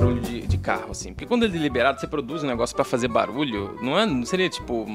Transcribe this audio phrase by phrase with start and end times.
[0.00, 1.12] barulho de, de carro, assim.
[1.12, 4.24] Porque quando ele é liberado, você produz um negócio pra fazer barulho, não, é, não
[4.24, 4.86] seria, tipo,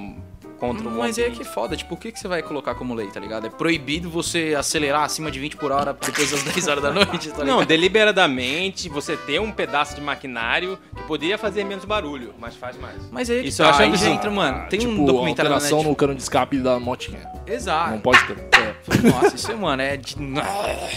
[0.60, 2.94] contra o Mas é que é foda, tipo, o que, que você vai colocar como
[2.94, 3.48] lei, tá ligado?
[3.48, 7.30] É proibido você acelerar acima de 20 por hora depois das 10 horas da noite,
[7.30, 7.46] tá ligado?
[7.48, 12.78] Não, deliberadamente você ter um pedaço de maquinário que poderia fazer menos barulho, mas faz
[12.78, 12.96] mais.
[13.12, 15.56] Mas aí, que Isso eu tá, acho aí entra, mano, tem tipo, um documentário na
[15.58, 15.90] alteração Netflix.
[15.90, 17.30] no cano de escape da motinha.
[17.48, 18.00] Não Exato.
[18.00, 18.55] pode ter.
[19.04, 20.16] Nossa, isso, mano, é de...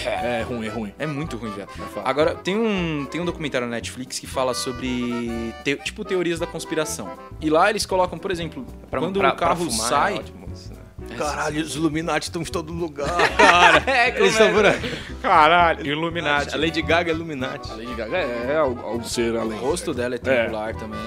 [0.07, 0.95] É, é ruim, é ruim.
[0.99, 1.69] É muito ruim, velho.
[1.69, 2.09] foda.
[2.09, 6.47] Agora, tem um, tem um documentário na Netflix que fala sobre, te- tipo, teorias da
[6.47, 7.11] conspiração.
[7.41, 10.15] E lá eles colocam, por exemplo, quando pra- o carro pra fumar sai...
[10.15, 10.79] É ótimo isso, né?
[11.17, 13.83] Caralho, os Illuminati estão em todo lugar, cara.
[13.87, 14.79] É, Eles estão por aí.
[15.23, 16.55] Caralho, Illuminati.
[16.55, 17.71] A Lady Gaga é Illuminati.
[17.71, 19.59] A Lady Gaga é, é ao ser além.
[19.59, 21.01] O rosto dela é triangular também.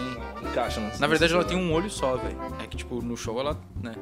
[0.49, 2.35] Encaixa nas- Na verdade, ela tem um olho só, velho.
[2.63, 3.93] É que, tipo, no show ela, né...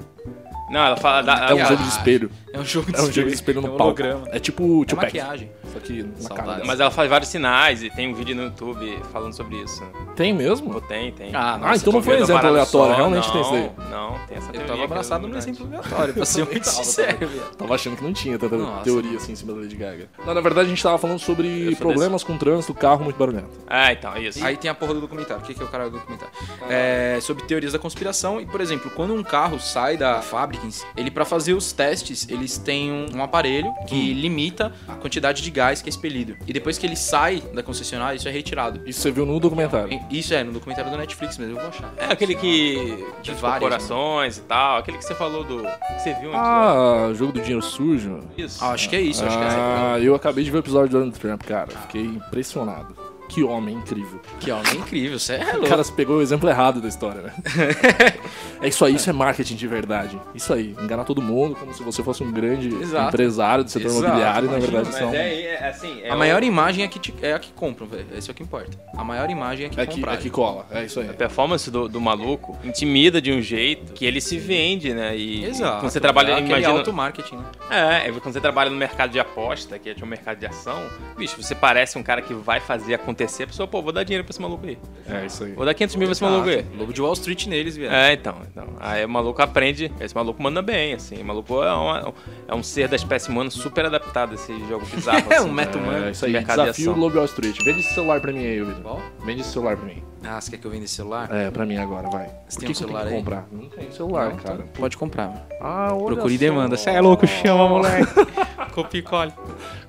[0.70, 1.50] Não, ela fala da.
[1.50, 2.32] É um a- jogo de espelho.
[2.52, 4.02] É um jogo de É um jogo de espelho no é um palco.
[4.32, 5.52] É tipo É maquiagem.
[5.72, 6.64] Só que na cara dela.
[6.66, 9.84] Mas ela faz vários sinais e tem um vídeo no YouTube falando sobre isso.
[10.16, 10.72] Tem mesmo?
[10.74, 11.30] Pô, tem, tem.
[11.36, 13.72] Ah, Ah, nossa, então não foi vendo exemplo aleatório, só, realmente não, tem isso daí.
[13.92, 14.66] Não, tem essa Eu teoria.
[14.68, 15.50] tava que é abraçado num Illuminati.
[15.52, 17.56] exemplo aleatório, pra ser muito Tava, sincero, tava.
[17.58, 20.10] Tava achando que não tinha tanta Nossa, teoria assim em cima da Lady Gaga.
[20.26, 23.50] Não, na verdade a gente tava falando sobre Eu problemas com trânsito, carro muito barulhento.
[23.68, 24.44] Ah, então, isso.
[24.44, 25.44] Aí tem a porra do documentário.
[25.44, 26.34] O que que é o cara do documentário?
[26.68, 30.59] É sobre teorias da conspiração e, por exemplo, quando um carro sai da fábrica,
[30.96, 35.52] ele para fazer os testes, eles têm um, um aparelho que limita a quantidade de
[35.52, 36.36] gás que é expelido.
[36.48, 38.82] E depois que ele sai da concessionária, isso é retirado.
[38.86, 40.00] Isso você viu no documentário.
[40.10, 41.94] Isso é no documentário do Netflix mesmo, eu vou achar.
[41.98, 43.06] É aquele que.
[43.22, 44.78] De várias, corporações e tal.
[44.78, 45.62] Aquele que você falou do.
[45.62, 46.42] Que você viu antes.
[46.42, 48.22] Ah, jogo do dinheiro sujo.
[48.38, 48.64] Isso.
[48.64, 50.90] Ah, acho que é isso, acho que é Ah, eu acabei de ver o episódio
[50.90, 51.68] do Donald Trump, cara.
[51.68, 53.09] Fiquei impressionado.
[53.30, 54.20] Que homem incrível.
[54.40, 55.70] Que homem incrível, você é O louco.
[55.70, 57.34] cara se pegou o exemplo errado da história, né?
[58.62, 60.20] é isso aí, isso é marketing de verdade.
[60.34, 63.08] Isso aí, enganar todo mundo como se você fosse um grande Exato.
[63.10, 65.14] empresário do setor Exato, imobiliário e na imagina, verdade Mas são.
[65.14, 66.02] é, é assim.
[66.04, 68.08] É A o- maior imagem é, que te- é a que compram, velho.
[68.18, 68.78] Esse é o que importa.
[68.98, 71.10] A maior imagem é que É que, é que cola, é isso aí.
[71.10, 75.16] A performance do, do maluco intimida de um jeito que ele se vende, né?
[75.16, 75.82] E Exato.
[75.82, 77.44] quando você trabalha, é aquele imagina, auto-marketing, né?
[77.70, 80.82] É, é quando você trabalha no mercado de aposta, que é um mercado de ação,
[81.18, 84.24] bicho, você parece um cara que vai fazer acontecer, a pessoa, pô, vou dar dinheiro
[84.24, 84.78] pra esse maluco aí.
[85.08, 85.54] É isso aí.
[85.54, 86.66] Vou dar 500 mil pra esse maluco aí.
[86.78, 87.92] Lobo de Wall Street neles, velho.
[87.94, 88.68] É, então, então.
[88.80, 91.22] Aí o maluco aprende, esse maluco manda bem, assim.
[91.22, 92.14] O maluco é, uma-
[92.48, 95.20] é um ser da espécie humana super adaptado a esse jogo bizarro.
[95.32, 95.84] É assim, um meta né?
[95.84, 96.06] humano.
[96.08, 96.96] É isso aí, de desafio.
[96.96, 97.58] Lobo Wall Street.
[97.64, 99.00] Vende esse celular pra mim aí, Vitor.
[99.26, 100.04] Vende esse celular pra mim.
[100.24, 101.30] Ah, você quer que eu venda esse celular?
[101.34, 102.26] É, pra mim agora, vai.
[102.48, 103.24] Você Por tem que um eu celular tenho que aí?
[103.24, 103.48] comprar?
[103.52, 104.56] Não tem celular, Não, cara.
[104.56, 105.28] então Pode comprar.
[105.28, 105.42] mano.
[105.62, 106.76] Ah, olha Procure e demanda.
[106.78, 108.14] Você é louco, chama, moleque.
[108.74, 109.34] Copia e colhe.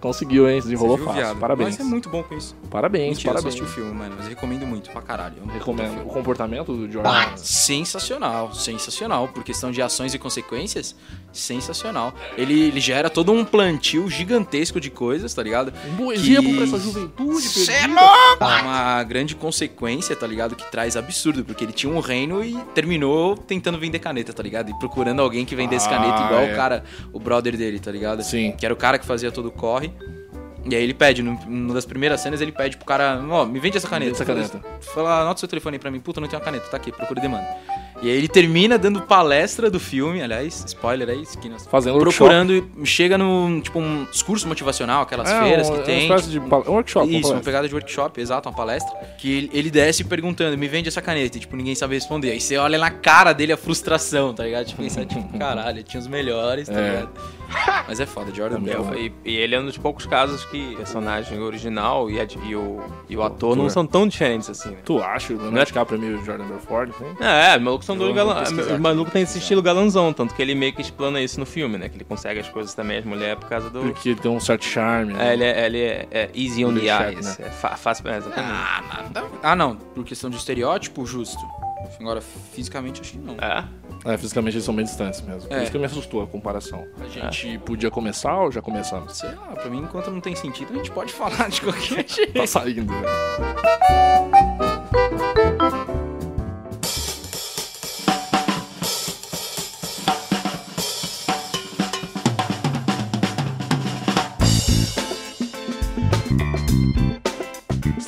[0.00, 0.60] Conseguiu, hein?
[0.60, 1.22] Desenrolou Você viu, fácil.
[1.22, 1.38] viado?
[1.38, 1.76] Parabéns.
[1.78, 2.56] Mas é muito bom com isso.
[2.70, 3.54] Parabéns, Mentira, eu parabéns.
[3.54, 4.14] assisti o filme, mano.
[4.16, 5.34] Mas eu recomendo muito pra caralho.
[5.34, 6.00] Puta Recomendo.
[6.02, 7.36] O comportamento do Jordan.
[7.36, 9.28] Sensacional, sensacional.
[9.28, 10.96] Por questão de ações e consequências,
[11.32, 12.14] sensacional.
[12.36, 15.72] Ele, ele gera todo um plantio gigantesco de coisas, tá ligado?
[15.88, 18.44] Um bom exemplo Que- pra essa juventude Cê é louco!
[18.62, 20.54] Uma grande consequência, tá ligado?
[20.54, 24.70] Que traz absurdo, porque ele tinha um reino e terminou tentando vender caneta, tá ligado?
[24.70, 26.52] E procurando alguém que vendesse Ah, caneta igual é.
[26.52, 28.22] o cara, o brother dele, tá ligado?
[28.22, 28.52] Sim.
[28.52, 29.90] Que era o cara que fazia todo o corre.
[30.68, 33.58] E aí ele pede, num- numa das primeiras cenas, ele pede pro cara, ó, me
[33.58, 34.12] vende essa caneta.
[34.12, 34.60] essa caneta.
[34.94, 36.00] Fala, anota seu telefone aí pra mim.
[36.00, 37.46] Puta, não tenho uma caneta, tá aqui, procura e demanda.
[38.02, 41.66] E aí ele termina dando palestra do filme, aliás, spoiler aí, esquinas.
[41.66, 46.02] Fazendo Procurando, chega no, tipo, um discurso motivacional, aquelas É, feiras um- que uma tem.
[46.02, 47.04] espécie de pal- um workshop.
[47.06, 47.44] uma Isso, uma palestra.
[47.52, 48.96] pegada de workshop, exato, uma palestra.
[49.18, 52.30] Que ele, ele desce perguntando, me vende essa caneta, e tipo, ninguém sabe responder.
[52.30, 54.64] Aí você olha na cara dele a frustração, tá ligado?
[54.66, 56.90] Tipo, pensa, tipo, caralho, tinha os melhores, tá É.
[56.90, 57.10] ligado?
[57.88, 58.94] Mas é foda, Jordan É Bell.
[58.94, 62.54] E, e ele é um dos poucos casos que o personagem original e, a- e
[62.54, 64.76] o, e o ator não são tão diferentes assim, né?
[64.84, 65.32] Tu acha?
[65.34, 67.04] O Leonardo DiCaprio é meio Jordan Belfort, assim?
[67.20, 68.78] É, os pesquisar Os aqui.
[68.80, 71.88] malucos têm esse estilo galanzão, tanto que ele meio que explana isso no filme, né?
[71.88, 73.80] Que ele consegue as coisas também, as mulheres, por causa do.
[73.80, 75.12] Porque ele tem um certo charme.
[75.14, 75.32] É, né?
[75.34, 77.38] ele é, ele é, é easy on the Deixar, eyes.
[77.38, 77.46] né?
[77.46, 78.08] É fácil.
[78.08, 78.52] É, exatamente.
[78.52, 79.24] Ah, nada.
[79.42, 81.38] Ah, não, por questão de estereótipo, justo.
[81.98, 83.34] Agora, fisicamente, acho que não.
[83.34, 83.64] É.
[84.04, 85.48] É, fisicamente eles são bem distantes mesmo.
[85.48, 85.62] Por É.
[85.62, 86.86] isso que me assustou a comparação.
[87.00, 89.18] A gente podia começar ou já começamos?
[89.18, 92.32] Sei lá, pra mim, enquanto não tem sentido, a gente pode falar de qualquer jeito.
[92.32, 93.02] Tá saindo, né?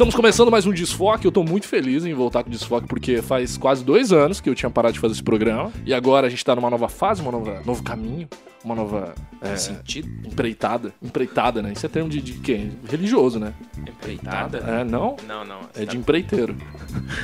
[0.03, 1.25] Estamos começando mais um Desfoque.
[1.27, 4.51] Eu tô muito feliz em voltar com o Desfoque, porque faz quase dois anos que
[4.51, 5.73] eu tinha parado de fazer esse programa.
[5.87, 7.31] E agora a gente tá numa nova fase, um
[7.65, 8.29] novo caminho,
[8.65, 10.09] uma nova é, Sentido?
[10.27, 10.93] empreitada.
[11.01, 11.73] Empreitada, né?
[11.73, 12.73] Isso é termo de, de quem?
[12.91, 13.55] Religioso, né?
[13.79, 14.59] Empreitada?
[14.59, 15.17] É, não?
[15.25, 15.61] Não, não.
[15.73, 16.57] É de empreiteiro.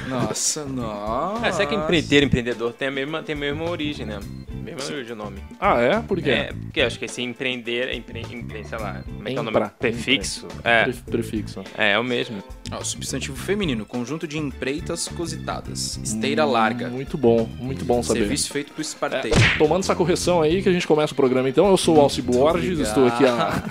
[0.08, 1.44] Nossa, não.
[1.44, 4.20] É, será que empreiteiro, empreendedor tem a mesma, tem a mesma origem, né?
[4.52, 5.40] Mesma origem o nome.
[5.58, 6.00] Ah, é?
[6.00, 6.30] Por quê?
[6.30, 9.40] É, porque eu acho que esse empreender, empre, empre, sei lá, como é que é
[9.40, 9.56] o nome?
[9.56, 9.74] Empra.
[9.78, 10.46] Prefixo?
[10.62, 11.62] É, Pre- Prefixo.
[11.76, 12.42] é, é o mesmo.
[12.70, 15.98] Ó, substantivo feminino, conjunto de empreitas cositadas.
[16.02, 16.88] Esteira larga.
[16.88, 18.20] Muito bom, muito bom saber.
[18.20, 19.36] Serviço feito pro esparteiro.
[19.56, 22.20] Tomando essa correção aí que a gente começa o programa então, eu sou o Alci
[22.20, 23.62] Borges, estou aqui a...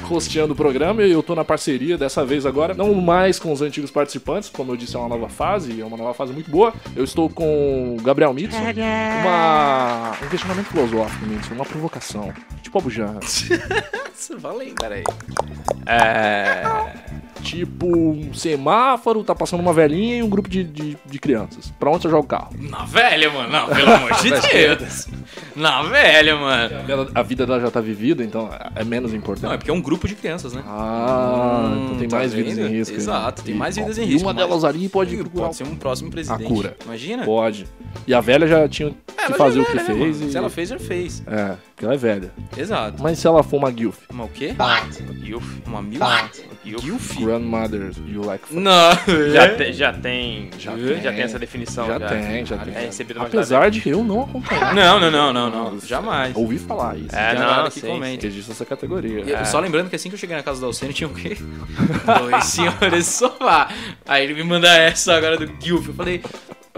[0.04, 3.62] rosteando o programa e eu tô na parceria dessa vez agora, não mais com os
[3.62, 6.74] antigos participantes, como eu disse, é uma nova fase, é uma nova fase muito boa.
[6.94, 10.12] Eu estou com o Gabriel Mitson, uma...
[10.22, 12.32] um questionamento filosófico, Mitson, uma provocação,
[12.62, 13.20] tipo Janra.
[14.24, 15.04] Nossa, valeu, peraí.
[15.86, 17.23] É.
[17.42, 21.72] tipo um semáforo, tá passando uma velhinha e um grupo de, de, de crianças.
[21.78, 22.50] Pra onde você joga o carro?
[22.58, 23.50] Na velha, mano.
[23.50, 25.08] Não, pelo amor de Deus.
[25.54, 26.74] Na velha, mano.
[27.14, 29.56] A vida dela já tá vivida, então é menos Não, é importante.
[29.58, 30.62] porque é um grupo de crianças, né?
[30.66, 32.68] Ah, Hum, então tem tá mais vidas vendo?
[32.68, 32.94] em risco.
[32.96, 35.56] Exato, tem E- mais vidas em e risco, uma mas- delas ali pode procurar Pode
[35.56, 36.44] ser um próximo presidente.
[36.48, 36.76] cura.
[36.84, 37.24] Imagina.
[37.24, 37.66] Pode.
[38.06, 39.98] E a velha já tinha que Ela fazer já o que né, fez.
[39.98, 40.28] mano?
[40.28, 41.22] e- Se ela fez, já fez.
[41.26, 42.32] É, porque ela é velha.
[42.56, 43.02] Exato.
[43.02, 44.54] Mas se ela for uma Gilf, Uma o quê?
[45.24, 45.62] Yuf.
[45.66, 46.00] Uma mil?
[46.64, 47.16] Gilf?
[47.18, 48.54] grandmother, you like fuck.
[48.60, 48.90] Não.
[49.32, 50.50] Já, te- já tem.
[50.58, 51.00] Já Já, tem.
[51.00, 51.86] tem essa definição.
[51.86, 52.74] Já tem, já É tem.
[52.86, 54.74] recebido mais Apesar de eu não acompanhar.
[54.74, 55.80] Não, não, não, não, não.
[55.80, 56.34] Jamais.
[56.36, 57.14] Ouvi falar isso.
[57.14, 58.26] É, não, galera que sim, comenta.
[58.26, 59.20] Existe essa categoria.
[59.20, 61.14] E eu- Só lembrando que assim que eu cheguei na casa do Alcene tinha o
[61.14, 61.36] quê?
[62.18, 63.68] Dois senhores sofá.
[64.06, 65.88] Aí ele me manda essa agora do Gilf.
[65.88, 66.22] Eu falei,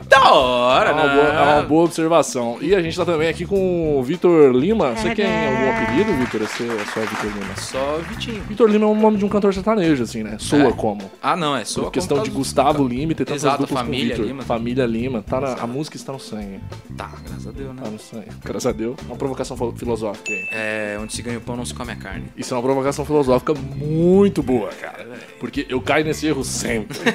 [0.08, 1.14] da hora, É uma, né?
[1.14, 2.58] boa, é uma boa observação.
[2.60, 4.92] E a gente tá também aqui com o Vitor Lima.
[4.94, 6.40] Você tem algum apelido, Vitor?
[6.46, 7.56] Você é só Vitor Lima?
[7.56, 8.42] Só Vitinho.
[8.44, 10.36] Vitor Lima é o nome de um cantor sertanejo, assim, né?
[10.38, 10.72] Soa É?
[10.72, 11.10] como.
[11.22, 14.10] Ah, não, é só Por questão de Gustavo Lima e ter tantas Exato, duplas família
[14.10, 14.26] com Vitor.
[14.26, 14.42] Lima.
[14.42, 15.22] Família Lima.
[15.22, 16.60] Tá na, a música está no sangue.
[16.96, 17.82] Tá, graças a Deus, né?
[17.82, 18.28] Tá no sangue.
[18.44, 18.96] Graças a Deus.
[19.06, 20.48] Uma provocação filo- filosófica aí.
[20.52, 22.24] É, onde se ganha o pão não se come a carne.
[22.36, 25.06] Isso é uma provocação filosófica muito boa, cara.
[25.40, 26.96] Porque eu caio nesse erro sempre.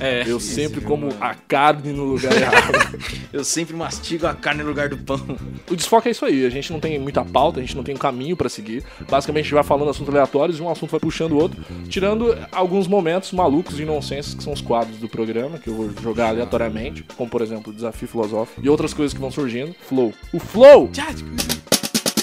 [0.00, 0.22] É.
[0.26, 2.98] Eu sempre como a carne no lugar errado.
[3.32, 5.20] Eu sempre mastigo a carne no lugar do pão.
[5.70, 6.44] O desfoque é isso aí.
[6.46, 8.82] A gente não tem muita pauta, a gente não tem um caminho pra seguir.
[9.08, 12.36] Basicamente, a gente vai falando assuntos aleatórios e um assunto vai puxando o outro, tirando
[12.52, 16.28] alguns momentos malucos e nonsenses que são os quadros do programa, que eu vou jogar
[16.28, 19.74] aleatoriamente, como por exemplo o desafio filosófico e outras coisas que vão surgindo.
[19.88, 20.12] Flow.
[20.32, 20.90] O flow!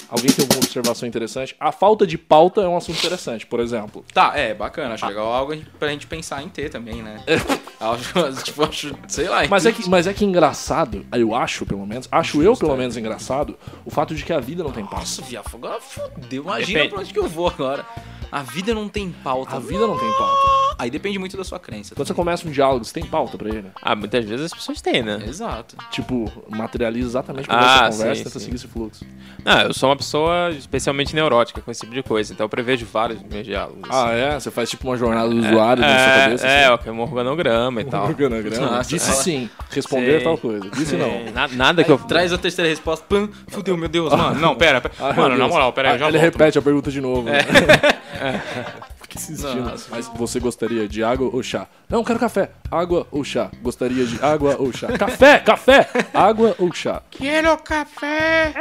[0.10, 1.56] Alguém tem alguma observação interessante?
[1.60, 4.06] A falta de pauta é um assunto interessante, por exemplo.
[4.13, 4.94] Tá, é, bacana.
[4.94, 7.24] Acho legal algo pra gente pensar em ter também, né?
[7.80, 8.13] Acho,
[8.44, 9.46] tipo, acho, sei lá.
[9.50, 12.96] Mas é, que, mas é que engraçado, eu acho pelo menos, acho eu pelo menos
[12.96, 15.00] engraçado, o fato de que a vida não tem pauta.
[15.02, 16.44] Nossa, viado, agora fodeu.
[16.44, 16.90] Imagina Depende.
[16.90, 17.86] pra onde que eu vou agora.
[18.31, 19.56] A vida não tem pauta.
[19.56, 20.56] A vida não tem pauta.
[20.77, 21.95] Aí depende muito da sua crença.
[21.95, 23.68] Quando você começa um diálogo, você tem pauta pra ele?
[23.81, 25.24] Ah, muitas vezes as pessoas têm, né?
[25.25, 25.77] Exato.
[25.89, 28.39] Tipo, materializa exatamente como Ah, você conversa sim, e tenta sim.
[28.45, 29.06] seguir esse fluxo.
[29.45, 32.86] Não, eu sou uma pessoa especialmente neurótica com esse tipo de coisa, então eu prevejo
[32.92, 33.83] vários meus diálogos.
[33.89, 34.38] Ah, é?
[34.38, 36.48] Você faz tipo uma jornada do usuário na sua é, cabeça?
[36.48, 36.89] é, assim?
[36.89, 38.07] é um organograma e tal.
[38.07, 38.66] Organograma.
[38.77, 39.50] Nossa, Disse ela- sim.
[39.72, 40.24] Responder Sim.
[40.25, 40.69] tal coisa.
[40.72, 41.31] Disse não.
[41.31, 41.98] Na- nada que eu.
[41.98, 43.06] Traz a terceira resposta.
[43.07, 44.39] Pam, fudeu, meu Deus, mano.
[44.39, 44.94] Não, pera, pera.
[45.00, 46.31] Ai, mano, na moral, pera aí, eu já Ah, Ele volto.
[46.33, 47.24] repete a pergunta de novo.
[47.24, 47.39] né?
[49.01, 49.62] Fica insistindo.
[49.69, 49.88] Nossa.
[49.92, 51.68] Mas você gostaria de água ou chá?
[51.89, 52.51] Não, quero café.
[52.72, 53.50] Água ou chá?
[53.62, 54.88] Gostaria de água ou chá?
[54.98, 55.88] Café, café!
[56.13, 57.01] Água ou chá?
[57.12, 58.54] Quero café!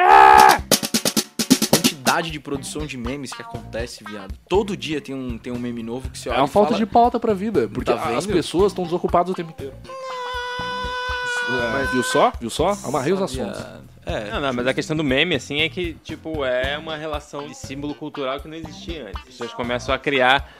[1.70, 4.34] Quantidade de produção de memes que acontece, viado.
[4.48, 6.78] Todo dia tem um, tem um meme novo que você olha É uma falta fala,
[6.78, 7.68] de pauta pra vida.
[7.72, 9.74] Porque Tá as pessoas estão desocupadas o tempo inteiro.
[11.80, 12.32] É, viu só?
[12.40, 12.76] Viu só?
[12.84, 13.60] Amarrei os assuntos.
[14.06, 17.46] É, Não, não, mas a questão do meme, assim, é que, tipo, é uma relação
[17.46, 19.16] de símbolo cultural que não existia antes.
[19.20, 20.52] As pessoas começam a criar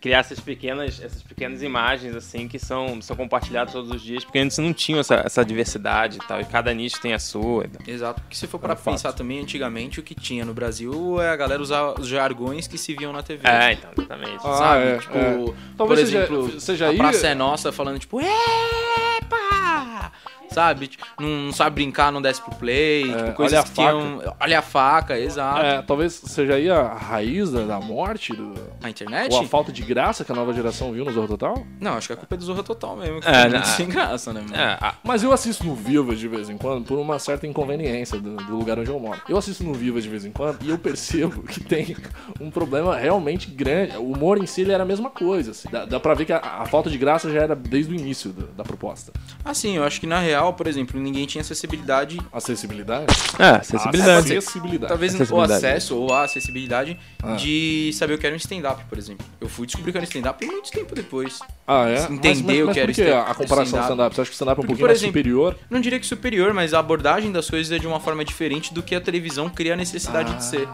[0.00, 4.38] criar essas pequenas, essas pequenas imagens, assim, que são, são compartilhadas todos os dias, porque
[4.38, 7.64] antes não tinha essa, essa diversidade e tal, e cada nicho tem a sua.
[7.86, 11.30] Exato, porque se for para É pensar também, antigamente o que tinha no Brasil é
[11.30, 13.48] a galera usar os jargões que se viam na TV.
[13.48, 14.36] É, então, exatamente.
[14.44, 14.84] Ah, sabe?
[14.84, 15.34] é, tipo, é.
[15.36, 20.12] por Talvez seja- exemplo, seja a aí- Praça é Nossa falando tipo, epa!
[20.50, 20.88] Sabe?
[20.88, 23.10] Tipo, Não, não sabe brincar, não desce pro play.
[23.12, 24.34] É, tipo, coisas olha a que tinham.
[24.40, 25.60] Olha a faca, exato.
[25.64, 29.32] É, talvez seja aí a raiz da, da morte, do- A internet?
[29.32, 31.54] ou a falta de graça que a nova geração viu no Zorro Total.
[31.80, 33.20] Não, acho que a culpa é do Zorra Total mesmo.
[33.20, 33.48] Que É, é, né?
[33.50, 34.54] muito sem graça, né, mano?
[34.56, 38.18] É, a- Mas eu assisto no Viva de vez em quando por uma certa inconveniência
[38.20, 39.20] do, do lugar onde eu moro.
[39.28, 41.96] Eu assisto no Viva de vez em quando e eu percebo que tem
[42.40, 43.96] um problema realmente grande.
[43.96, 45.50] O humor em si ele era a mesma coisa.
[45.50, 45.68] assim.
[45.70, 48.30] Dá, dá pra ver que a, a falta de graça já era desde o início
[48.30, 49.12] do- da proposta.
[49.44, 52.18] Assim, eu acho que na real real, por exemplo, ninguém tinha acessibilidade.
[52.32, 53.06] Acessibilidade?
[53.38, 54.36] É, acessibilidade.
[54.36, 54.88] Acessibilidade.
[54.88, 55.52] Talvez o Acessibilidade.
[55.66, 57.34] acesso ou a acessibilidade Ah.
[57.34, 59.26] de saber o que era um stand-up, por exemplo.
[59.40, 61.38] Eu fui descobrir o que era um stand-up muito tempo depois.
[61.66, 62.04] Ah, é?
[62.04, 63.84] Entender mas, mas, o que era por que stand- a comparação stand-up?
[63.84, 64.14] stand-up?
[64.14, 65.56] Você acha que o stand-up é um Porque, pouquinho por mais exemplo, superior?
[65.68, 68.82] Não diria que superior, mas a abordagem das coisas é de uma forma diferente do
[68.82, 70.68] que a televisão cria a necessidade de ser.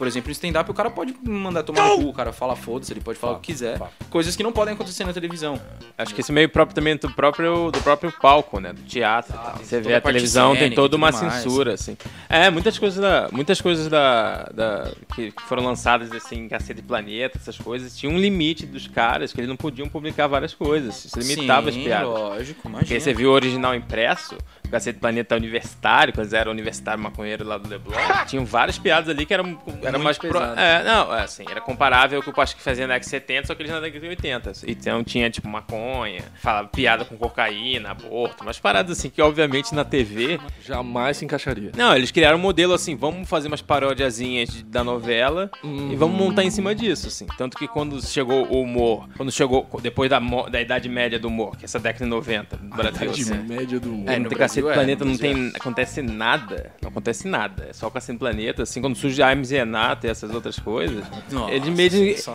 [0.00, 2.90] Por exemplo, no stand-up o cara pode mandar tomar no cu, o cara fala foda-se,
[2.90, 3.78] ele pode falar o que quiser.
[4.08, 5.60] Coisas que não podem acontecer na televisão.
[5.98, 8.72] Acho que isso é meio próprio também do próprio, do próprio palco, né?
[8.72, 9.34] Do teatro.
[9.34, 9.56] e tal.
[9.58, 11.16] Você vê a televisão, tem toda uma mais.
[11.34, 11.98] censura, assim.
[12.30, 13.28] É, muitas coisas da.
[13.30, 14.44] Muitas coisas da.
[14.54, 18.86] da- que, que foram lançadas assim, em Cacete Planeta, essas coisas, tinha um limite dos
[18.88, 21.04] caras, que eles não podiam publicar várias coisas.
[21.04, 22.08] Isso limitava Sim, as piadas.
[22.08, 23.00] lógico, Porque imagina.
[23.00, 24.34] você viu o original impresso,
[24.70, 27.94] Cacete Planeta Universitário, quando eles eram universitário maconheiro lá do Leblon,
[28.26, 30.38] tinham várias piadas ali que eram, era Muito mais pro.
[30.38, 33.10] É, não, é assim, era comparável ao que o acho que fazia na década de
[33.10, 34.52] 70, só que eles na década de 80.
[34.66, 39.84] Então tinha, tipo, maconha, falava piada com cocaína, aborto, umas paradas assim que, obviamente, na
[39.84, 40.38] TV.
[40.64, 41.72] Jamais se encaixaria.
[41.76, 46.16] Não, eles criaram um modelo assim, vamos fazer umas paródiazinhas de- da novela e vamos
[46.18, 47.26] montar em cima disso, assim.
[47.36, 50.18] Tanto que quando chegou o humor, quando chegou depois da,
[50.50, 53.34] da Idade Média do humor, que é essa década de 90 no Brasil, de assim.
[53.42, 54.08] média do mundo.
[54.08, 55.52] É, tem Brasil Cacete é, Planeta não tem.
[55.54, 56.72] Acontece nada.
[56.82, 57.66] Não acontece nada.
[57.70, 60.58] É só o Cacete Planeta, assim, quando surge a Hermes e Renato e essas outras
[60.58, 61.04] coisas.
[61.30, 61.90] Nossa, ele meio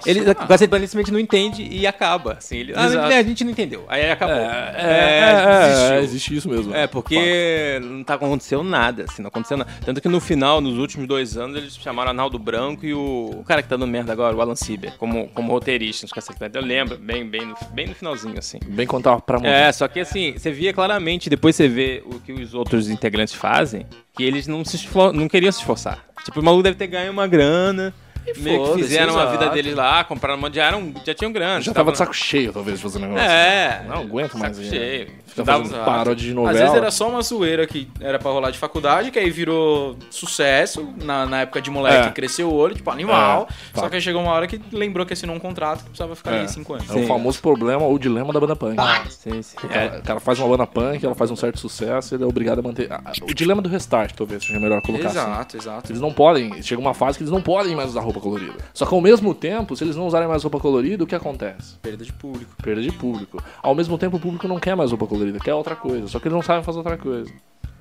[0.05, 2.34] ele, o Cacete Planeta simplesmente não entende e acaba.
[2.34, 3.13] Assim, ele, ah, Exato.
[3.13, 3.86] a gente não entendeu.
[3.88, 4.36] Aí acabou.
[4.36, 6.74] É, é, é, é, existe isso mesmo.
[6.74, 9.70] É, porque não tá aconteceu nada, assim, não aconteceu nada.
[9.86, 13.44] Tanto que no final, nos últimos dois anos, eles chamaram Arnaldo Branco e o, o
[13.44, 16.60] cara que tá dando merda agora, o Alan Sieber, como, como roteirista nos Cacete Planeta.
[16.60, 18.60] Eu lembro, bem, bem, no, bem no finalzinho, assim.
[18.67, 19.39] Bem contar pra.
[19.46, 23.34] É, só que assim, você via claramente, depois você vê o que os outros integrantes
[23.34, 26.05] fazem, que eles não, se não queriam se esforçar.
[26.24, 27.93] Tipo, o maluco deve ter ganho uma grana,
[28.38, 31.62] meio que fizeram a vida deles lá, compraram uma, já, eram, já tinham grana.
[31.62, 33.24] Já tava de saco cheio, talvez, de fazer negócio.
[33.24, 33.84] É.
[33.88, 35.08] Não aguento mais Saco cheio.
[35.27, 35.91] Fica Dava- fazendo Exato.
[35.91, 36.53] paródia de novela.
[36.53, 39.98] Às vezes era só uma zoeira que era pra rolar de faculdade, que aí virou
[40.10, 42.12] sucesso na, na época de moleque, É.
[42.12, 43.48] cresceu o olho, tipo, animal.
[43.75, 46.15] É, só que aí chegou uma hora que lembrou que assinou um contrato que precisava
[46.15, 46.39] ficar É.
[46.39, 46.89] ali cinco anos.
[46.89, 48.77] É o famoso problema ou dilema da banda punk.
[49.10, 49.58] Sim, sim.
[49.62, 52.24] O É, cara, o cara faz uma banda punk, ela faz um certo sucesso, ele
[52.24, 52.88] é obrigado a manter.
[52.91, 55.17] Ah, O dilema do restart, talvez seja melhor colocar assim.
[55.20, 55.91] Exato, exato.
[55.91, 58.53] Eles não podem, chega uma fase que eles não podem mais usar roupa colorida.
[58.74, 61.75] Só que ao mesmo tempo, se eles não usarem mais roupa colorida, o que acontece?
[61.81, 62.55] Perda de público.
[62.62, 63.41] Perda de público.
[63.62, 66.07] Ao mesmo tempo, o público não quer mais roupa colorida, quer outra coisa.
[66.07, 67.31] Só que eles não sabem fazer outra coisa.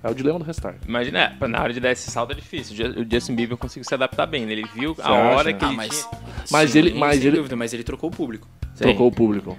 [0.02, 0.76] É o dilema do restart.
[0.86, 2.74] Imagina, é, na hora de dar esse salto é difícil.
[2.74, 4.44] O Ju- O Justin Bieber conseguiu se adaptar bem.
[4.44, 4.52] né?
[4.52, 5.12] Ele viu a acha?
[5.36, 5.88] hora que Ah, ele mas.
[6.08, 6.20] tinha...
[6.50, 8.46] Mas ele- mas sem ele- dúvida, mas ele trocou o público.
[8.74, 8.84] Sim.
[8.84, 9.56] Trocou o público.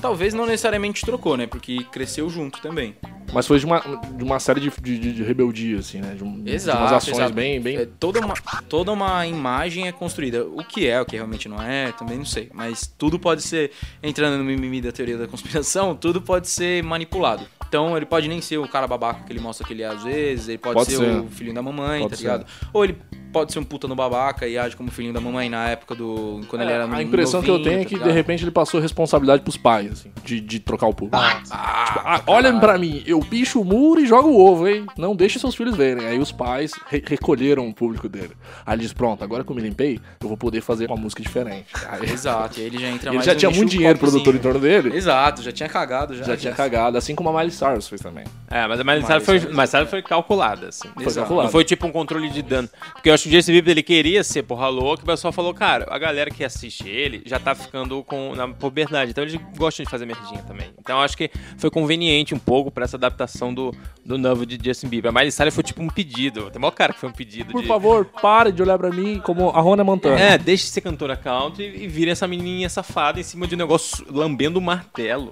[0.00, 1.46] Talvez não necessariamente trocou, né?
[1.46, 2.96] Porque cresceu junto também.
[3.32, 6.14] Mas foi de uma, de uma série de, de, de rebeldia, assim, né?
[6.14, 6.78] De, um, Exato.
[6.78, 7.32] de umas ações exato.
[7.32, 7.60] bem.
[7.60, 7.76] bem...
[7.76, 8.34] É, toda, uma,
[8.68, 10.44] toda uma imagem é construída.
[10.44, 12.50] O que é, o que realmente não é, também não sei.
[12.52, 13.70] Mas tudo pode ser,
[14.02, 17.46] entrando no mimimi da teoria da conspiração, tudo pode ser manipulado.
[17.68, 20.02] Então ele pode nem ser o cara babaca que ele mostra que ele é às
[20.02, 21.20] vezes, ele pode, Pode ser, ser.
[21.20, 22.22] o filhinho da mamãe, Pode tá ser.
[22.22, 22.46] ligado?
[22.72, 22.98] Ou ele
[23.32, 26.40] pode ser um puta no babaca e age como filhinho da mamãe na época do.
[26.48, 28.50] quando ele É, era no a impressão que eu tenho é que, de repente, ele
[28.50, 31.16] passou responsabilidade pros pais, assim, de, de trocar o público.
[31.50, 34.86] Ah, olha pra mim, eu picho o muro e jogo o ovo, hein?
[34.96, 36.06] Não deixe seus filhos verem.
[36.06, 38.32] Aí os pais re- recolheram o público dele.
[38.66, 41.22] Aí ele diz, pronto, agora que eu me limpei, eu vou poder fazer uma música
[41.22, 41.66] diferente.
[41.88, 44.34] Aí, Exato, e aí ele já entra ele mais já no tinha muito dinheiro produtor
[44.34, 46.24] em torno dele, Exato, já tinha cagado já.
[46.24, 48.24] já tinha cagado, assim como a Miley Cyrus fez também.
[48.50, 50.88] É, mas a Miley Mas Cyrus foi, Miley Cyrus foi calculada, assim.
[50.94, 51.18] Foi Exato.
[51.20, 51.44] calculado.
[51.46, 52.68] Não foi tipo um controle de dano.
[52.94, 55.52] Porque eu acho que o Justin Bieber ele queria ser porra louca, o pessoal falou,
[55.52, 59.10] cara, a galera que assiste ele já tá ficando com, na puberdade.
[59.10, 60.70] Então eles gostam de fazer merdinha também.
[60.78, 63.74] Então acho que foi conveniente um pouco pra essa adaptação do,
[64.04, 65.10] do novo de Justin Bieber.
[65.10, 66.50] A Miley Cyrus foi tipo um pedido.
[66.50, 67.68] Tem maior cara que foi um pedido Por de...
[67.68, 70.18] favor, pare de olhar pra mim como a Rona Montana.
[70.18, 73.58] É, deixe de ser cantora country e vire essa menininha safada em cima de um
[73.58, 75.30] negócio lambendo o martelo.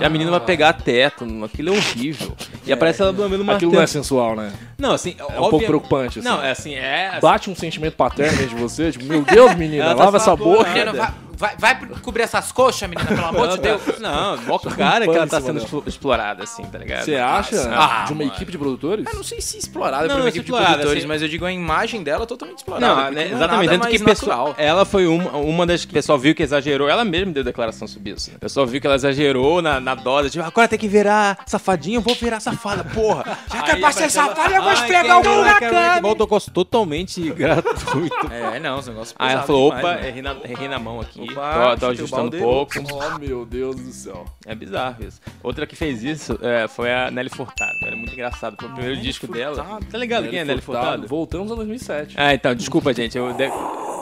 [0.00, 2.34] E a menina vai pegar teto, aquilo é horrível.
[2.66, 3.56] E aparece ela lambendo o martelo.
[3.56, 4.52] Aquilo não é sensual, né?
[4.80, 6.28] Não, assim, É um pouco preocupante, assim.
[6.28, 7.18] Não, é assim, é...
[7.20, 10.70] Bate um sentimento paterno dentro de você, tipo, meu Deus, menina, tá lava essa boca.
[10.70, 13.80] Menina, vai, vai, cobrir essas coxas, menina, pelo amor de Deus.
[13.98, 17.04] Não, mó cara que ela tá sendo explorada, assim, tá ligado?
[17.04, 17.56] Você acha?
[17.74, 18.36] Ah, de uma mano.
[18.36, 19.06] equipe de produtores?
[19.06, 21.08] Eu não sei se explorada Não, por uma é equipe de explorada, produtores, assim.
[21.08, 22.86] mas eu digo a imagem dela totalmente explorada.
[22.86, 23.66] Não, porque né, não é exatamente.
[23.66, 24.54] nada Tanto que mais pessoa- natural.
[24.58, 26.88] ela foi uma, uma das que o pessoal viu que exagerou.
[26.88, 28.30] Ela mesma deu declaração sobre isso.
[28.30, 28.36] né?
[28.36, 30.30] O pessoal viu que ela exagerou na, na dose.
[30.30, 33.38] Tipo, agora tem que virar safadinha, eu vou virar safada, porra.
[33.50, 36.00] Já que é pra ser safada, eu vou esfregar o cu na cara.
[36.00, 38.32] Voltou com totalmente gratuito.
[38.32, 40.06] É, não, os negócios Aí ela pesados falou, demais, opa, mano.
[40.08, 41.26] errei na, errei na mão aqui.
[41.32, 42.72] Opa, tô, ajustando um pouco.
[42.92, 44.24] Oh, meu Deus do céu.
[44.46, 45.20] É bizarro isso.
[45.42, 47.72] Outra que fez isso é, foi a Nelly Furtado.
[47.86, 48.56] Era muito engraçado.
[48.58, 49.80] Foi o primeiro disco dela.
[49.90, 51.06] Tá ligado quem é Nelly Furtado?
[51.06, 52.14] Voltamos a 2007.
[52.18, 53.16] Ah, então, desculpa, gente.
[53.16, 53.50] Eu de-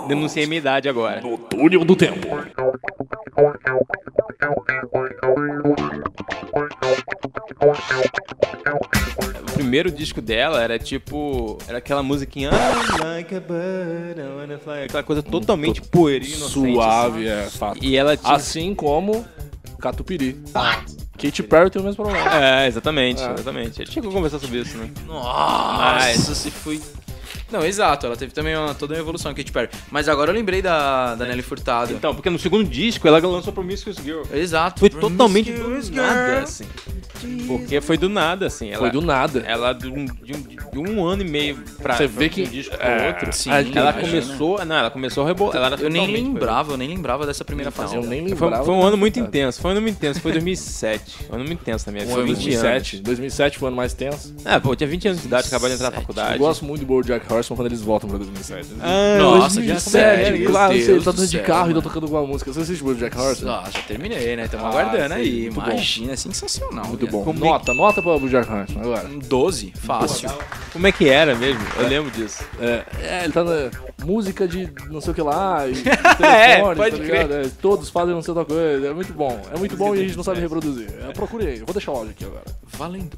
[0.08, 1.20] denunciei minha idade agora.
[1.20, 2.26] No túnel do tempo.
[9.49, 11.58] O primeiro disco dela era tipo.
[11.68, 12.50] Era aquela musiquinha.
[13.02, 16.73] Like a bird, I wanna fly", Aquela coisa totalmente pueril, inocente.
[16.73, 17.18] Suave, assim.
[17.27, 17.83] É, fato.
[17.83, 18.35] E ela tinha.
[18.35, 19.25] Assim como
[19.81, 20.41] Catupiry.
[21.21, 22.45] Katy Perry tem o mesmo problema.
[22.45, 23.33] É, exatamente, É.
[23.33, 23.83] exatamente.
[23.83, 24.89] A gente tinha que conversar sobre isso, né?
[25.07, 26.81] Nossa, se fui.
[27.50, 29.69] Não, exato, ela teve também uma, toda uma evolução, Katy Perry.
[29.90, 31.93] Mas agora eu lembrei da, da Nelly Furtado.
[31.93, 34.23] Então, porque no segundo disco ela lançou Promiscuous Girl.
[34.33, 34.81] Exato.
[34.81, 36.43] Foi totalmente do Promiscuous nada, Girl.
[36.45, 36.64] assim.
[37.49, 38.69] Porque foi do nada, assim.
[38.69, 39.40] Ela, Foi do nada.
[39.40, 42.47] Ela, de um, de um- de um ano e meio pra, Você vê um que-
[42.47, 43.93] disco pro é, outro, sim, ela imagina.
[43.95, 44.64] começou...
[44.64, 45.57] Não, ela começou a rebolar.
[45.57, 47.97] Ela era Eu nem lembrava, eu nem lembrava dessa primeira fase.
[47.97, 48.64] Eu nem Foi, lembrava.
[48.64, 51.11] foi um ano muito intenso, foi um ano muito intenso, foi 2007.
[51.26, 52.14] Foi um ano muito intenso na minha vida.
[52.14, 52.97] Foi 20 2007.
[52.97, 53.05] anos.
[53.05, 54.35] 2007 foi o ano mais tenso.
[54.45, 56.38] É, pô, eu tinha 20 anos de idade, acabei de entrar na Eu faculdade.
[56.38, 58.68] gosto muito do BoJack Horseman quando eles voltam pra 2007.
[58.80, 60.50] Ah, Nossa, 2007, já sério, isso.
[60.50, 62.52] claro, Deus você tá do andando de carro e tô tocando alguma música.
[62.52, 63.52] Você assiste BoJack Horseman?
[63.52, 64.45] Ah, já terminei, né?
[64.45, 65.40] Estamos Ah, aguardando sim, aí.
[65.42, 65.71] muito bom.
[65.71, 66.87] Imagina, é sensacional.
[66.87, 67.12] Muito velho.
[67.12, 67.25] bom.
[67.25, 69.09] Como é Nota, nota pra BoJack Horseman agora.
[69.09, 70.30] Um 12, fácil.
[70.73, 71.61] Como é que era mesmo?
[71.78, 72.42] Eu lembro disso.
[72.61, 73.71] É, é, ele tá na
[74.04, 77.33] música de não sei o que lá, e É, telefone, pode tá ligado?
[77.35, 78.87] É, todos fazem não sei outra coisa.
[78.88, 79.40] É muito bom.
[79.54, 80.88] É muito bom e a gente não sabe reproduzir.
[81.09, 81.59] É, procure aí.
[81.59, 82.45] Eu Vou deixar o áudio aqui agora.
[82.76, 83.16] Valendo.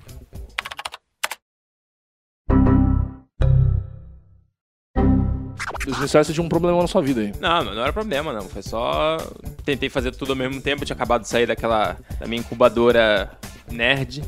[5.85, 7.33] 2007 você tinha um problema na sua vida aí.
[7.41, 8.43] Não, não era problema, não.
[8.43, 9.17] Foi só.
[9.65, 10.85] Tentei fazer tudo ao mesmo tempo.
[10.85, 11.97] Tinha acabado de sair daquela.
[12.19, 13.31] da minha incubadora
[13.71, 14.23] nerd,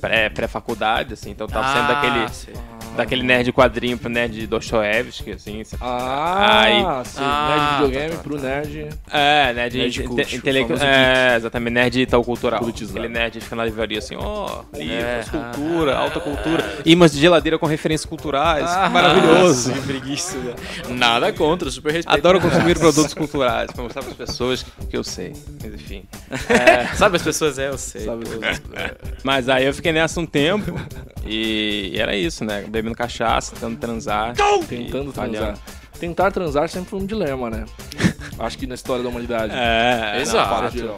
[0.00, 1.30] pré- pré-faculdade, assim.
[1.30, 2.28] Então tava saindo daquele.
[2.28, 2.54] sei.
[2.96, 5.62] Daquele nerd quadrinho pro nerd Dostoevsky, assim.
[5.80, 7.18] Ah, Aí- sim.
[7.20, 8.88] Ah, nerd de videogame tá, tá, pro nerd.
[9.10, 12.60] É, nerd, Nerd inte- cult, intele- o famoso É, exatamente, nerd e tal cultural.
[12.60, 12.98] Politizado.
[12.98, 15.24] Aquele nerd fica na livraria assim, ó, livros, É.
[15.30, 19.72] cultura, alta cultura, imãs de geladeira com referências culturais, Ah, maravilhoso.
[19.72, 20.38] Que preguiça.
[20.38, 20.54] velho.
[20.90, 22.16] Nada contra, super respeito.
[22.16, 25.32] Adoro consumir produtos culturais, pra mostrar pras pessoas que eu sei.
[25.62, 26.04] Mas enfim.
[26.96, 27.58] Sabe as pessoas?
[27.58, 28.02] É, eu sei.
[28.02, 28.24] Sabe?
[29.24, 30.72] Mas aí eu fiquei nessa um tempo
[31.26, 32.64] e era isso, né?
[32.84, 34.34] Bebendo cachaça, tentando transar.
[34.68, 35.58] Tentando transar.
[35.98, 37.64] Tentar transar sempre foi um dilema, né?
[38.38, 39.54] Acho que na história da humanidade.
[39.56, 40.50] É, Exato.
[40.50, 40.96] Parte geral.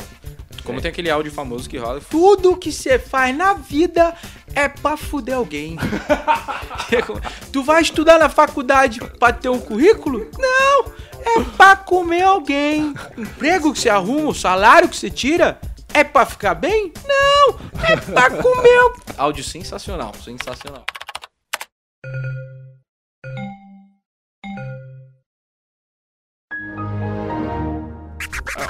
[0.64, 2.00] Como tem aquele áudio famoso que rola.
[2.10, 4.12] Tudo que você faz na vida
[4.52, 5.76] é pra fuder alguém.
[7.52, 10.28] tu vai estudar na faculdade pra ter um currículo?
[10.36, 10.92] Não!
[11.24, 12.94] É pra comer alguém.
[13.16, 15.60] Emprego que você arruma, o salário que você tira?
[15.94, 16.92] É pra ficar bem?
[17.06, 17.60] Não!
[17.88, 18.92] É pra comer.
[19.16, 20.84] Áudio sensacional, sensacional.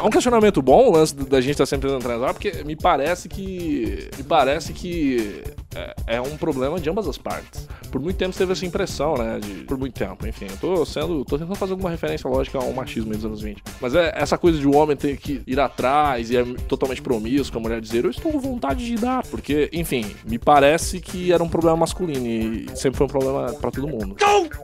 [0.07, 4.09] Um questionamento bom o lance da gente estar sempre tentando transar, porque me parece que.
[4.16, 5.42] Me parece que
[5.75, 7.69] é, é um problema de ambas as partes.
[7.90, 9.38] Por muito tempo você teve essa impressão, né?
[9.40, 10.47] De, por muito tempo, enfim.
[10.51, 11.25] Eu tô sendo.
[11.25, 13.62] tô tentando fazer alguma referência lógica ao machismo dos anos 20.
[13.81, 17.59] Mas é essa coisa de o homem ter que ir atrás e é totalmente promíscuo,
[17.59, 19.25] a mulher dizer, eu estou com vontade de dar.
[19.27, 23.71] Porque, enfim, me parece que era um problema masculino e sempre foi um problema pra
[23.71, 24.16] todo mundo.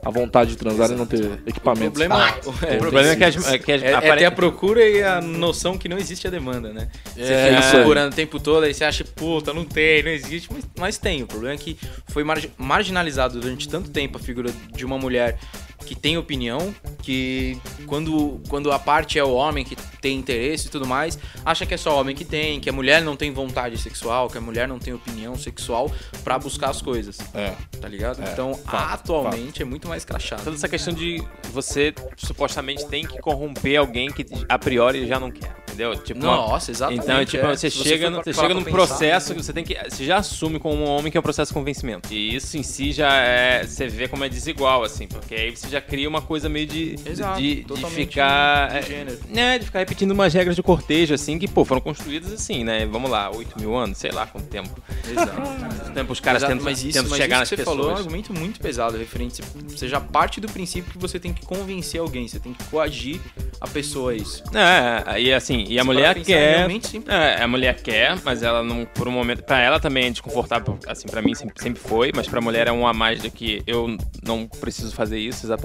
[0.05, 1.99] A vontade de transar e não ter O equipamentos.
[1.99, 5.21] problema, O problema é que as, é que as É, é a procura e a
[5.37, 6.89] noção que não existe a demanda, né?
[7.13, 7.73] Você É, fica isso aí.
[7.77, 11.23] procurando o tempo todo, aí você acha, puta, não tem, não existe, mas, mas tem.
[11.23, 15.37] O problema é que foi margi- marginalizado durante tanto tempo a figura de uma mulher
[15.83, 20.69] que tem opinião, que quando, quando a parte é o homem que tem interesse e
[20.69, 23.77] tudo mais, acha que é só homem que tem, que a mulher não tem vontade
[23.77, 25.91] sexual, que a mulher não tem opinião sexual
[26.23, 27.53] pra buscar as coisas, É.
[27.79, 28.21] tá ligado?
[28.21, 30.43] É, então, fato, atualmente é muito mais crachado.
[30.43, 35.31] Toda essa questão de você supostamente tem que corromper alguém que a priori já não
[35.31, 35.95] quer, entendeu?
[35.95, 37.03] Tipo, Nossa, exatamente.
[37.03, 37.55] Então, tipo, é.
[37.55, 39.77] você Se chega, no, você chega num processo que você tem que.
[39.89, 42.13] Você já assume como um homem que é um processo de convencimento.
[42.13, 43.65] E isso em si já é.
[43.65, 46.95] Você vê como é desigual, assim, porque aí você já cria uma coisa meio de.
[47.05, 48.69] Exato, de, de ficar.
[48.69, 49.19] de é, gênero.
[49.29, 52.85] né, de ficar repetindo umas regras de cortejo, assim, que, pô, foram construídas assim, né?
[52.85, 54.69] Vamos lá, 8 mil anos, sei lá quanto tempo.
[55.09, 55.91] Exato.
[55.93, 57.77] Tempo os caras Exato, tentam, mas isso, tentam mas chegar isso nas que você pessoas.
[57.77, 59.41] falou é um argumento muito pesado, referente.
[59.67, 63.19] Você já parte do princípio que você tem que convencer alguém, você tem que coagir
[63.59, 64.43] a pessoa a isso.
[64.53, 66.69] É, e assim, e a Se mulher quer.
[67.07, 69.43] É, a mulher quer, mas ela não, por um momento.
[69.43, 72.71] Pra ela também é desconfortável, assim, pra mim sempre, sempre foi, mas pra mulher é
[72.71, 75.62] um a mais do que eu não preciso fazer isso exatamente.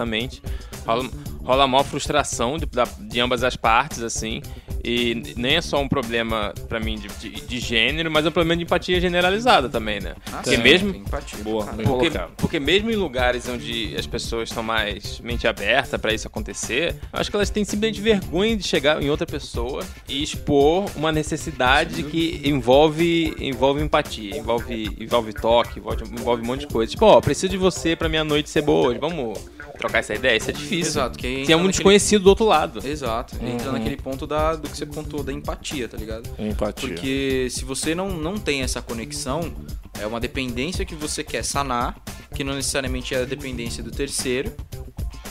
[0.87, 1.09] Rola,
[1.43, 2.67] rola a maior frustração de,
[3.09, 4.43] de ambas as partes, assim.
[4.91, 8.33] E nem é só um problema pra mim de, de, de gênero, mas é um
[8.33, 10.15] problema de empatia generalizada também, né?
[10.31, 10.93] Porque sim, mesmo.
[10.93, 11.77] tem empatia, Boa, cara.
[11.83, 16.95] Porque, porque mesmo em lugares onde as pessoas estão mais mente aberta pra isso acontecer,
[17.13, 21.13] eu acho que elas têm simplesmente vergonha de chegar em outra pessoa e expor uma
[21.13, 26.91] necessidade que envolve envolve empatia, envolve envolve toque, envolve, envolve um monte de coisa.
[26.91, 29.39] Tipo, ó, preciso de você pra minha noite ser boa hoje, vamos
[29.77, 30.37] trocar essa ideia?
[30.37, 30.79] Isso é difícil.
[30.93, 32.81] Exato, que Se é um naquele- desconhecido do outro lado.
[32.87, 33.49] Exato, Uhum.
[33.53, 36.29] entra naquele ponto da, do que que você pontuou da empatia, tá ligado?
[36.39, 36.89] Empatia.
[36.89, 39.53] Porque se você não, não tem essa conexão,
[40.01, 42.01] é uma dependência que você quer sanar,
[42.35, 44.53] que não necessariamente é a dependência do terceiro.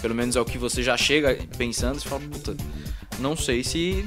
[0.01, 2.55] Pelo menos é o que você já chega pensando, você fala, puta,
[3.19, 4.05] não sei se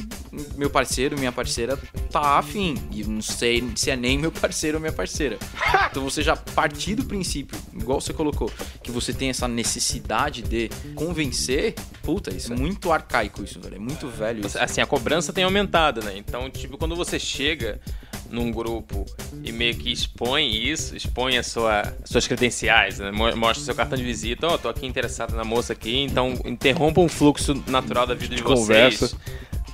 [0.56, 1.78] meu parceiro, minha parceira
[2.10, 2.76] tá afim.
[2.92, 5.38] E não sei se é nem meu parceiro ou minha parceira.
[5.90, 8.48] Então você já partir do princípio, igual você colocou,
[8.80, 13.74] que você tem essa necessidade de convencer, puta, isso é muito arcaico isso, velho.
[13.74, 14.56] É muito velho isso.
[14.56, 16.16] Assim, a cobrança tem aumentado, né?
[16.16, 17.80] Então, tipo, quando você chega
[18.30, 19.04] num grupo
[19.44, 23.10] e meio que expõe isso, expõe a sua, suas credenciais, né?
[23.10, 27.00] Mo- mostra seu cartão de visita, ó, tô aqui interessado na moça aqui, então interrompa
[27.00, 28.60] um fluxo natural da vida de, vocês.
[28.98, 29.16] conversa.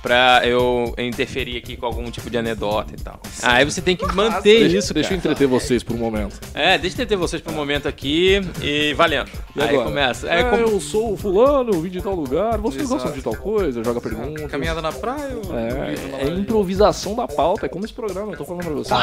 [0.07, 3.19] Pra eu interferir aqui com algum tipo de anedota e tal.
[3.43, 6.39] Aí você tem que manter Deixa, isso, deixa eu entreter vocês por um momento.
[6.53, 9.29] É, deixa eu ter vocês por um momento aqui e valendo.
[9.53, 9.83] E Aí agora?
[9.83, 10.29] começa.
[10.29, 12.93] É, É, com- eu sou o fulano, vim de tal lugar, vocês Exato.
[13.01, 14.49] gostam de tal coisa, joga perguntas.
[14.49, 18.45] Caminhada na praia ou É, é improvisação da pauta, é como esse programa, eu tô
[18.45, 18.97] falando pra vocês.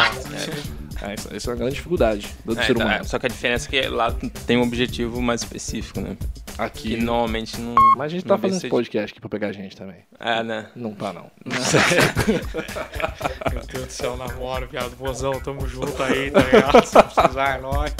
[0.48, 3.00] É, isso, isso é uma grande dificuldade do É, ser então, humano.
[3.00, 4.14] é, só que a diferença é que lá
[4.46, 6.16] tem um objetivo mais específico, né?
[6.54, 6.96] Que Aqui.
[6.96, 7.74] normalmente não.
[7.96, 9.96] Mas a gente não tá fazendo esse podcast aqui pra pegar a gente também.
[10.20, 10.66] É, né?
[10.76, 11.28] Não tá, não.
[13.52, 16.86] Meu Deus do céu, namoro, viado, vozão, tamo junto aí, tá ligado?
[16.86, 17.92] Se precisar, é nóis.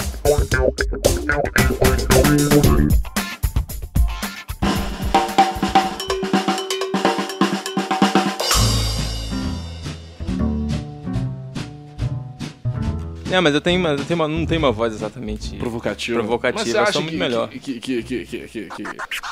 [13.35, 16.19] É, mas eu tenho, mas eu tenho uma, não tenho uma voz exatamente Provocativo.
[16.19, 16.61] provocativa.
[16.61, 17.49] Mas você eu acha sou muito que, melhor.
[17.49, 18.85] Que, que, que, que, que, que- que-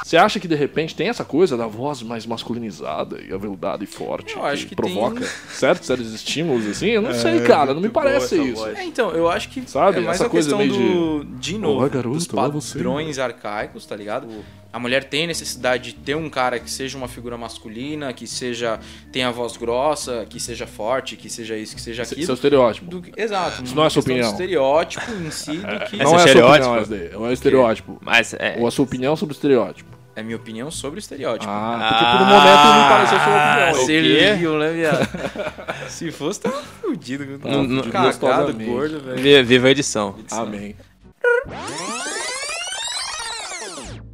[0.04, 3.86] Você acha que de repente tem essa coisa da voz mais masculinizada e aveludada e
[3.86, 4.34] forte?
[4.36, 6.88] Eu acho que provoca tem- certos, certos estímulos assim?
[6.88, 8.66] Eu não sei, cara, não me parece isso.
[8.66, 11.58] É, então, eu acho que Sabe, é mais essa a coisa questão meio do, de
[11.58, 12.74] novo, Olá, garoto, dos olá, você.
[12.78, 14.26] padrões arcaicos, tá ligado?
[14.72, 18.80] A mulher tem necessidade de ter um cara que seja uma figura masculina, que seja
[19.12, 22.30] tenha voz grossa, que seja forte, que seja isso, que seja Esse aquilo.
[22.30, 22.86] é o estereótipo.
[22.90, 23.62] Do exato.
[23.62, 24.30] Isso não é a sua questão do opinião.
[24.32, 25.96] estereótipo em si do que...
[25.98, 26.68] Não é a sua estereótipo?
[26.70, 27.98] opinião, SD, é o estereótipo.
[28.00, 28.56] Mas é.
[28.58, 29.90] Ou a sua opinião sobre o estereótipo.
[30.16, 31.50] É minha opinião sobre o estereótipo.
[31.50, 33.86] Ah, porque por um momento me pareceu sua Ah, opinião.
[33.86, 35.08] Você viu, né, viado?
[35.88, 37.38] Se fosse, tava fudido.
[37.44, 39.18] Não- não- Cagado, gordo, velho.
[39.18, 40.14] Vi- Viva a edição.
[40.30, 40.76] Amém.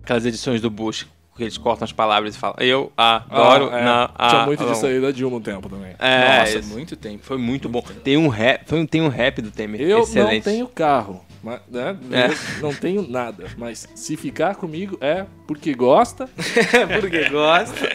[0.08, 2.56] Aquelas edições do Bush, que eles cortam as palavras e falam.
[2.60, 3.68] Eu adoro.
[3.70, 3.84] Ah, é.
[3.84, 4.72] na, Tinha ah, muito não.
[4.72, 5.94] disso aí da Dilma um tempo também.
[5.98, 6.68] É, Nossa, isso.
[6.70, 7.22] muito tempo.
[7.22, 7.82] Foi muito bom.
[8.02, 9.82] Tem um rap, foi tem um rap do Temer.
[9.82, 10.46] Eu excelente.
[10.46, 11.96] não tenho carro, mas, né?
[12.12, 12.60] É.
[12.60, 13.46] Não tenho nada.
[13.56, 16.28] Mas se ficar comigo é porque gosta.
[17.00, 17.88] Porque gosta.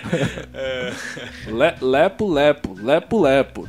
[1.48, 3.68] Le- lepo, lepo, lepo, lepo.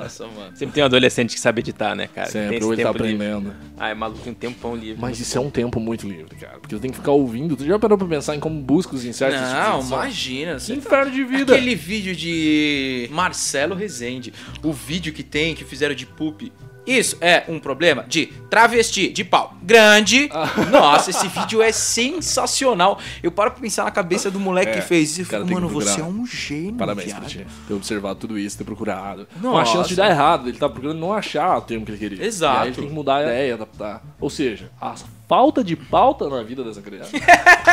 [0.00, 0.56] Nossa, mano.
[0.56, 2.30] Sempre tem um adolescente que sabe editar, né, cara?
[2.30, 3.26] Sempre, ou ele tá tempo livre.
[3.26, 3.54] aprendendo.
[3.78, 4.96] Ah, é maluco, tem um tempão livre.
[5.00, 6.58] Mas isso é um tempo muito livre, cara.
[6.58, 7.56] Porque eu tenho que ficar ouvindo.
[7.56, 9.40] Tu já parou pra pensar em como busca os insertos?
[9.40, 10.56] Não, imagina.
[10.56, 11.54] Que tá inferno de vida.
[11.54, 14.32] Aquele vídeo de Marcelo Rezende.
[14.62, 16.50] O vídeo que tem, que fizeram de poop.
[16.86, 20.28] Isso é um problema de travesti de pau grande.
[20.32, 20.46] Ah.
[20.70, 22.98] Nossa, esse vídeo é sensacional.
[23.22, 26.04] Eu paro pra pensar na cabeça do moleque É, que fez isso mano, você é
[26.04, 27.20] um gênio, Parabéns viado.
[27.20, 27.46] pra ti.
[27.66, 29.26] Ter observado tudo isso, ter procurado.
[29.40, 29.72] Nossa.
[29.72, 30.48] chance de dar errado.
[30.48, 32.24] Ele tá procurando não achar o termo que ele queria.
[32.24, 32.56] Exato.
[32.56, 34.02] E aí ele tem que mudar a ideia, adaptar.
[34.20, 34.94] Ou seja, a
[35.28, 37.10] falta de pauta na vida dessa criança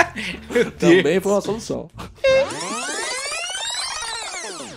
[0.80, 1.90] também foi uma solução.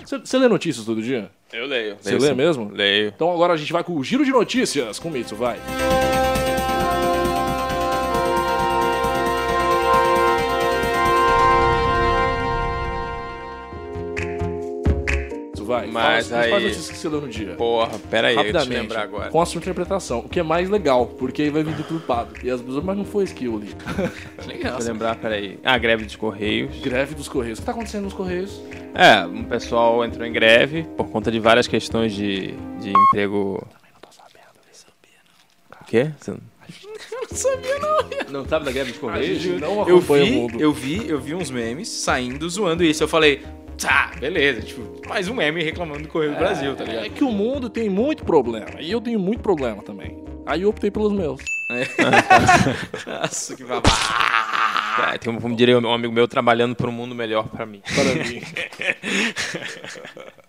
[0.04, 1.30] Você lê notícias todo dia?
[1.52, 1.96] Eu leio.
[2.00, 2.34] Você leio lê sim.
[2.34, 2.70] mesmo?
[2.70, 3.08] Leio.
[3.08, 5.56] Então agora a gente vai com o giro de notícias com o Mitsu, vai.
[5.56, 6.15] Mitsu,
[16.02, 17.54] Mas Fala as principais aí- notícias que você leu no dia.
[17.54, 19.30] Porra, pera aí, eu Rapidamente, lembrar agora.
[19.30, 22.30] com a sua interpretação, o que é mais legal, porque aí vai vir deturpado.
[22.44, 23.68] E as pessoas, mas não foi isso que eu li.
[24.46, 24.72] Legal.
[24.76, 25.58] Deixa eu lembrar, pera aí.
[25.64, 26.76] Ah, greve dos Correios.
[26.80, 27.58] Greve dos Correios.
[27.58, 28.60] O que tá acontecendo nos Correios?
[28.94, 33.66] É, um pessoal entrou em greve por conta de várias questões de, de emprego.
[33.92, 34.46] Não tô sabendo.
[35.80, 36.10] O quê?
[36.18, 36.40] Você não...
[37.28, 38.40] Não sabia, não.
[38.40, 39.60] não sabe da greve dos A gente Correios?
[39.60, 40.60] não Eu vi, mundo.
[40.60, 43.02] eu vi, eu vi uns memes saindo zoando isso.
[43.02, 43.42] Eu falei,
[43.78, 44.62] tá, beleza.
[44.62, 47.10] Tipo, mais um meme reclamando do Correio do Brasil, tá É ligado?
[47.10, 48.80] que o mundo tem muito problema.
[48.80, 50.22] E eu tenho muito problema também.
[50.46, 51.40] Aí eu optei pelos meus.
[53.06, 53.88] Nossa, que babado.
[55.12, 57.82] É, tem um, como diria um amigo meu, trabalhando por um mundo melhor pra mim.
[57.94, 58.40] Para mim.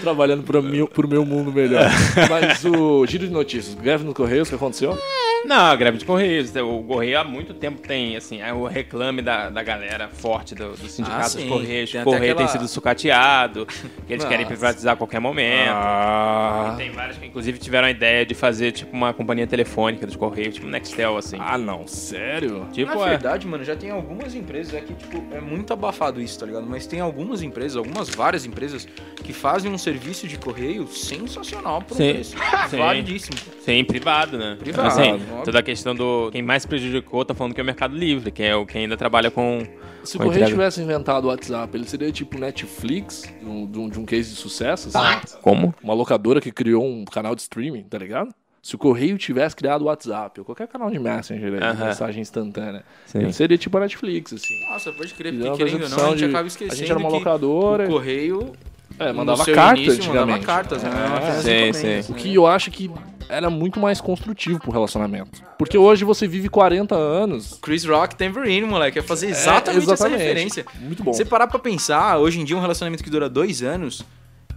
[0.00, 0.60] Trabalhando para
[0.92, 1.90] pro meu mundo melhor.
[2.28, 4.98] Mas o giro de notícias, greve nos Correios, o que aconteceu?
[5.44, 6.54] Não, a greve de Correios.
[6.56, 10.70] O Correio há muito tempo tem, assim, é o reclame da, da galera forte do,
[10.72, 11.48] do sindicato Ah, dos sim.
[11.48, 11.90] Correios.
[11.90, 13.66] Tem O Correio tem aquela- sido sucateado,
[14.06, 14.56] que eles querem Nossa.
[14.56, 15.70] privatizar a qualquer momento.
[15.72, 20.16] Ah, Tem vários que, inclusive, tiveram a ideia de fazer, tipo, uma companhia telefônica dos
[20.16, 21.36] Correios, tipo Nextel, assim.
[21.40, 22.66] ah, não, sério?
[22.72, 23.10] tipo, Na é.
[23.10, 26.66] verdade, mano, já tem algumas empresas aqui, tipo, é muito abafado isso, tá ligado?
[26.68, 28.86] Mas tem algumas empresas, algumas várias empresas,
[29.24, 32.12] que fazem um serviço de correio sensacional por um Sim.
[32.14, 32.36] preço
[32.68, 32.76] Sim.
[32.78, 33.36] validíssimo.
[33.64, 34.56] Sim, privado, né?
[34.58, 35.44] Privado, Assim, óbvio.
[35.44, 36.30] toda a questão do.
[36.30, 38.96] Quem mais prejudicou tá falando que é o Mercado Livre, que é o que ainda
[38.96, 39.62] trabalha com.
[40.04, 44.04] Se o Correio tivesse inventado o WhatsApp, ele seria tipo Netflix, de um, de um-
[44.06, 45.36] case de sucesso, assim?
[45.42, 45.74] Como?
[45.82, 48.34] Uma locadora que criou um canal de streaming, tá ligado?
[48.62, 51.86] Se o Correio tivesse criado o WhatsApp, ou qualquer canal de Messenger, aí, de Aham.
[51.86, 53.20] mensagem instantânea, Sim.
[53.20, 54.54] ele seria tipo a Netflix, assim.
[54.70, 56.98] Nossa, pode crer, porque querendo ou não, a gente de- acaba esquecendo A gente era
[57.00, 58.52] uma locadora, o correio
[59.00, 60.46] é, mandava carta início, mandava antigamente.
[60.46, 60.90] cartas, né?
[60.90, 61.40] É.
[61.40, 62.18] Sim, encomendas, O né?
[62.18, 62.90] que eu acho que
[63.28, 65.42] era muito mais construtivo pro relacionamento.
[65.58, 67.58] Porque hoje você vive 40 anos.
[67.62, 70.66] Chris Rock Tambourine, moleque, é fazer exatamente, É, essa referência.
[70.80, 71.12] Muito bom.
[71.12, 74.04] Você parar pra pensar, hoje em dia um relacionamento que dura dois anos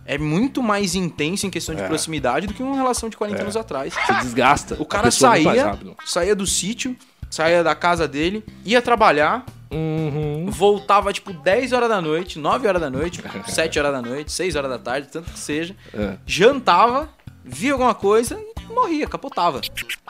[0.06, 1.88] é muito mais intenso em questão de É.
[1.88, 3.94] proximidade do que uma relação de 40 anos atrás.
[3.94, 4.76] Você desgasta.
[4.80, 6.96] O cara saía, saía do sítio,
[7.30, 10.46] saía da casa dele, ia trabalhar, Uhum.
[10.50, 14.56] voltava tipo 10 horas da noite, 9 horas da noite, 7 horas da noite, 6
[14.56, 16.16] horas da tarde, tanto que seja, É.
[16.26, 17.10] jantava,
[17.44, 19.62] via alguma coisa e morria, capotava.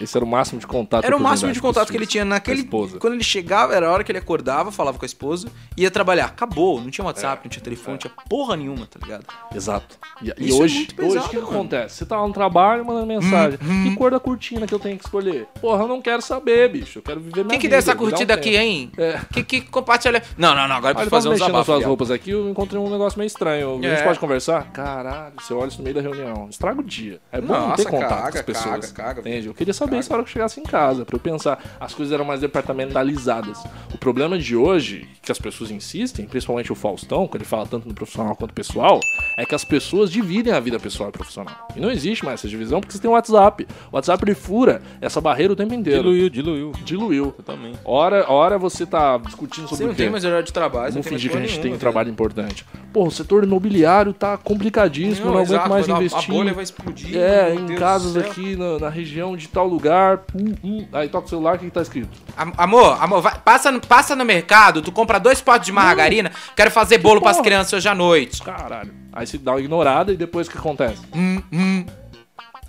[0.02, 1.06] Esse era o máximo de contato.
[1.06, 2.64] Era o máximo de contato que ele tinha naquele.
[2.64, 6.26] Quando ele chegava, era a hora que ele acordava, falava com a esposa, ia trabalhar.
[6.26, 9.26] Acabou, não tinha WhatsApp, não tinha telefone, não tinha porra nenhuma, tá ligado?
[9.54, 9.98] Exato.
[10.22, 11.96] E, e é hoje, muito pesado, hoje o que, acontece?
[11.98, 13.58] Você tá lá no trabalho mandando mensagem.
[13.60, 15.48] Que cor da cortina que eu tenho que escolher?
[15.62, 17.00] Porra, eu não quero saber, bicho.
[17.00, 18.48] Eu quero viver minha Quem que vida, deu essa um curtida tempo.
[18.48, 18.92] aqui, hein?
[18.98, 19.20] É.
[19.32, 20.24] Que que compartilha.
[20.38, 21.66] Não, não, não, agora eu tava fazer um desabafo.
[21.66, 21.88] suas viado.
[21.90, 23.80] roupas aqui, eu encontrei um negócio meio estranho.
[23.82, 23.96] A É.
[23.96, 24.72] gente pode conversar?
[24.72, 26.48] Caralho, você olha isso no meio da reunião.
[26.50, 27.20] Estraga o dia.
[27.32, 28.92] É bom não Nossa, ter contato as pessoas.
[28.92, 29.48] caga, caga, entende?
[29.48, 31.62] Eu queria saber isso na hora que eu chegasse em casa, pra eu pensar.
[31.80, 33.64] As coisas eram mais departamentalizadas.
[33.94, 37.88] O problema de hoje, que as pessoas insistem, principalmente o Faustão, quando ele fala tanto
[37.88, 39.00] no profissional quanto pessoal,
[39.38, 41.68] é que as pessoas dividem a vida pessoal e profissional.
[41.76, 43.68] E não existe mais essa divisão porque você tem o WhatsApp.
[43.92, 46.04] O WhatsApp ele fura essa barreira o tempo inteiro.
[46.04, 46.72] Diluiu, diluiu.
[46.84, 47.32] Diluiu.
[47.32, 47.80] Totalmente.
[47.86, 50.04] Hora, hora você tá discutindo sobre Você não o quê?
[50.04, 51.64] tem mais horário de trabalho, você não Vamos mais fingir que a gente tem um
[51.64, 52.66] nenhuma, trabalho importante.
[52.92, 56.32] Pô, o setor imobiliário tá complicadíssimo, Não, não, aguento exato, mais vai dar- investir.
[56.32, 57.18] A bolha vai explodir.
[57.18, 58.22] É, em casas céu.
[58.34, 60.22] Aqui na, na região de tal lugar.
[60.36, 60.88] hum, hum.
[60.92, 62.10] Aí toca o celular, o que, que tá escrito?
[62.36, 66.32] Am- Amor, amor, vai- passa, no- passa no mercado, tu compra dois potes de margarina,
[66.56, 67.46] quero fazer bolo pras porra?
[67.46, 68.42] crianças hoje à noite.
[68.42, 68.92] Caralho.
[69.14, 71.02] Aí você dá uma ignorada e depois o que acontece?
[71.16, 71.86] Hum, hum.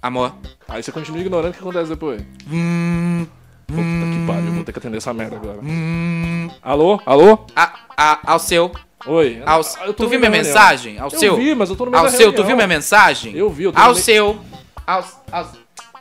[0.03, 0.35] Amor.
[0.68, 2.22] Aí você continua ignorando o que acontece depois.
[2.50, 3.27] Hum,
[3.66, 5.59] Puta que pariu, eu vou ter que atender essa merda agora.
[5.62, 6.50] hum.
[6.62, 7.00] Alô?
[7.07, 7.38] Alô?
[7.57, 8.70] A, a, ao seu.
[9.07, 9.42] Oi.
[9.46, 10.55] Ao, eu tô tu viu meio minha da reunião.
[10.55, 10.98] mensagem?
[10.98, 11.37] Ao Eu seu.
[11.37, 12.46] vi, mas eu tô no meio Ao da seu, tu reunião.
[12.46, 13.35] viu minha mensagem?
[13.35, 14.38] Eu vi, eu tô Ao no meio- seu.
[14.86, 15.48] Ao, ao...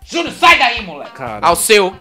[0.06, 1.12] Júnior, sai daí, moleque.
[1.12, 1.46] Caralho.
[1.46, 1.96] Ao seu.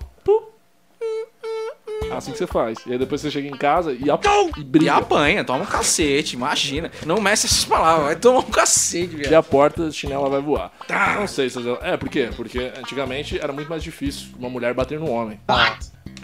[2.14, 2.78] Assim que você faz.
[2.86, 4.22] E aí depois você chega em casa e, ap-
[4.58, 6.90] e E apanha, toma um cacete, imagina.
[7.06, 9.34] Não mexe essas palavras, vai tomar um cacete, E viado.
[9.34, 10.70] a porta, a chinela vai voar.
[10.86, 11.14] Tá.
[11.18, 11.58] Não sei se...
[11.80, 12.28] É, por quê?
[12.36, 15.40] Porque antigamente era muito mais difícil uma mulher bater no homem.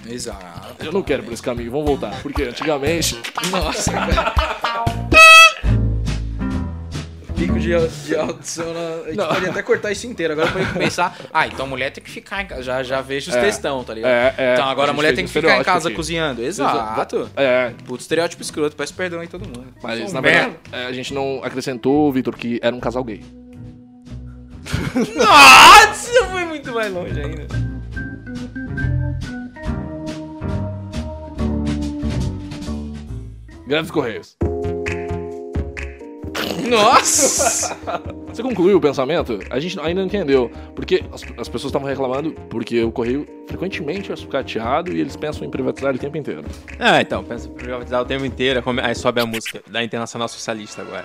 [0.06, 0.84] Exato.
[0.84, 2.20] Eu não quero por esse caminho, vamos voltar.
[2.22, 3.18] Porque antigamente...
[3.50, 4.34] Nossa, cara.
[7.38, 7.68] Pico de,
[8.07, 8.81] de audição na...
[8.81, 9.29] A gente Não.
[9.29, 10.33] pode até cortar isso inteiro.
[10.33, 11.16] Agora pra gente pensar.
[11.33, 12.62] Ah, então a mulher tem que ficar em casa.
[12.64, 13.40] Já, já vejo os É.
[13.40, 14.11] textão, tá ligado?
[14.11, 15.96] É, é, então agora a a mulher tem que ficar em casa aqui.
[15.96, 16.42] cozinhando.
[16.42, 17.31] Exato.
[17.37, 18.74] É, Puto estereótipo escroto.
[18.74, 19.66] Peço perdão aí todo mundo.
[19.81, 23.05] mas Sou na um verdade é, a gente não acrescentou, Vitor, que era um casal
[23.05, 23.22] gay.
[25.16, 27.46] Nossa, foi muito mais longe ainda.
[33.66, 34.37] Grandes Correios.
[36.68, 37.76] Nossa!
[38.28, 39.38] Você concluiu o pensamento?
[39.50, 40.50] A gente ainda não entendeu.
[40.74, 45.46] Porque as, as pessoas estavam reclamando porque o Correio frequentemente é sucateado e eles pensam
[45.46, 46.44] em privatizar o tempo inteiro.
[46.78, 48.62] Ah, então, pensa em privatizar o tempo inteiro.
[48.62, 51.04] come- Aí sobe a música da Internacional Socialista agora.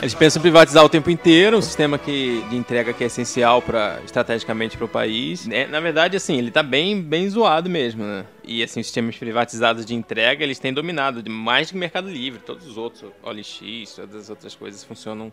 [0.00, 3.60] Eles pensam em privatizar o tempo inteiro, um sistema que, de entrega que é essencial
[3.60, 5.48] para estrategicamente para o país.
[5.50, 8.24] É, na verdade, assim, ele tá bem, bem zoado mesmo, né?
[8.44, 12.38] E assim, os sistemas privatizados de entrega, eles têm dominado mais que o Mercado Livre.
[12.40, 15.32] Todos os outros, OLX, todas as outras coisas funcionam,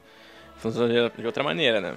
[0.57, 1.93] funcionam de, de outra maneira, né?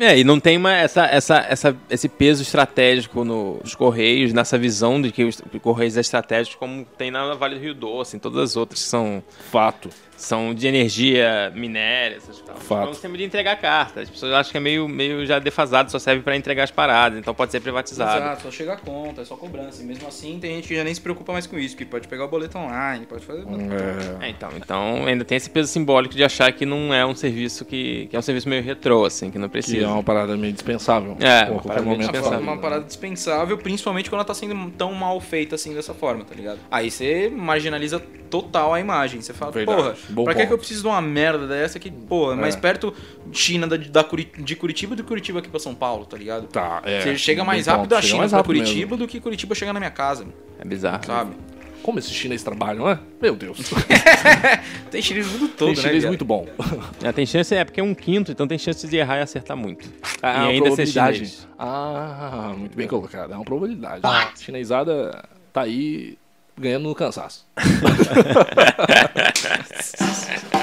[0.00, 4.56] É, e não tem uma, essa, essa, essa, esse peso estratégico no- nos Correios, nessa
[4.56, 8.18] visão de que os Correios é estratégico, como tem na Vale do Rio Doce, em
[8.18, 9.90] todas as outras que são, Fato.
[10.22, 12.62] São de energia, minério, essas coisas.
[12.62, 12.86] Fato.
[12.86, 14.00] É um sistema de entregar carta.
[14.00, 17.18] As pessoas acham que é meio, meio já defasado, só serve para entregar as paradas,
[17.18, 18.24] então pode ser privatizado.
[18.24, 19.82] Exato, só chega a conta, é só cobrança.
[19.82, 22.06] E mesmo assim, tem gente que já nem se preocupa mais com isso, que pode
[22.06, 23.42] pegar o boleto online, pode fazer.
[23.42, 24.26] É.
[24.26, 27.64] É, então, então ainda tem esse peso simbólico de achar que não é um serviço
[27.64, 29.78] que, que é um serviço meio retrô, assim, que não precisa.
[29.78, 31.16] Que é uma parada meio dispensável.
[31.18, 32.40] É, uma qualquer parada meio dispensável.
[32.40, 36.34] uma parada dispensável, principalmente quando ela tá sendo tão mal feita assim dessa forma, tá
[36.34, 36.60] ligado?
[36.70, 38.00] Aí você marginaliza
[38.32, 39.20] total a imagem.
[39.20, 39.76] Você fala, Verdade.
[39.76, 40.48] porra, Bom pra que, ponto.
[40.48, 42.60] que eu preciso de uma merda dessa que, porra, é mais É.
[42.60, 42.94] perto
[43.32, 46.46] China da, da Curi- de Curitiba do que Curitiba aqui pra São Paulo, tá ligado?
[46.48, 47.00] Tá, é.
[47.00, 48.96] Você chega mais rápido ponto, da chega China mais pra rápido Curitiba mesmo.
[48.98, 50.26] do que Curitiba chegar na minha casa,
[50.60, 51.04] É bizarro.
[51.06, 51.32] sabe?
[51.82, 53.00] Como esses chineses trabalham, né?
[53.20, 53.58] Meu Deus.
[54.90, 55.82] Tem chinês no mundo todo, Tem né?
[55.82, 56.10] chinês viado?
[56.10, 56.46] muito bom.
[57.02, 59.56] É, tem chance, é porque é um quinto, então tem chance de errar e acertar
[59.56, 59.88] muito.
[60.22, 61.14] Ah, e uma ainda ser probabilidade.
[61.16, 61.48] chinês.
[61.58, 63.32] Ah, muito bem colocado.
[63.32, 64.02] É uma probabilidade.
[64.40, 66.16] Chinesada tá aí
[66.56, 67.44] ganhando no cansaço.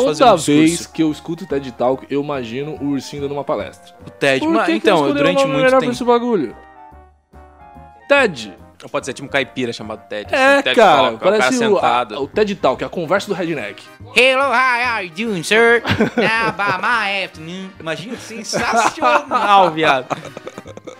[0.00, 3.22] Se fazer Toda um vez que eu escuto o TED Talk, eu imagino o ursinho
[3.22, 3.94] dando uma palestra.
[4.06, 4.40] O TED.
[4.44, 5.92] Por Mas, que então, eu, durante muito melhor pra tempo.
[5.92, 6.56] esse bagulho?
[8.08, 8.54] TED.
[8.80, 10.32] Ou pode ser tipo um caipira chamado Ted.
[10.32, 10.96] É, assim, TED cara.
[10.96, 13.82] Talk, é o cara parece o, a- o TED Talk, a conversa do redneck.
[14.14, 15.82] Hello, how are you doing, sir?
[16.16, 17.70] Now, by my afternoon.
[17.80, 20.06] Imagina, sensacional, viado.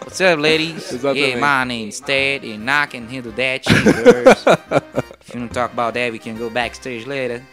[0.00, 0.90] What's up, ladies?
[0.92, 1.20] Exatamente.
[1.20, 3.64] Yeah, my name's Ted, and I can handle that.
[5.28, 7.44] If you to talk about that, we can go backstage later.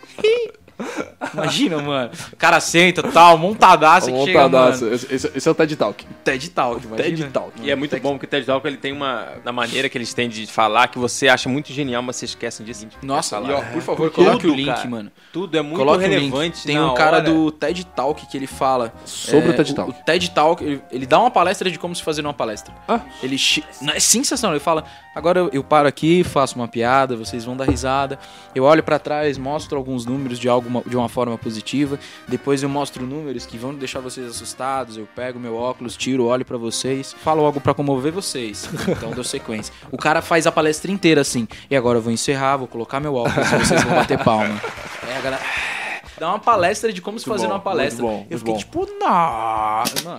[1.33, 2.11] Imagina, mano.
[2.31, 4.93] O cara senta tal, montadaço que chega, mano.
[4.93, 6.05] Esse, esse- é o TED Talk.
[6.23, 7.09] TED Talk, imagina.
[7.09, 7.51] TED Talk.
[7.61, 9.27] E é muito bom porque o TED Talk ele tem uma.
[9.43, 12.63] Na maneira que eles têm de falar, que você acha muito genial, mas você esquece
[12.63, 12.97] dia seguinte.
[13.01, 14.87] Nossa, e ó, por favor, Tudo, coloque o link, cara.
[14.89, 15.11] mano.
[15.31, 16.63] Tudo é muito Coloque o relevante.
[16.65, 17.31] Tem um cara hora.
[17.31, 19.91] do TED Talk que ele fala Sobre é, o TED Talk.
[19.91, 22.73] O, TED Talk, ele, ele dá uma palestra de como se fazer uma palestra.
[22.87, 23.01] Ah.
[23.21, 23.35] Ele
[23.93, 24.55] é sensacional.
[24.55, 24.83] Ele fala:
[25.13, 28.17] agora eu, eu paro aqui, faço uma piada, vocês vão dar risada.
[28.53, 31.99] Eu olho pra trás, mostro alguns números de alguma de uma forma positiva.
[32.27, 34.97] Depois eu mostro números que vão deixar vocês assustados.
[34.97, 38.67] Eu pego meu óculos, tiro, olho pra vocês, falo algo pra comover vocês.
[38.95, 39.73] Então deu sequência.
[39.91, 41.47] O cara faz a palestra inteira assim.
[41.69, 44.59] E agora eu vou encerrar, vou colocar meu óculos e vocês vão bater palma.
[45.07, 45.43] É, a galera
[46.19, 48.03] dá uma palestra de como se Muito fazer bom, uma palestra.
[48.03, 48.59] muito bom, eu muito fiquei bom.
[48.59, 50.17] tipo, nossa, mano.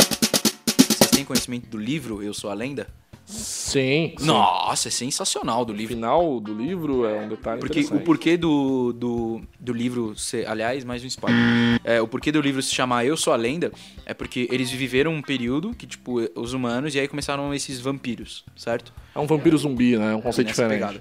[0.79, 2.87] Vocês têm conhecimento do livro Eu Sou a Lenda?
[3.27, 4.15] Sim.
[4.17, 4.25] sim.
[4.25, 5.95] Nossa, é sensacional do O livro.
[5.95, 10.47] final do livro é um detalhe Porque o porquê do, do, do livro ser.
[10.49, 11.39] Aliás, mais um spoiler.
[11.85, 13.73] É, o porquê do livro se chamar Eu Sou a Lenda
[14.07, 18.45] é porque eles viveram um período que, tipo, os humanos, e aí começaram esses vampiros,
[18.57, 18.93] certo?
[19.15, 20.12] É um vampiro zumbi, né?
[20.12, 20.73] É um conceito diferente.
[20.75, 21.01] pegada.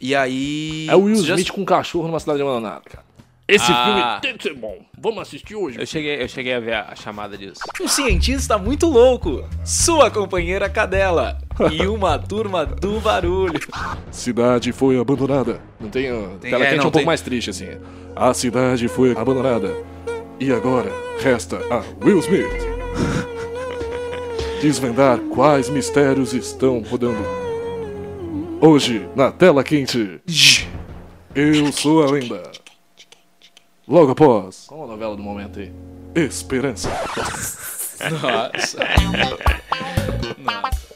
[0.00, 0.86] E aí.
[0.88, 3.07] É o Will Você já- Smith com um cachorro numa cidade abandonada, cara.
[3.48, 3.84] Esse Ah.
[3.84, 4.76] filme tem que ser bom.
[5.00, 5.80] Vamos assistir hoje.
[5.80, 7.60] Eu cheguei, eu cheguei a ver a, a chamada disso.
[7.80, 11.38] Um cientista muito louco, sua companheira cadela
[11.72, 13.58] e uma turma do barulho.
[14.10, 15.62] Cidade foi abandonada.
[15.80, 16.12] Não tem.
[16.12, 17.68] uh, Tem- tela é, quente não, um pouco tem- mais triste, assim.
[18.14, 19.74] A cidade foi abandonada.
[20.38, 22.46] E agora resta a Will Smith.
[24.60, 27.24] Desvendar quais mistérios estão rodando.
[28.60, 30.20] Hoje, na tela quente.
[31.34, 32.42] Eu sou a lenda.
[33.88, 34.66] Logo após.
[34.66, 35.72] Qual a novela do momento aí?
[36.14, 36.90] Esperança.
[38.22, 38.78] Nossa.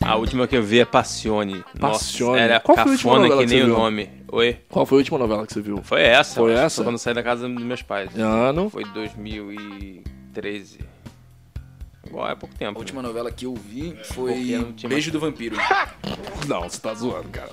[0.00, 1.64] A última que eu vi é Passione.
[1.80, 2.32] Passione.
[2.32, 3.82] Nossa, era Qual foi a última cafona novela que que nem você o viu?
[3.82, 4.10] nome.
[4.32, 4.56] Oi?
[4.68, 5.80] Qual foi a última novela que você viu?
[5.82, 6.34] Foi essa.
[6.40, 6.76] Foi essa?
[6.76, 8.10] Foi quando eu saí da casa dos meus pais.
[8.18, 8.68] Ano.
[8.68, 10.78] Foi 2013.
[12.06, 12.78] Igual é pouco tempo.
[12.78, 14.34] A última novela que eu vi Porque foi
[14.76, 15.56] tinha Beijo do Vampiro.
[16.48, 17.50] Não, você tá zoando, cara.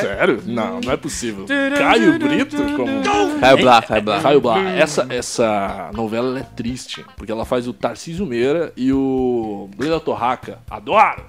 [0.00, 0.42] Sério?
[0.44, 1.46] Não, não é possível.
[1.78, 3.40] Caio Brito como.
[3.40, 4.20] Caio Blá, Caio Blá.
[4.20, 4.70] Caio Blá.
[4.70, 10.00] Essa, essa novela ela é triste, porque ela faz o Tarcísio Meira e o Leda
[10.00, 10.58] Torraca.
[10.68, 11.24] Adoro!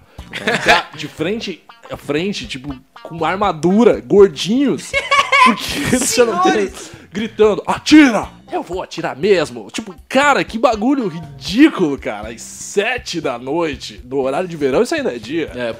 [0.65, 4.91] Tá De frente a frente, tipo, com uma armadura, gordinhos.
[5.43, 6.71] Porque eles já não têm.
[7.11, 8.29] Gritando, atira!
[8.51, 9.69] Eu vou atirar mesmo.
[9.71, 12.29] Tipo, cara, que bagulho ridículo, cara.
[12.29, 15.51] Às sete da noite, no horário de verão, isso ainda é dia.
[15.55, 15.73] É,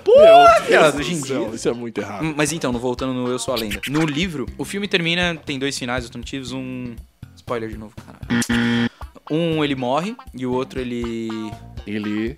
[0.97, 1.55] hoje em céu, dia.
[1.55, 2.23] Isso é muito errado.
[2.23, 3.81] Hum, Mas então, voltando no Eu Sou a Lenda.
[3.89, 6.95] No livro, o filme termina, tem dois finais alternativos, um...
[7.35, 8.89] Spoiler de novo, caralho.
[9.29, 11.29] Um, ele morre, e o outro, ele...
[11.85, 12.37] Ele.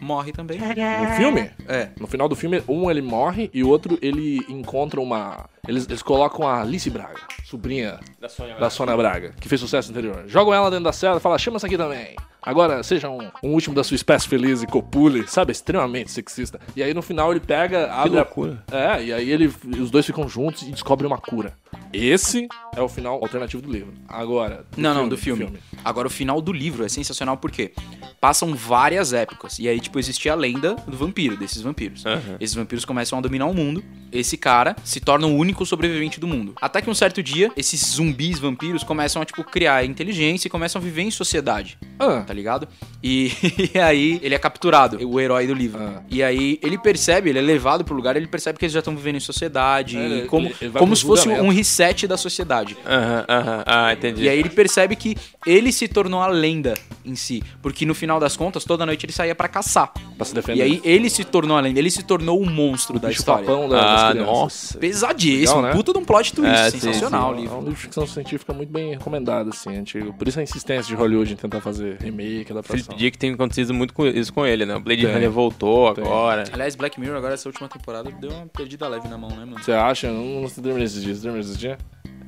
[0.00, 0.58] Morre também.
[0.58, 1.50] No filme?
[1.68, 1.88] É.
[1.98, 5.48] No final do filme, um ele morre e o outro ele encontra uma.
[5.66, 8.54] Eles, eles colocam a Alice Braga, sobrinha Da Sônia.
[8.56, 10.24] da Sônia Braga, que fez sucesso anterior.
[10.26, 12.16] Jogam ela dentro da cela e falam: chama essa aqui também.
[12.40, 15.52] Agora seja um, um último da sua espécie feliz e copule, sabe?
[15.52, 16.58] Extremamente sexista.
[16.74, 18.62] E aí no final ele pega, abre loucura.
[18.72, 18.96] a.
[18.96, 21.52] É, e aí ele, os dois ficam juntos e descobrem uma cura.
[21.92, 23.92] Esse é o final alternativo do livro.
[24.06, 24.64] Agora.
[24.76, 25.48] Não, não, do filme.
[25.84, 27.72] Agora, o final do livro é sensacional porque
[28.20, 29.58] passam várias épocas.
[29.58, 32.04] E aí, tipo, existia a lenda do vampiro, desses vampiros.
[32.04, 32.36] Aham.
[32.40, 33.82] Esses vampiros começam a dominar o mundo.
[34.12, 36.54] Esse cara se torna o único sobrevivente do mundo.
[36.60, 40.80] Até que um certo dia, esses zumbis vampiros começam a, tipo, criar inteligência e começam
[40.80, 41.78] a viver em sociedade.
[41.98, 42.68] Ah, Tá ligado?
[43.02, 43.32] E,
[43.74, 45.80] e aí ele é capturado, o herói do livro.
[45.82, 46.02] Ah.
[46.10, 48.94] E aí ele percebe, ele é levado pro lugar, ele percebe que eles já estão
[48.96, 49.96] vivendo em sociedade.
[49.96, 52.76] É, ele- como ele como se fosse um reset da sociedade.
[52.86, 53.62] Aham, aham.
[53.66, 54.22] Ah, entendi.
[54.24, 55.16] E aí ele percebe que
[55.46, 56.74] ele se tornou a lenda
[57.04, 57.42] em si.
[57.62, 59.92] Porque no final das contas, toda noite ele saía pra caçar.
[60.16, 60.58] pra se defender.
[60.58, 63.44] E aí ele se tornou a lenda, ele se tornou o monstro da bicho história.
[63.46, 64.76] papão da, Ah, nossa.
[64.78, 65.72] Pesadíssimo, Legal, né?
[65.72, 67.56] puta de um plot twist, É, sim, sensacional o É um livro.
[67.58, 70.12] livro de ficção científica muito bem recomendado, assim, antigo.
[70.14, 72.84] Por isso a insistência de Hollywood em tentar fazer remake, adaptação.
[72.84, 74.74] Felipe Dick tem acontecido muito com isso com ele, né?
[74.76, 75.06] O Blade.
[75.06, 76.04] Runner voltou Tem.
[76.04, 76.44] agora.
[76.52, 79.62] Aliás, Black Mirror agora, essa última temporada, deu uma perdida leve na mão, né, mano?
[79.62, 80.06] Você acha?
[80.08, 81.20] Eu não, não terminei esses dias.
[81.20, 81.67] Terminou esses dias?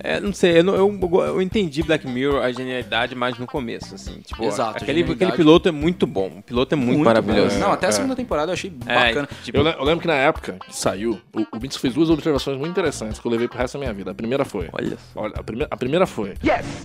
[0.02, 3.94] É, não sei, eu, não- eu, eu entendi Black Mirror, a genialidade, mais no começo,
[3.94, 4.18] assim.
[4.22, 6.38] Tipo, Exato, aquele, aquele piloto é muito bom.
[6.38, 7.56] O piloto é muito, maravilhoso.
[7.56, 7.60] bom.
[7.66, 7.92] Não, até a É.
[7.92, 9.28] segunda temporada eu achei É, bacana.
[9.44, 12.56] tipo, Eu, eu lembro que na época que saiu, o, o Mitsu fez duas observações
[12.56, 14.10] muito interessantes que eu levei pro resto da minha vida.
[14.10, 14.70] A primeira foi.
[14.72, 15.20] olha só.
[15.20, 16.32] Olha, a, prime a primeira foi.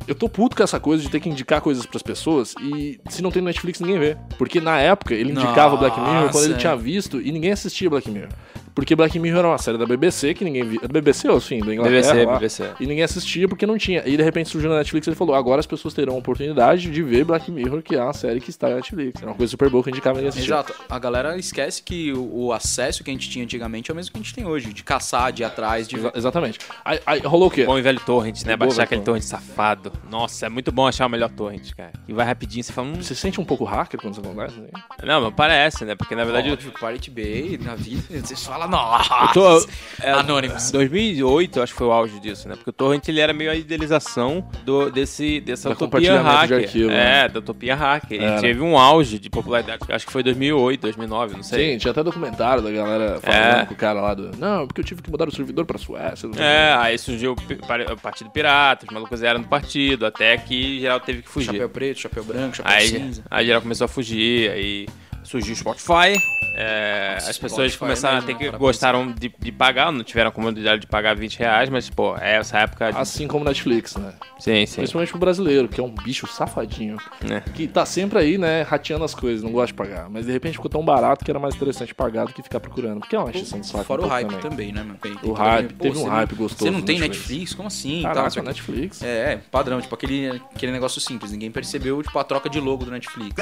[0.05, 3.21] Eu tô puto com essa coisa de ter que indicar coisas pras pessoas e se
[3.21, 4.17] não tem no Netflix ninguém vê.
[4.37, 6.77] Porque na época ele indicava Black Mirror quando ele Nossa, tinha é.
[6.77, 8.27] visto e ninguém assistia Black Mirror.
[8.75, 10.81] Porque Black Mirror era uma série da BBC que ninguém via.
[10.87, 12.13] BBC ou sim, da Inglaterra.
[12.13, 12.33] BBC, lá.
[12.33, 12.63] BBC.
[12.81, 14.03] E ninguém assistia porque não tinha.
[14.05, 16.91] E de repente surgiu na Netflix e ele falou: agora as pessoas terão a oportunidade
[16.91, 19.21] de ver Black Mirror, que é uma série que está na Netflix.
[19.21, 20.55] Era uma coisa super boa que indicava ninguém assistia.
[20.55, 20.75] Exato.
[20.89, 24.11] A galera esquece que o, o acesso que a gente tinha antigamente é o mesmo
[24.11, 24.73] que a gente tem hoje.
[24.73, 25.95] De caçar, de ir atrás, de...
[25.95, 26.59] Exa- exatamente.
[26.83, 27.63] Aí, aí rolou o quê?
[27.63, 28.57] Bom e velho torrent, né?
[28.57, 29.91] Baixar aquele torrent safado.
[30.09, 31.93] Nossa, é muito bom achar o melhor torrent, cara.
[32.07, 34.59] E vai rapidinho, você fala, hum, Você sente um pouco hacker quando você conversa?
[34.59, 34.67] Né?
[35.03, 35.95] não, mas parece, né?
[35.95, 36.51] Porque na verdade...
[36.51, 39.67] Óbvio, Pirate Bay, na vida, vocês nossa, tô,
[40.01, 40.71] é, Anonymous.
[40.71, 42.55] 2008, eu acho que foi o auge disso, né?
[42.55, 46.53] Porque o Torrent ele era meio a idealização do, desse, dessa Da utopia compartilhamento de
[46.53, 46.57] hacker.
[46.67, 46.93] arquivo, é,
[47.23, 47.29] né?
[47.29, 48.21] da utopia hacker.
[48.23, 51.73] Ele teve um auge de popularidade, acho que foi 2008, 2009, não sei.
[51.73, 53.65] Sim, tinha até documentário da galera falando É.
[53.65, 54.31] com o cara lá do.
[54.37, 56.29] Não, porque eu tive que mudar o servidor pra Suécia.
[56.37, 61.21] É, aí surgiu o Partido Pirata, os malucos eram do partido, até que geral teve
[61.21, 61.47] que fugir.
[61.51, 63.23] Chapéu preto, chapéu branco, chapéu Aí, cinza.
[63.29, 64.87] aí geral começou a fugir, aí
[65.25, 66.17] surgiu o Spotify.
[66.55, 70.29] é, as pessoas Spotify começaram mesmo, a ter que gostaram de, de pagar, não tiveram
[70.29, 72.91] a comodidade de pagar 20 reais, mas, pô, é essa época.
[72.91, 74.13] de- Assim como Netflix, né?
[74.39, 74.75] Sim, sim.
[74.77, 76.97] Principalmente pro brasileiro, que é um bicho safadinho.
[77.27, 77.43] né?
[77.53, 80.09] Que tá sempre aí, né, rateando as coisas, não gosta de pagar.
[80.09, 82.99] Mas de repente ficou tão barato que era mais interessante pagar do que ficar procurando.
[82.99, 83.83] Porque é uma exceção de saco.
[83.83, 84.97] Fora um o hype também, né, mano?
[85.01, 87.19] Tem- tem O todo hype, aquele- teve um hype não- gostoso Você não tem Netflix.
[87.29, 87.53] Netflix?
[87.53, 88.01] Como assim?
[88.03, 88.47] Caraca, sei o quê.
[88.49, 89.01] Netflix.
[89.03, 91.31] É, é, padrão, tipo aquele, aquele negócio simples.
[91.31, 93.35] Ninguém percebeu, tipo, a troca de logo do Netflix.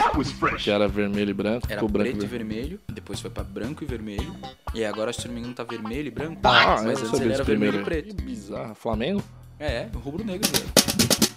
[0.63, 2.79] Que era vermelho e branco, Era ficou branco preto e e vermelho.
[2.91, 4.35] depois foi pra branco e vermelho.
[4.73, 6.39] E agora, se não me engano, tá vermelho e branco.
[6.43, 8.15] Ah, mas antes ele era vermelho e preto.
[8.15, 8.75] Que bizarro.
[8.75, 9.23] Flamengo?
[9.59, 11.32] É, rubro-negro, velho.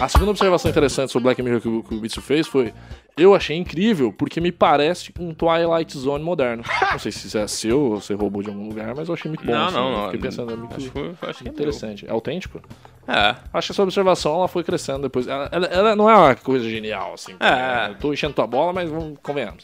[0.00, 2.72] A segunda observação interessante sobre Black Mirror que o, que o Bitsu fez foi:
[3.16, 6.62] eu achei incrível porque me parece um Twilight Zone moderno.
[6.92, 9.28] Não sei se isso é seu ou você roubou de algum lugar, mas eu achei
[9.30, 9.52] muito bom.
[9.52, 10.04] Não, assim, não, não.
[10.06, 12.06] Fiquei pensando, é muito Acho, que acho que é interessante.
[12.06, 12.60] É autêntico?
[13.06, 13.16] meu.
[13.16, 13.36] É.
[13.54, 15.26] Acho que essa observação ela foi crescendo depois.
[15.26, 17.34] Ela, ela- ela não é uma coisa genial, assim.
[17.40, 17.90] É.
[17.90, 19.62] Eu tô enchendo tua bola, mas vamos, convenhamos.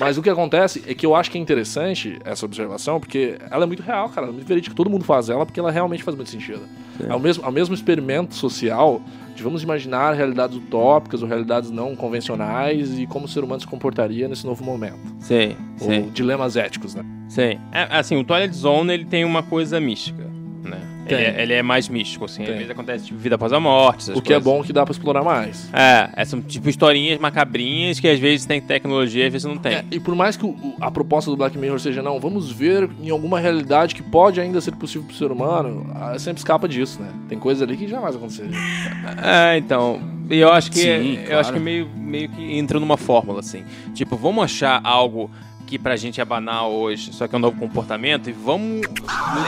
[0.00, 3.64] Mas o que acontece é que eu acho que é interessante essa observação, porque ela
[3.64, 4.28] é muito real, cara.
[4.28, 4.74] É muito verídica.
[4.74, 6.62] Todo mundo faz ela porque ela realmente faz muito sentido.
[7.08, 9.02] É o mesmo, é o mesmo experimento social
[9.34, 13.66] de vamos imaginar realidades utópicas ou realidades não convencionais e como o ser humano se
[13.66, 14.98] comportaria nesse novo momento.
[15.20, 17.04] Sim, Ou sim, dilemas éticos, né?
[17.28, 17.58] sim.
[17.72, 20.24] É, assim, o Twilight Zone, ele tem uma coisa mística.
[21.06, 22.42] Ele é, ele é mais místico, assim.
[22.44, 22.52] Tem.
[22.52, 24.44] Às vezes acontece, tipo, vida após a morte, essas O que é coisas.
[24.44, 25.68] bom que dá pra explorar mais.
[25.72, 29.74] É, é, são tipo historinhas macabrinhas que às vezes tem tecnologia, às vezes não tem.
[29.74, 32.88] É, e por mais que o- a proposta do Black Mirror seja, não, vamos ver
[33.02, 35.86] em alguma realidade que pode ainda ser possível pro ser humano,
[36.18, 37.08] sempre escapa disso, né?
[37.28, 38.56] Tem coisas ali que jamais aconteceria.
[39.22, 40.00] É, então.
[40.30, 41.40] E eu acho que Sim, eu claro.
[41.40, 43.62] acho que meio, meio que entra numa fórmula, assim.
[43.92, 45.30] Tipo, vamos achar algo
[45.66, 48.86] que pra gente é banal hoje, só que é um novo comportamento, e vamos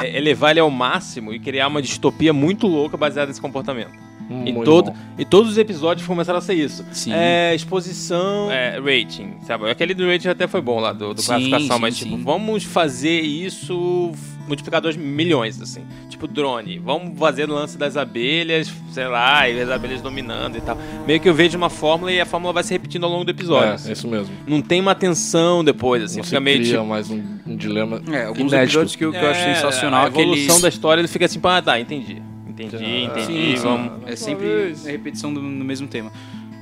[0.00, 3.90] le- elevar ele ao máximo e criar uma distopia muito louca baseada nesse comportamento.
[4.28, 4.96] E, Muito todo, bom.
[5.16, 6.84] e todos os episódios começaram a ser isso.
[6.90, 7.12] Sim.
[7.14, 9.70] É, exposição, é, rating, sabe?
[9.70, 12.04] Aquele do rating até foi bom lá, do, do Sim, classificação, sim, mas sim.
[12.10, 14.10] tipo, vamos fazer isso
[14.46, 15.82] multiplicadores milhões, assim.
[16.08, 16.78] Tipo drone.
[16.78, 20.78] Vamos fazer o lance das abelhas, sei lá, e as abelhas dominando e tal.
[21.06, 23.30] Meio que eu vejo uma fórmula e a fórmula vai se repetindo ao longo do
[23.30, 23.70] episódio.
[23.70, 23.88] É, assim.
[23.90, 24.34] é isso mesmo.
[24.46, 26.18] Não tem uma tensão depois, assim.
[26.18, 26.84] Não fica se meio cria tipo.
[26.86, 28.56] mais um, um dilema É, alguns inédito.
[28.78, 31.40] episódios que eu, que eu acho É, sensacional A evolução da história, ele fica assim,
[31.42, 32.22] ah, tá, entendi.
[32.48, 33.26] Entendi, Ah, entendi.
[33.26, 33.62] Sim, sim.
[33.62, 33.92] vamos.
[34.06, 36.10] É sempre a repetição do, do mesmo tema.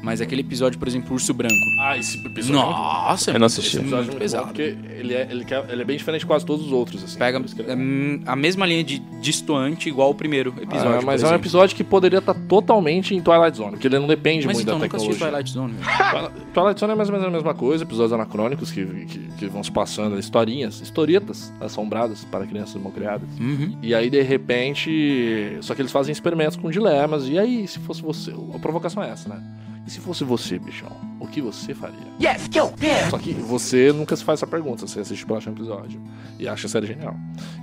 [0.04, 1.54] Mas aquele episódio, por exemplo, Urso Branco.
[1.80, 2.60] Ah, esse episódio.
[2.60, 2.62] é.
[2.62, 3.68] Nossa, Eu não assisti.
[3.68, 4.44] Esse episódio é muito muito pesado.
[4.46, 7.02] porque ele é, ele, quer- ele é bem diferente de quase todos os outros.
[7.02, 7.18] Assim.
[7.18, 10.98] Pega ele- hum, a mesma linha de distoante igual o primeiro episódio.
[10.98, 13.98] Ah, mas por é um episódio que poderia estar totalmente em Twilight Zone, porque ele
[13.98, 15.42] não depende Mas muito então, da nunca assisti tecnologia.
[15.42, 15.72] Twilight Zone.
[15.72, 16.30] velho.
[16.30, 19.46] Twilight- Twilight Zone é mais ou menos a mesma coisa, episódios anacrônicos que, que, que
[19.46, 23.26] vão se passando, historinhas, historietas assombradas para crianças mal criadas.
[23.40, 23.78] Uhum.
[23.82, 25.56] E aí, de repente.
[25.62, 27.26] Só que eles fazem experimentos com dilemas.
[27.28, 28.32] E aí, se fosse você.
[28.54, 29.42] A provocação é essa, né?
[29.86, 30.90] E se fosse você, bichão?
[31.20, 31.98] O que você faria?
[32.22, 33.10] Yes, go, yeah.
[33.10, 34.86] Só que você nunca se faz essa pergunta.
[34.86, 36.02] Você assiste o próximo episódio
[36.38, 37.14] e acha a série genial.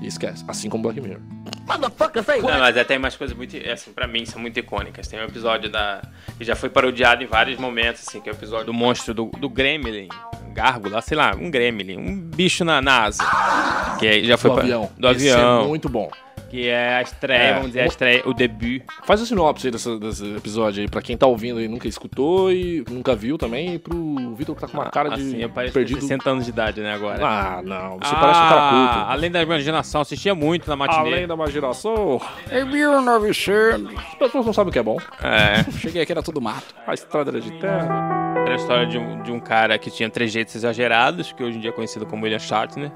[0.01, 0.43] E esquece.
[0.47, 1.19] Assim como Black Mirror.
[2.51, 5.07] Não, mas é, tem umas coisas muito, assim, pra mim, são muito icônicas.
[5.07, 6.01] Tem um episódio da.
[6.38, 9.26] que já foi parodiado em vários momentos, assim, que é o episódio do monstro do,
[9.39, 10.07] do Gremlin.
[10.53, 13.24] Gárgula, sei lá, um Gremlin, um bicho na, na asa.
[13.99, 14.89] Que já foi do pa- avião.
[14.97, 15.63] Do Esse avião.
[15.63, 16.11] é muito bom.
[16.49, 17.53] Que é a estreia, É.
[17.53, 18.84] vamos dizer, a estreia, o debut.
[19.05, 22.51] Faz a sinopse aí dessa- desse episódio aí, pra quem tá ouvindo e nunca escutou
[22.51, 25.49] e nunca viu também, e pro Vitor que tá com uma cara de assim, eu
[25.49, 26.01] perdido.
[26.01, 27.25] 60 anos de idade, né, agora.
[27.25, 27.97] Ah, não.
[27.99, 29.11] Você parece um cara culto.
[29.11, 30.99] Além da imaginação, assistia muito na matinê.
[30.99, 32.19] Além da imaginação.
[32.51, 33.97] Em 1900.
[33.97, 34.97] As pessoas não sabem o que é bom.
[35.23, 35.63] É.
[35.79, 36.75] Cheguei aqui, era tudo mato.
[36.86, 38.34] A estrada era de terra.
[38.41, 41.61] Era a história de um, de um cara que tinha trejeitos exagerados, que hoje em
[41.61, 42.91] dia é conhecido como William Shatner.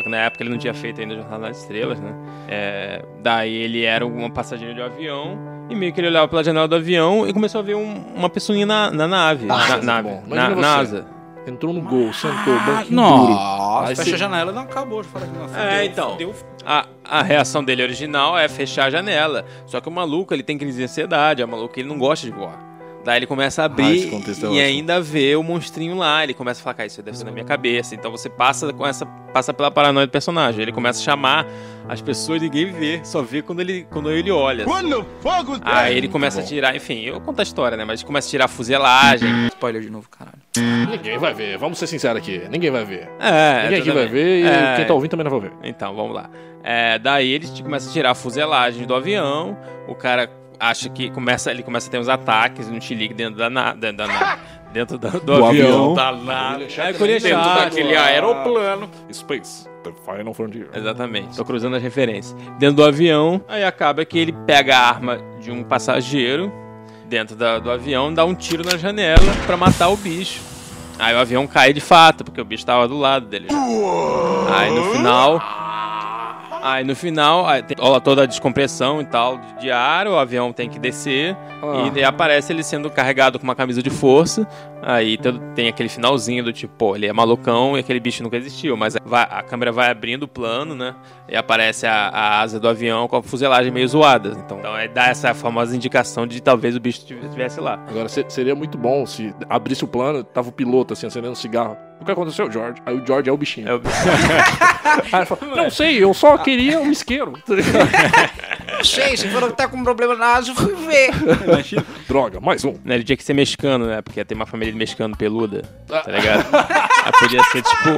[0.00, 2.14] Só que na época ele não tinha feito ainda Jornada nas Estrelas, né?
[2.48, 5.38] É, daí ele era um passageiro de um avião,
[5.68, 8.30] e meio que ele olhava pela janela do avião e começou a ver um- uma
[8.30, 9.44] pessoinha na, na nave.
[9.44, 10.22] na, tá nave bom.
[10.26, 10.80] na, Imagina na você.
[10.96, 11.06] asa.
[11.46, 13.32] Entrou no gol, sentou, banquinho duro.
[13.32, 14.52] Nossa, Aí fecha a janela.
[14.52, 15.02] Não, acabou.
[15.04, 16.12] Fala que não, É, então.
[16.12, 16.34] fudeu.
[16.64, 19.44] A, a reação dele original é fechar a janela.
[19.66, 21.40] Só que o maluco, ele tem crise de ansiedade.
[21.42, 22.58] É o maluco, ele não gosta de voar.
[23.04, 24.58] Daí ele começa a Ah, abrir é e ótimo.
[24.60, 26.22] ainda vê o monstrinho lá.
[26.22, 27.94] Ele começa a falar, cara, isso deve ser na minha cabeça.
[27.94, 30.60] Então você passa com essa passa pela paranoia do personagem.
[30.60, 31.46] Ele começa a chamar
[31.88, 34.64] as pessoas e ninguém vê, só vê quando ele, quando ele olha.
[34.64, 34.72] assim.
[35.64, 37.84] Aí ele começa a tirar, enfim, eu conto a história, né?
[37.84, 39.46] Mas ele começa a tirar a fuselagem.
[39.48, 40.38] Spoiler de novo, caralho.
[40.90, 42.42] Ninguém vai ver, vamos ser sinceros aqui.
[42.50, 43.08] Ninguém vai ver.
[43.20, 44.76] É, Ninguém aqui vai ver e É.
[44.76, 45.52] quem tá ouvindo também não vai ver.
[45.62, 46.28] Então, vamos lá.
[46.62, 49.56] É, daí ele começa a tirar a fuselagem do avião,
[49.88, 50.28] o cara
[50.60, 53.96] acha que começa, ele começa a ter uns ataques, um chilique dentro da na- dentro
[53.96, 54.38] da na-
[54.72, 55.48] dentro da- do, Do avião.
[55.48, 55.94] avião.
[55.94, 56.64] Da nave.
[56.76, 58.88] É, Dentro daquele aeroplano.
[59.12, 60.68] Space, the final frontier.
[60.74, 61.36] Exatamente.
[61.36, 62.36] Tô cruzando as referências.
[62.58, 66.52] Dentro do avião, aí acaba que ele pega a arma de um passageiro
[67.08, 70.40] dentro da- do avião, dá um tiro na janela pra matar o bicho.
[70.98, 73.48] Aí o avião cai de fato, porque o bicho tava do lado dele.
[74.54, 75.42] Aí no final.
[76.62, 80.68] Aí no final, aí tem toda a descompressão e tal de- ar, o avião tem
[80.68, 81.34] que descer.
[81.62, 81.86] Ah.
[81.86, 84.46] E daí aparece ele sendo carregado com uma camisa de força.
[84.82, 88.36] Aí todo- tem aquele finalzinho do tipo, pô, ele é malucão e aquele bicho nunca
[88.36, 88.76] existiu.
[88.76, 90.94] Mas vai- a câmera vai abrindo o plano, né?
[91.28, 94.30] E aparece a, a asa do avião com a fuselagem meio zoada.
[94.44, 97.78] Então, então aí dá essa famosa indicação de talvez o bicho estivesse lá.
[97.88, 101.36] Agora, se- seria muito bom se abrisse o plano, tava o piloto assim, acendendo um
[101.36, 101.76] cigarro.
[102.00, 102.80] O que aconteceu, George?
[102.86, 103.68] Aí o George é o bichinho.
[103.68, 103.82] É o-
[105.12, 107.32] Aí ele fala, não sei, eu só queria um isqueiro.
[107.46, 108.84] Tá ligado?
[108.84, 111.10] Sei, você falou que tá com um problema na asa, eu fui ver.
[112.08, 112.72] Droga, mais um.
[112.82, 114.00] Né, Ele tinha que ser mexicano, né?
[114.00, 116.46] Porque tem uma família de mexicano peluda, tá ligado?
[117.04, 117.90] Aí podia ser, tipo,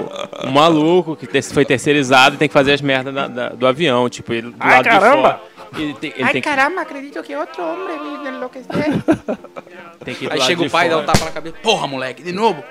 [0.49, 4.09] um maluco que foi terceirizado e tem que fazer as merdas da- da- do avião.
[4.09, 5.15] Tipo, ele do Ai, lado caramba!
[5.17, 5.41] de fora.
[5.79, 8.67] Ele tem, ele Ay, tem que, caramba, acredito que otro hombre me enloquecer.
[10.05, 11.31] tem que ir do Aí lado chega de o pai e dá um tapa na
[11.31, 11.57] cabeça.
[11.63, 12.63] Porra, moleque, de novo?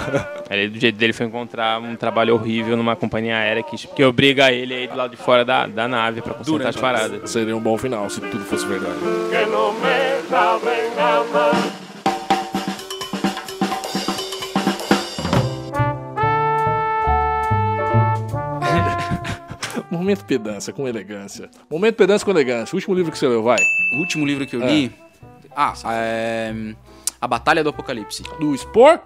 [0.48, 4.52] Aí, do jeito dele foi encontrar um trabalho horrível numa companhia aérea que, que obriga
[4.52, 7.30] ele a ir do lado de fora da, da nave pra consertar Durante as paradas.
[7.30, 8.96] Seria um bom final se tudo fosse verdade.
[19.90, 21.48] Momento pedância com elegância.
[21.70, 22.74] Momento pedância com elegância.
[22.74, 23.58] O último livro que você leu, vai.
[23.94, 24.92] O último livro que eu li.
[25.56, 26.52] Ah, é.
[27.20, 28.22] A Batalha do Apocalipse.
[28.38, 29.00] Do Sport?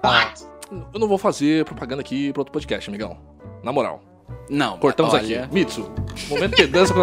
[0.93, 3.17] Eu não vou fazer propaganda aqui pro outro podcast, amigão.
[3.63, 4.03] Na moral.
[4.49, 5.55] Não, Cortamos olha- aqui.
[5.55, 5.91] Mitsu.
[6.29, 7.01] Momento pedância com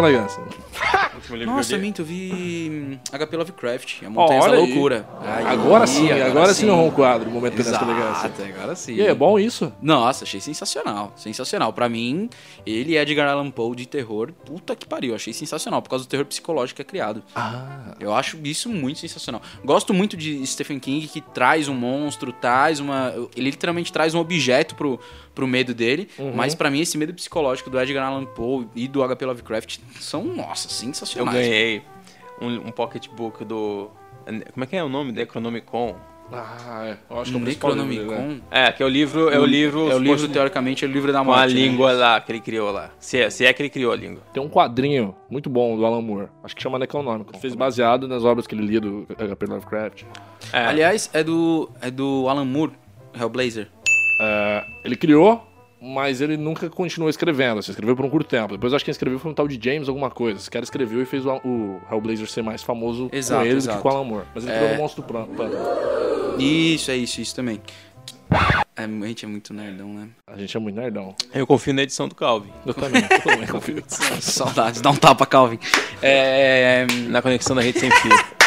[1.34, 1.56] elegância.
[1.56, 4.46] Nossa, minto, eu vi hum, HP Lovecraft, A Montanha da.
[4.48, 5.08] Loucura.
[5.22, 7.30] Aí, Agora sim, agora, sim não é um quadro.
[7.30, 8.26] Momento pedância com elegância.
[8.26, 8.94] Exato, agora sim.
[8.94, 9.72] E é bom isso?
[9.80, 11.12] Nossa, achei sensacional.
[11.16, 11.72] Sensacional.
[11.72, 12.28] Pra mim,
[12.66, 14.32] ele é Edgar Allan Poe de terror.
[14.44, 15.82] Puta que pariu, achei sensacional.
[15.82, 17.22] Por causa do terror psicológico que é criado.
[17.34, 17.94] Ah.
[18.00, 19.42] Eu acho isso muito sensacional.
[19.64, 23.12] Gosto muito de Stephen King que traz um monstro, traz uma.
[23.36, 25.00] Ele literalmente traz um objeto pro,
[25.38, 26.08] pro medo dele.
[26.18, 26.32] Uhum.
[26.34, 30.24] Mas pra mim, esse medo psicológico do Edgar Allan Poe e do HP Lovecraft são,
[30.24, 31.38] nossa, Eu sensacionais.
[31.38, 31.82] ganhei
[32.42, 33.88] um, um pocketbook do.
[34.52, 35.12] Como é que é o nome?
[35.12, 35.94] Necronomicon.
[36.32, 36.96] Ah, é.
[37.08, 37.50] Eu acho que é o né?
[37.50, 38.40] Necronomicon.
[38.50, 41.12] É, que é o livro, é o livro, É o livro, teoricamente, é o livro
[41.12, 41.54] da com a morte.
[41.54, 41.60] né?
[41.60, 42.90] língua lá que ele criou lá.
[42.98, 44.22] Se é, se é que ele criou a língua.
[44.34, 46.28] Tem um quadrinho muito bom do Alan Moore.
[46.42, 47.30] Acho que chama Necronômico.
[47.32, 49.46] Ele fez baseado nas obras que ele lia do H.P.
[49.46, 50.02] Lovecraft.
[50.52, 50.66] É.
[50.66, 52.72] Aliás, é do, é do Alan Moore,
[53.18, 53.68] Hellblazer.
[54.18, 55.46] É, ele criou,
[55.80, 57.58] mas ele nunca continuou escrevendo.
[57.58, 58.52] Assim, escreveu por um curto tempo.
[58.54, 60.38] Depois eu acho que quem escreveu foi um tal de James alguma coisa.
[60.40, 63.58] Esse cara escreveu e fez o, o Hellblazer ser mais famoso Exato, com ele do
[63.58, 63.76] exato.
[63.78, 64.26] que com o Alan Moore.
[64.34, 64.58] Mas ele É.
[64.58, 66.38] criou o Monstro do Pântano.
[66.38, 67.60] Isso, é isso, isso também.
[68.76, 70.08] É, a gente é muito nerdão, né?
[70.26, 71.14] A gente é muito nerdão.
[71.34, 72.50] Eu confio na edição do Calvin.
[72.64, 73.82] Eu também, eu também confio.
[74.20, 75.58] Saudades, dá um tapa, Calvin.
[76.02, 78.12] É, Na conexão da rede sem fio.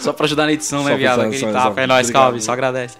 [0.00, 1.20] só pra ajudar na edição, Só né, viado?
[1.20, 2.10] Aquele tapa, é nóis.
[2.10, 2.96] Calvin, só agradece.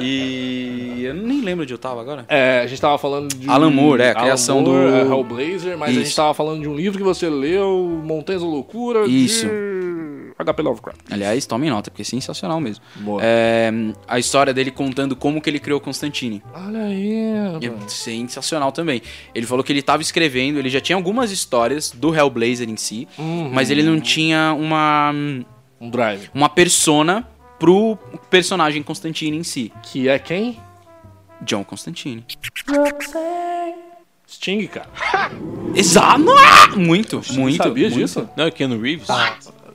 [0.00, 2.24] E eu nem lembro onde eu tava agora.
[2.28, 3.48] É, a gente tava falando de.
[3.48, 6.16] Alan Moore, é, a criação Moore, do- é, Hellblazer, mas a gente Isso.
[6.16, 9.06] tava falando de um livro que você leu, Montanhas da Loucura.
[9.06, 9.46] Isso.
[9.46, 10.62] De H.P.
[10.62, 11.00] Lovecraft.
[11.10, 12.84] Aliás, tomem nota, porque é sensacional mesmo.
[12.96, 13.20] Boa.
[13.24, 13.70] É,
[14.06, 16.42] a história dele contando como que ele criou Constantine.
[16.54, 17.14] Olha aí,
[17.62, 19.00] é sensacional também.
[19.34, 23.08] Ele falou que ele estava escrevendo, ele já tinha algumas histórias do Hellblazer em si,
[23.18, 23.48] Uhum.
[23.50, 25.10] mas ele não tinha uma,
[25.80, 26.30] Um drive.
[26.34, 27.26] uma persona
[27.58, 27.98] pro
[28.30, 29.72] personagem Constantine em si.
[29.82, 30.58] Que é quem?
[31.42, 32.24] John Constantine.
[34.26, 34.88] Sting, cara.
[35.74, 36.20] Exato!
[36.76, 37.56] Muito, muito.
[37.62, 37.98] sabia muito.
[37.98, 38.28] disso?
[38.36, 39.08] Não, é Keanu Reeves?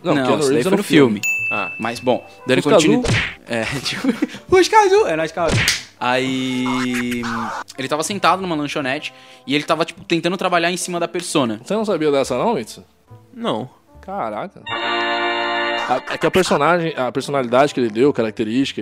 [0.03, 1.21] Não, Keanu isso daí Reeves foi é no filme.
[1.51, 1.71] Ah.
[1.79, 3.31] Mas, bom, dando continuidade...
[3.47, 4.07] É, tipo...
[4.47, 5.07] Fusca azul!
[5.07, 5.51] É nóis, cara.
[5.99, 7.21] Aí...
[7.77, 9.13] Ele tava sentado numa lanchonete
[9.45, 11.59] e ele tava, tipo, tentando trabalhar em cima da persona.
[11.63, 12.83] Você não sabia dessa não, Mitsu?
[13.33, 13.69] Não.
[14.01, 14.61] Caraca.
[15.95, 18.81] A- É que a personagem, a personalidade que ele deu, característica,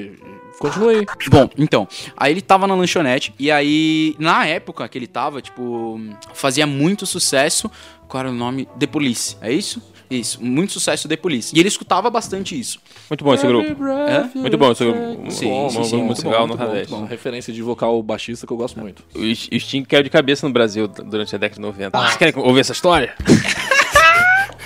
[0.60, 1.06] continua aí.
[1.30, 1.88] Bom, então,
[2.18, 6.00] aí ele tava na lanchonete e aí, na época que ele tava, tipo,
[6.34, 7.70] fazia muito sucesso.
[8.08, 8.68] Qual era o nome?
[8.80, 9.82] The Police, é isso?
[10.10, 11.56] Isso, muito sucesso The Police.
[11.56, 12.80] E ele escutava bastante isso.
[13.08, 13.86] Muito bom esse grupo.
[14.08, 14.28] É?
[14.36, 15.30] Muito bom esse grupo.
[15.32, 16.94] Sim, Bom, sim, bom, sim, bom, muito musical bom, no muito bom, Nordeste.
[16.96, 19.04] Uma referência de vocal baixista que eu gosto muito.
[19.14, 21.96] O Sting caiu de cabeça no Brasil durante a década de 90.
[22.00, 23.14] Vocês querem ouvir essa história?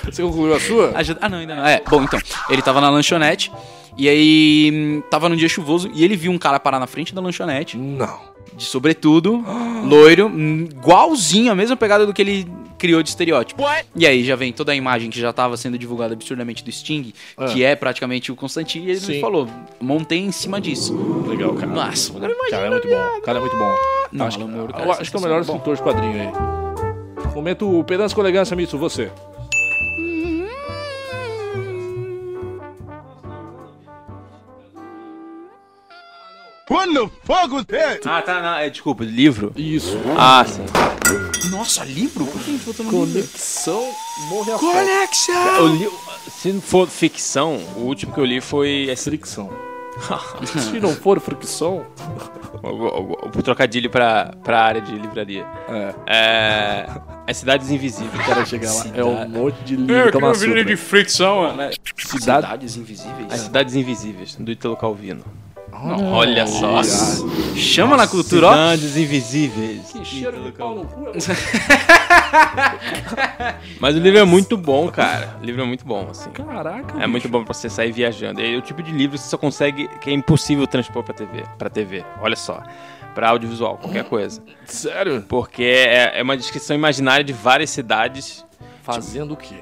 [0.06, 0.92] Você concluiu a sua?
[0.96, 1.66] Ajuda- Ah, não, ainda não.
[1.66, 3.52] É, bom, então, ele tava na lanchonete
[3.98, 7.14] e aí hum, tava num dia chuvoso e ele viu um cara parar na frente
[7.16, 8.20] da lanchonete, Não.
[8.56, 9.44] de sobretudo,
[9.86, 12.48] loiro, hum, igualzinho, a mesma pegada do que ele
[12.78, 13.64] criou de estereótipo.
[13.96, 17.14] E aí já vem toda a imagem que já tava sendo divulgada absurdamente do Sting,
[17.40, 17.46] É.
[17.46, 19.22] que é praticamente o Constantine, e ele Sim.
[19.22, 19.48] falou,
[19.80, 20.94] montei em cima disso.
[21.26, 21.68] Legal, cara.
[21.72, 22.58] Nossa, agora imagina.
[22.58, 23.22] Cara, é muito bom.
[23.24, 23.76] Cara, é muito bom.
[24.12, 27.34] Não, acho, Moore, eu cara, acho que é o melhor escritor de quadrinho aí.
[27.34, 29.10] Momento pedância com elegância, Mitsu, você.
[38.06, 38.42] Ah, tá.
[38.42, 39.52] Não, é, desculpa, livro.
[39.56, 39.98] Isso.
[40.18, 40.64] Ah, sim.
[41.50, 42.26] Nossa, livro?
[42.26, 43.22] Por que a gente botou no livro?
[43.22, 43.92] Conexão
[44.30, 45.56] morre a Conexão!
[45.58, 45.90] Eu li,
[46.30, 49.50] se for ficção, o último que eu li foi esse, Fricção.
[50.44, 51.86] Se não for fricção.
[52.64, 55.46] o, trocadilho pra, pra área de livraria.
[55.70, 56.88] É, É.
[57.28, 58.26] As Cidades Invisíveis.
[58.26, 58.86] quero chegar lá.
[58.96, 60.66] É um monte de Eu livro vida Sutra.
[60.66, 61.72] de fricção, né?
[61.96, 62.46] Cidade.
[62.46, 63.32] Cidades Invisíveis.
[63.32, 65.24] As Cidades Invisíveis, do Italo Calvino.
[65.84, 66.82] Olha, Olha só.
[67.56, 68.52] Chama na cultura, ó.
[68.52, 69.92] Cidades Invisíveis.
[69.92, 71.08] Que cheiro de pau no cu.
[73.80, 75.38] Mas o livro é muito bom, cara.
[75.42, 76.30] O livro é muito bom, assim.
[76.32, 77.04] Caraca.
[77.04, 78.42] É muito bom pra você sair viajando.
[78.42, 81.44] É o tipo de livro que você só consegue, que é impossível transpor pra TV.
[81.58, 82.64] Pra TV, olha só.
[83.14, 84.42] Pra audiovisual, qualquer coisa.
[84.66, 85.24] Sério?
[85.28, 88.44] Porque é, é uma descrição imaginária de várias cidades.
[88.82, 89.56] Fazendo o quê?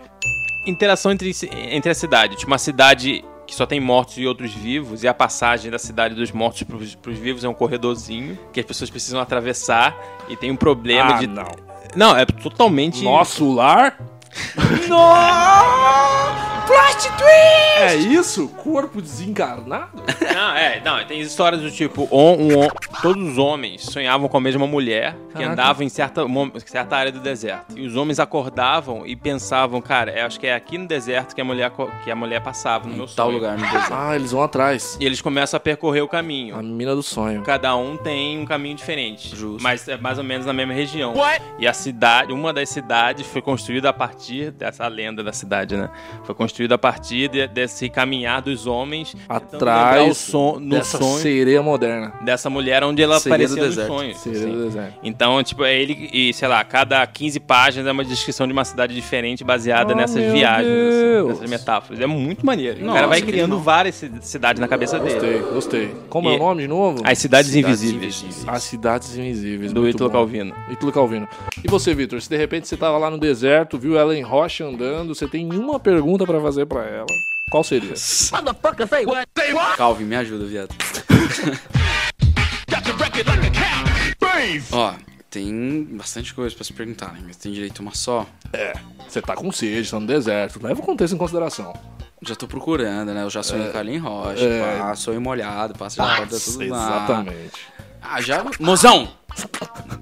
[0.66, 2.36] Interação entre, entre a cidade.
[2.38, 5.04] Tipo, uma cidade que só tem mortos e outros vivos.
[5.04, 8.40] E a passagem da cidade dos mortos pros, pros vivos é um corredorzinho.
[8.54, 9.94] Que as pessoas precisam atravessar.
[10.30, 11.28] E tem um problema ah, de.
[11.28, 11.52] não.
[11.94, 13.04] Não, é totalmente.
[13.04, 14.00] Nosso lar?
[16.66, 17.62] Plot twist!
[17.80, 18.48] É isso?
[18.50, 20.02] Corpo desencarnado?
[20.34, 22.68] Não, é, não, tem histórias do tipo, um
[23.02, 25.52] todos os homens sonhavam com a mesma mulher que Caraca.
[25.52, 26.22] andava em certa,
[26.66, 27.78] certa área do deserto.
[27.78, 31.42] E os homens acordavam e pensavam, cara, eu acho que é aqui no deserto que
[31.42, 31.72] a mulher,
[32.04, 33.38] que a mulher passava, no meu Tal sonho.
[33.38, 33.94] lugar no deserto.
[33.94, 34.98] Ah, eles vão atrás.
[35.00, 36.56] E eles começam a percorrer o caminho.
[36.56, 37.42] A mina do sonho.
[37.42, 39.36] Cada um tem um caminho diferente.
[39.36, 39.62] Justo.
[39.64, 41.14] Mas é mais ou menos na mesma região.
[41.58, 45.90] E a cidade, uma das cidades foi construída a partir dessa lenda da cidade, né?
[46.24, 50.70] Foi construída a partir de- desse caminhar dos homens tentando lembrar o Atrás son, no
[50.70, 52.14] dessa sonho sereia moderna.
[52.22, 53.88] dessa mulher onde ela Sereia do apareceu nos deserto.
[53.98, 54.18] sonhos.
[54.18, 54.52] Sereia assim.
[54.58, 54.94] do deserto.
[55.04, 58.66] Então, tipo, é ele e, sei lá, cada 15 páginas é uma descrição de uma
[58.66, 62.00] cidade diferente baseada Oh, nessas viagens, assim, nessas metáforas.
[62.02, 62.80] É muito maneiro.
[62.82, 65.14] o Nossa, cara vai criando várias ci- cidades na cabeça dele.
[65.14, 65.96] Gostei, gostei.
[66.10, 67.02] Como é E- o nome de novo?
[67.04, 68.24] As cidades, Cidades invisíveis.
[68.24, 68.48] Invisíveis.
[68.48, 69.74] As Cidades Invisíveis.
[69.74, 70.10] Do Ítalo.
[70.10, 70.54] Calvino.
[70.70, 71.28] Ítalo Calvino.
[71.64, 72.22] E você, Vitor?
[72.22, 75.80] Se de repente você tava lá no deserto, viu Ellen Rocha andando, você tem uma
[75.80, 77.06] pergunta fazer pra ela,
[77.50, 77.94] qual seria?
[79.78, 80.76] Calvin, me ajuda, viado.
[84.72, 84.94] Ó,
[85.30, 87.20] tem bastante coisa pra se perguntar, né?
[87.26, 88.26] Mas tem direito a uma só.
[88.54, 88.74] É,
[89.08, 90.60] você tá com sede, tá no deserto.
[90.62, 91.74] Leva o contexto em consideração.
[92.24, 93.24] Já tô procurando, né?
[93.24, 94.78] Eu já sonhei com a Carlinhos Rocha, É.
[94.80, 97.04] pá, sonho molhado, passa já porta tudo lá.
[97.06, 97.60] Exatamente.
[98.02, 98.44] Ah, já.
[98.60, 99.10] Mozão!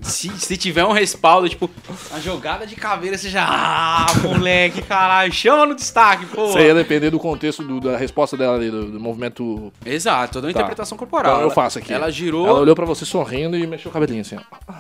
[0.02, 1.70] Se, se tiver um respaldo, tipo,
[2.12, 3.46] a jogada de caveira, você já.
[3.48, 6.48] Ah, moleque, caralho, chama no destaque, pô.
[6.50, 9.72] Isso aí ia depender do contexto do- da resposta dela ali, do, do movimento.
[9.86, 10.60] Exato, toda uma Tá.
[10.60, 11.32] interpretação corporal.
[11.34, 11.94] Então eu Ela- faço aqui.
[11.94, 14.74] Ela girou, Ela olhou pra você sorrindo e mexeu o cabelinho assim, ó.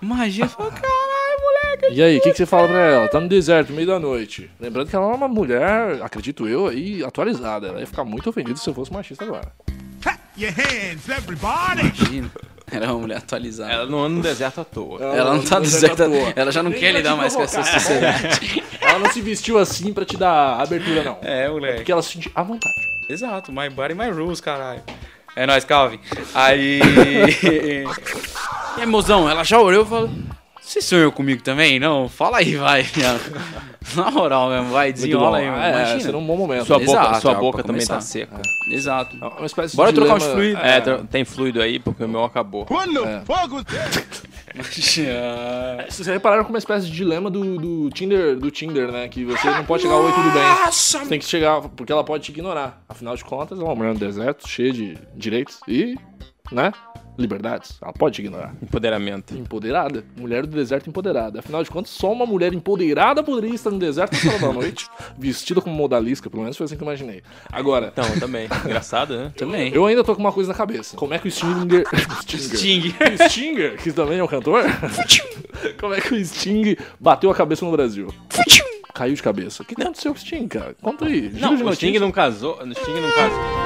[0.00, 1.94] magia, falou, caralho, moleque.
[1.94, 3.08] E aí, o que, que você fala pra ela?
[3.08, 4.48] Tá no deserto, no meio da noite.
[4.60, 7.66] Lembrando que ela é uma mulher, acredito eu, aí, atualizada.
[7.68, 9.50] Ela ia ficar muito ofendida se eu fosse machista agora.
[10.38, 11.80] Your hands, everybody.
[11.80, 12.30] Imagina.
[12.70, 13.70] Era uma mulher atualizada.
[13.72, 14.98] Ela, Ela não anda no deserto à toa.
[14.98, 16.32] não tá deserto deserta, à toa.
[16.34, 18.64] ela já não Nem quer lidar mais com essa sociedade.
[18.80, 21.18] Ela não se vestiu assim pra te dar abertura, não.
[21.22, 21.76] É, moleque.
[21.76, 22.74] Porque ela se sentiu à vontade.
[23.08, 24.82] Exato, my body, my rules, caralho.
[25.36, 26.00] É nóis, Calvin.
[26.34, 26.80] Aí.
[27.44, 30.10] e aí, mozão, ela já olhou e falou:
[30.76, 31.78] Você sonhou comigo também?
[31.80, 32.06] Não?
[32.06, 32.84] Fala aí, vai.
[33.96, 35.62] Na moral mesmo, vai, desenrola aí, mano.
[35.62, 36.00] É, Imagina.
[36.00, 36.66] será um bom momento.
[36.66, 37.94] Sua boca, Exato, sua é, boca pra também começar.
[37.94, 38.42] tá seca.
[38.70, 39.16] Exato.
[39.16, 40.62] É uma espécie de Bora trocar uns dilema- fluidos.
[40.62, 42.66] É, tra- tem fluido aí porque o meu acabou.
[42.66, 44.06] Fuck was that?
[45.88, 49.08] Vocês repararam como uma espécie de dilema do, do Tinder, do Tinder, né?
[49.08, 50.42] Que você não pode chegar oi, tudo bem.
[50.70, 52.82] Você tem que chegar, porque ela pode te ignorar.
[52.88, 55.96] Afinal de contas, ela é uma mulher no deserto, cheia de direitos e,
[56.52, 56.72] né?
[57.18, 57.78] Liberdades.
[57.82, 58.54] Ela pode ignorar.
[58.62, 59.34] Empoderamento.
[59.36, 60.04] Empoderada.
[60.16, 61.38] Mulher do deserto empoderada.
[61.38, 64.86] Afinal de contas, só uma mulher empoderada poderia estar no deserto na sala da noite,
[65.18, 67.22] vestida como modalisca, pelo menos foi assim que eu imaginei.
[67.50, 68.46] Agora, Então, também.
[68.64, 69.32] Engraçado, né?
[69.36, 69.72] Também.
[69.74, 70.96] eu ainda tô com uma coisa na cabeça.
[70.96, 71.84] Como é que o Stinger.
[72.26, 72.56] Stinger.
[72.56, 72.94] Sting.
[73.24, 74.64] O Stinger, que também é um cantor,
[75.80, 78.08] como é que o Sting bateu a cabeça no Brasil?
[78.94, 79.62] Caiu de cabeça.
[79.62, 80.74] O que aconteceu com o Sting, cara?
[80.80, 81.30] Conta aí.
[81.34, 81.74] Não, o.
[81.74, 82.58] Sting não casou.
[82.62, 83.65] O Sting não casou.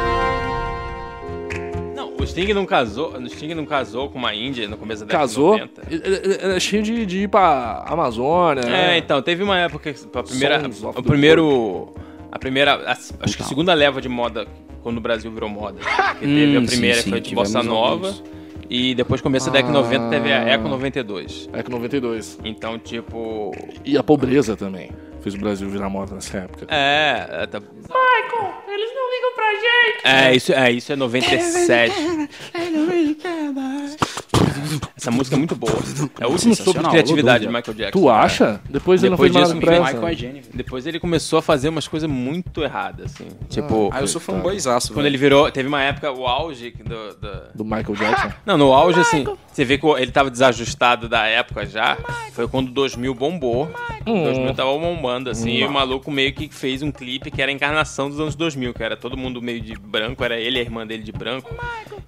[2.20, 3.16] O Sting não casou.
[3.16, 5.54] O Sting não casou com uma índia no começo da década Casou.
[5.54, 5.82] de 90.
[5.90, 8.98] Ele, ele- ele é cheio de, de ir pra Amazônia, É, né?
[8.98, 10.60] então, teve uma época que a primeira.
[10.72, 11.94] Sons O primeiro.
[12.30, 12.74] A primeira.
[12.74, 14.46] a- acho que a segunda leva de moda
[14.82, 15.78] quando o Brasil virou moda.
[16.20, 18.08] Que teve Hum, a primeira sim, que foi de Bossa Nova.
[18.08, 18.22] alguns.
[18.68, 20.48] E depois começo da década de 90 teve a Ah.
[20.50, 21.48] Eco 92.
[21.52, 22.38] É que 92.
[22.44, 23.50] Então, tipo.
[23.84, 24.90] E a pobreza também.
[25.22, 26.66] Fez o Brasil virar moda nessa época.
[26.68, 27.26] É.
[27.42, 30.00] é, tá- Michael, eles não ligam pra gente.
[30.04, 31.94] É, isso é, isso é 97.
[34.96, 35.72] Essa música é muito boa.
[36.20, 37.52] É o último sopro de criatividade de.
[37.52, 37.98] Michael Jackson.
[38.00, 38.60] Tu acha?
[38.68, 40.00] Depois ele Depois não fez disso, nada.
[40.06, 40.42] Michael.
[40.54, 43.28] Depois ele começou a fazer umas coisas muito erradas, assim.
[43.48, 45.50] Tipo, Ah, eu sou fanboyzaço, quando ele virou.
[45.50, 47.14] Teve uma época, o auge do.
[47.14, 48.32] do- Do Michael Jackson.
[48.44, 49.24] Não, no auge, assim,
[49.60, 51.98] você vê que ele tava desajustado da época já.
[52.32, 53.70] Foi quando 2000 bombou.
[54.06, 54.24] Hum.
[54.24, 57.54] 2000 tava bombando, assim, e o maluco meio que fez um clipe que era a
[57.54, 60.62] encarnação dos anos 2000, que era todo mundo meio de branco, era ele e a
[60.62, 61.54] irmã dele de branco.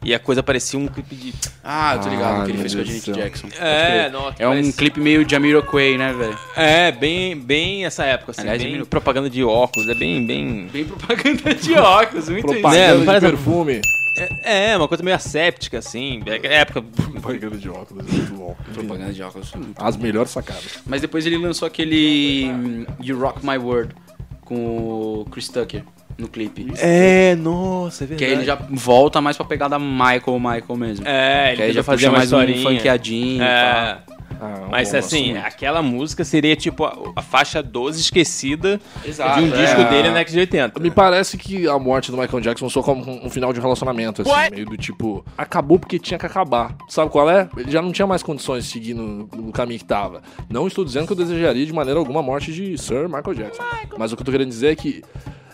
[0.02, 1.34] E a coisa parecia um clipe de.
[1.62, 3.12] Ah, eu tô ligado, Ah, que ele fez com a Janet.
[3.12, 3.48] Jackson.
[3.60, 6.38] É, nossa, É um parecia- clipe meio Jamiroquai, né, velho?
[6.56, 10.66] É, bem, bem essa época, assim, Aliás, bem propaganda de óculos, é bem, bem...
[10.72, 13.80] Bem propaganda de óculos, muito Né, Propaganda não de parece- perfume.
[14.16, 16.82] É, é, uma coisa meio asséptica, assim, é época...
[16.82, 18.06] Propaganda de óculos.
[18.06, 18.56] Muito bom.
[18.72, 19.52] Propaganda de óculos.
[19.76, 20.80] As melhores sacadas.
[20.86, 23.94] Mas depois ele lançou aquele hum, You Rock My World
[24.42, 25.84] com o Chris Tucker
[26.18, 26.72] no clipe.
[26.78, 31.06] É, nossa, é Que aí ele já volta mais pra pegada Michael, Michael mesmo.
[31.06, 32.78] É, ele que aí já fazia fazia uma mais um historinha.
[32.78, 33.42] funkeadinho.
[33.42, 33.98] É.
[34.42, 39.46] Ah, mas assim, gosto aquela música seria tipo a, a faixa 12 esquecida Exato, de
[39.46, 39.64] um é.
[39.64, 40.80] disco dele na década de 80.
[40.80, 44.22] Me parece que a morte do Michael Jackson soou como um final de um relacionamento,
[44.22, 46.74] assim, meio do tipo, acabou porque tinha que acabar.
[46.88, 47.48] Sabe qual é?
[47.56, 50.22] Ele já não tinha mais condições de seguir no, no caminho que tava.
[50.50, 53.62] Não estou dizendo que eu desejaria de maneira alguma a morte de Sir Michael Jackson.
[53.96, 55.04] Mas o que eu tô querendo dizer é que.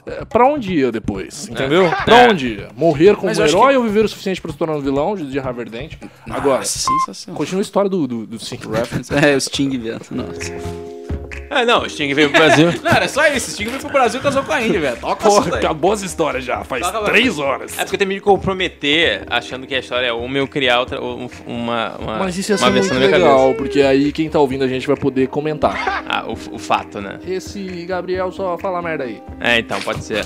[0.08, 1.48] É, Pra onde ia depois?
[1.48, 1.90] Entendeu?
[2.04, 2.68] Pra onde ia?
[2.76, 5.38] Morrer como um herói ou viver o suficiente pra se tornar um vilão de de
[5.38, 5.94] Harvard Dent?
[6.28, 7.36] Agora, Nossa, sensacional.
[7.36, 9.12] continua a história do, do, do Sync Reference.
[9.14, 10.06] É, o Sting, viado.
[10.10, 10.97] Nossa.
[11.50, 12.72] É, não, o Sting veio pro Brasil.
[12.82, 13.48] Não, era só isso.
[13.50, 14.96] O Sting veio pro Brasil e casou com a Índia, velho.
[14.98, 17.72] Toca Porra, acabou essa história já, faz Toca, três horas.
[17.78, 20.48] É porque eu tenho medo de comprometer achando que a história é uma e eu
[20.48, 24.12] criar outra, um- uma, uma, Mas isso ia uma ser versão muito legal, porque aí
[24.12, 25.72] quem tá ouvindo a gente vai poder comentar.
[25.72, 26.04] cabeça.
[26.08, 27.18] Ah, o, o fato, né?
[27.26, 29.22] Esse Gabriel só fala merda aí.
[29.40, 30.24] É, então, pode ser.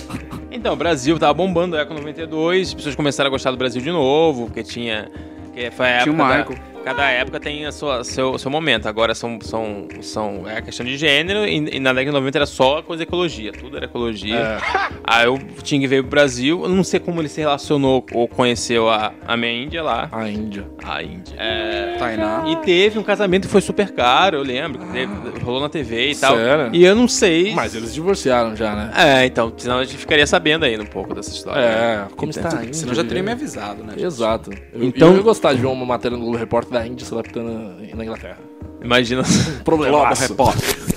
[0.50, 3.90] Então, o Brasil tava bombando, Eco 92, as pessoas começaram a gostar do Brasil de
[3.90, 5.09] novo, porque tinha...
[5.55, 6.72] Que foi a Tinha o época da-.
[6.85, 8.87] Cada época tem a sua, seu, seu momento.
[8.89, 12.39] Agora são, são, são é a questão de gênero e, e na década de 90
[12.39, 13.53] era só a coisa ecologia.
[13.53, 14.37] Tudo era ecologia.
[14.37, 14.59] É.
[15.05, 16.62] Aí o Ting veio pro Brasil.
[16.62, 20.09] Eu não sei como ele se relacionou ou conheceu a, a minha Índia lá.
[20.11, 20.66] A Índia.
[20.83, 21.35] A Índia.
[21.39, 22.45] É, Tainá.
[22.49, 24.80] e teve um casamento que foi super caro, eu lembro.
[24.80, 25.12] que teve-
[25.45, 26.37] rolou na TV e tal.
[26.37, 26.70] Sério?
[26.74, 27.55] E eu não sei.
[27.55, 28.93] Mas eles divorciaram já, né?
[28.97, 31.61] É, então, senão a gente ficaria sabendo ainda um pouco dessa história.
[31.61, 32.74] É, como está a Índia?
[32.74, 33.95] Senão já teria me avisado, né?
[33.97, 34.51] Exato.
[34.72, 37.12] Eu, Então- eu ia gostar de ver uma matéria no Globo Repórter da Índia se
[37.12, 38.39] adaptando na Inglaterra.
[38.83, 39.23] Imagina.
[39.64, 40.23] Problemaço.
[40.23, 40.91] Repórter.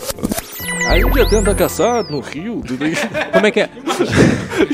[0.87, 2.61] A Índia tenta caçar no rio.
[2.65, 2.93] tudo aí.
[3.33, 3.69] Como é que é?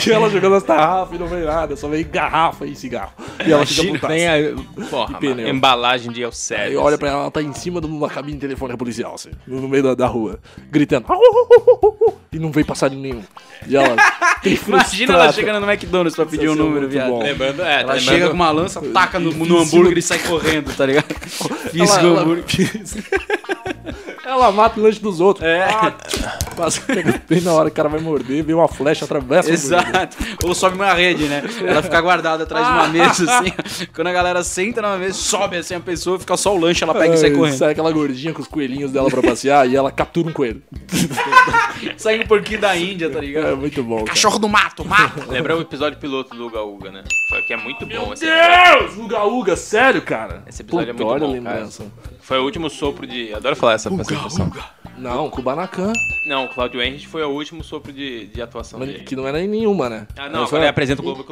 [0.05, 3.13] e ela jogando as tarrafas e não vem nada, só vem garrafa e cigarro.
[3.45, 4.13] E ela fica Imagina, putaça.
[4.13, 6.65] tem a porra, mano, embalagem de Elsério.
[6.65, 9.67] Aí olha pra ela, ela tá em cima de uma cabine telefônica policial, assim, no
[9.69, 10.39] meio da, da rua,
[10.69, 11.05] gritando.
[12.31, 13.23] E não vem passarinho nenhum.
[13.67, 13.95] E ela
[14.67, 17.09] Imagina ela chegando no McDonald's pra pedir um Isso número, viado.
[17.09, 17.23] bom.
[17.23, 20.01] Lembrando, é, Ela tá chega lembrando- com uma lança, taca no, E no hambúrguer e
[20.01, 21.05] sai correndo, tá ligado?
[21.71, 22.45] Fisga o ela, hambúrguer.
[24.25, 25.45] Ela mata o lanche dos outros.
[25.45, 25.63] É.
[25.63, 25.93] Ah,
[26.55, 26.81] passa
[27.27, 29.51] bem na hora que o cara vai morder, vem uma flecha, atravessa.
[29.51, 30.17] Exato.
[30.43, 31.43] Ou sobe uma rede, né?
[31.65, 33.53] Ela fica guardada atrás de uma mesa, assim.
[33.93, 36.93] Quando a galera senta numa mesa, sobe assim a pessoa, fica só o lanche, ela
[36.93, 37.57] pega e sai Ai, correndo.
[37.57, 40.61] Sai aquela gordinha com os coelhinhos dela pra passear e ela captura um coelho.
[41.97, 43.47] Sai um porquinho da Índia, tá ligado?
[43.47, 43.97] É muito bom.
[43.97, 44.09] Cara.
[44.09, 45.23] Cachorro do mato, mato.
[45.29, 47.03] Lembra o episódio piloto do Uga Uga, né?
[47.29, 48.79] Foi que é muito bom esse episódio.
[48.79, 48.97] Deus!
[48.97, 50.43] Uga Uga, sério, cara?
[50.47, 51.85] Esse episódio é muito olha bom, a lembrança.
[52.21, 53.33] Foi o último sopro de.
[53.33, 54.51] Adoro falar essa, essa expressão.
[54.97, 55.91] Não, Kubanacan,
[56.27, 59.03] Não, o Claudio Henrich foi o último sopro de, de atuação mas dele.
[59.03, 60.05] que não era nenhuma, né?
[60.15, 61.25] Ah, não, só- agora ele apresenta o Globo.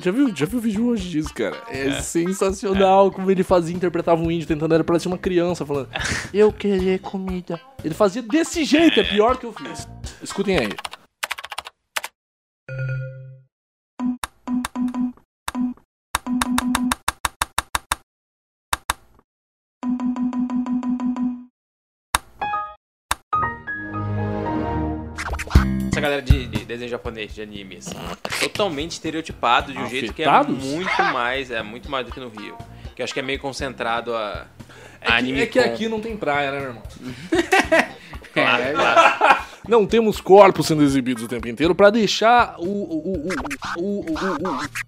[0.00, 1.56] Já viu, já viu o vídeo hoje disso, cara?
[1.68, 5.88] É, sensacional como ele fazia, interpretava um índio tentando, era parecia uma criança falando
[6.32, 7.60] Eu querer comida.
[7.82, 9.88] Ele fazia desse jeito, é pior que eu fiz.
[10.22, 10.68] Escutem aí.
[26.86, 27.96] Desenho japonês, de anime, assim,
[28.40, 30.64] totalmente estereotipado de um jeito que é Afetados?
[30.64, 32.56] muito mais, é muito mais do que no Rio.
[32.94, 34.46] Que eu acho que é meio concentrado a,
[35.00, 36.82] É a que, anime é que com- aqui não tem praia, né, meu irmão?
[38.32, 39.35] Claro, claro.
[39.68, 43.30] Não temos corpos sendo exibidos o tempo inteiro para deixar o o
[43.76, 44.46] o o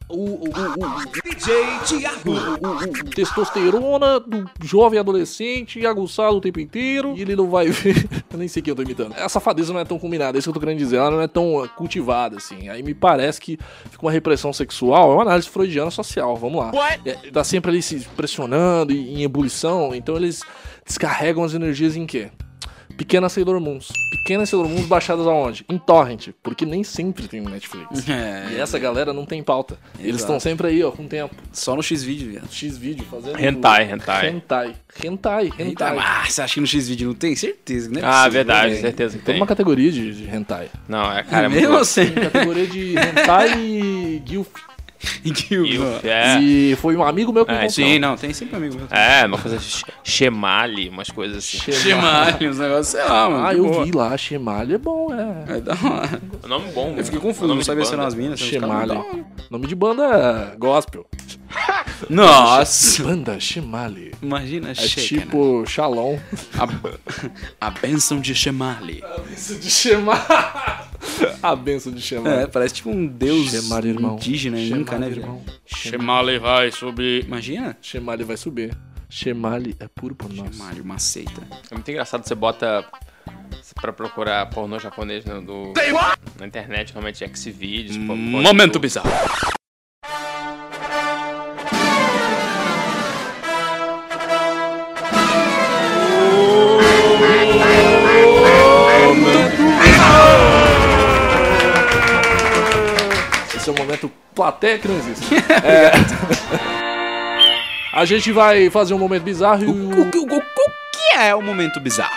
[0.09, 7.49] o o DJ Thiago testosterona do jovem adolescente aguçado o tempo inteiro e ele não
[7.49, 8.09] vai ver.
[8.31, 9.15] Eu nem sei quem eu tô imitando.
[9.15, 11.21] Essa safadeza não é tão combinada, é isso que eu tô querendo dizer, ela não
[11.21, 12.69] é tão cultivada assim.
[12.69, 13.59] Aí me parece que
[13.91, 16.71] fica uma repressão sexual, é uma análise freudiana social, vamos lá.
[17.05, 20.43] É, tá sempre ali se pressionando e em ebulição, então eles
[20.87, 22.31] descarregam as energias em quê?
[22.99, 23.89] Pequenas Sailor Moons.
[24.11, 25.65] Pequenas Sailor Moons baixadas aonde?
[25.69, 26.31] Em Torrent.
[26.43, 27.89] Porque nem sempre tem no Netflix.
[28.09, 29.79] É, E essa galera não tem pauta.
[29.99, 30.23] Eles Exato.
[30.25, 31.35] estão sempre aí, ó, com tempo.
[31.53, 32.49] Só no X-Vídeo, viado.
[32.53, 33.39] X-Vídeo fazendo.
[33.39, 34.29] Hentai, hentai.
[34.29, 34.75] Hentai.
[35.05, 35.97] Hentai, hentai.
[35.99, 37.37] Ah, você acha que no X-Vídeo não tem?
[37.37, 38.01] Certeza, né?
[38.03, 39.41] Ah, verdade, certeza que Tem tem.
[39.41, 40.69] uma categoria de, de hentai.
[40.89, 41.83] Não, é, cara, é muito Mesmo louco.
[41.83, 42.11] assim.
[42.11, 44.49] Tem categoria de hentai e gilf.
[46.05, 46.41] É.
[46.41, 47.75] E foi um amigo meu que me É, contou.
[47.75, 48.87] Sim, não, tem sempre amigo meu.
[48.91, 51.59] É, uma coisa ch- chemali, umas coisas assim.
[51.73, 53.47] Chemalho, uns negócios, sei lá, mano.
[53.47, 53.85] Ah, eu boa.
[53.85, 55.57] vi lá, Chemalho é bom, é.
[55.57, 56.21] É da hora.
[56.43, 56.95] O nome bom.
[56.97, 58.41] Eu fiquei confuso, não sabia se eram as minas.
[58.63, 59.05] hora.
[59.51, 61.07] Nome de banda é gospel.
[62.11, 63.03] Nossa!
[63.03, 64.13] Banda Chemali.
[64.23, 65.23] Imagina, É chega, né?
[65.27, 66.19] tipo Shalom.
[67.61, 69.03] A, a bênção de Shemali.
[69.03, 70.21] A benção de Shemali.
[71.43, 72.43] A benção de Shemali.
[72.43, 74.15] É, parece tipo um deus Shemali, irmão.
[74.17, 75.07] indígena, Shemali, inca, né?
[75.09, 75.43] irmão.
[75.67, 77.25] Shemali vai subir.
[77.25, 77.77] Imagina?
[77.81, 78.77] Shemali vai subir.
[79.09, 80.55] Shemali é puro por nós.
[80.55, 81.41] Shemali, uma seita.
[81.71, 82.85] É muito engraçado, você bota
[83.81, 85.73] pra procurar pornô japonês no, do-
[86.39, 87.97] na internet, normalmente Xvideos.
[87.97, 89.09] pô- pô- Momento bizarro.
[104.39, 105.27] Plateia que não existe.
[105.65, 105.91] É.
[107.93, 111.35] A gente vai fazer um momento bizarro e O, o, o, o, o que é
[111.35, 112.17] o momento bizarro?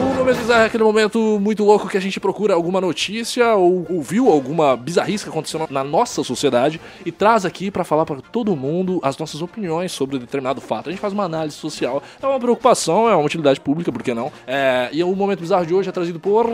[0.00, 3.86] o momento bizarro é aquele momento muito louco que a gente procura alguma notícia ou
[3.88, 8.56] ouviu alguma bizarrice que aconteceu na nossa sociedade e traz aqui pra falar pra todo
[8.56, 10.88] mundo as nossas opiniões sobre determinado fato.
[10.88, 14.12] A gente faz uma análise social, é uma preocupação, é uma utilidade pública, por que
[14.12, 14.32] não?
[14.46, 16.46] É, e o momento bizarro de hoje é trazido por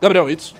[0.00, 0.54] Gabriel Itz.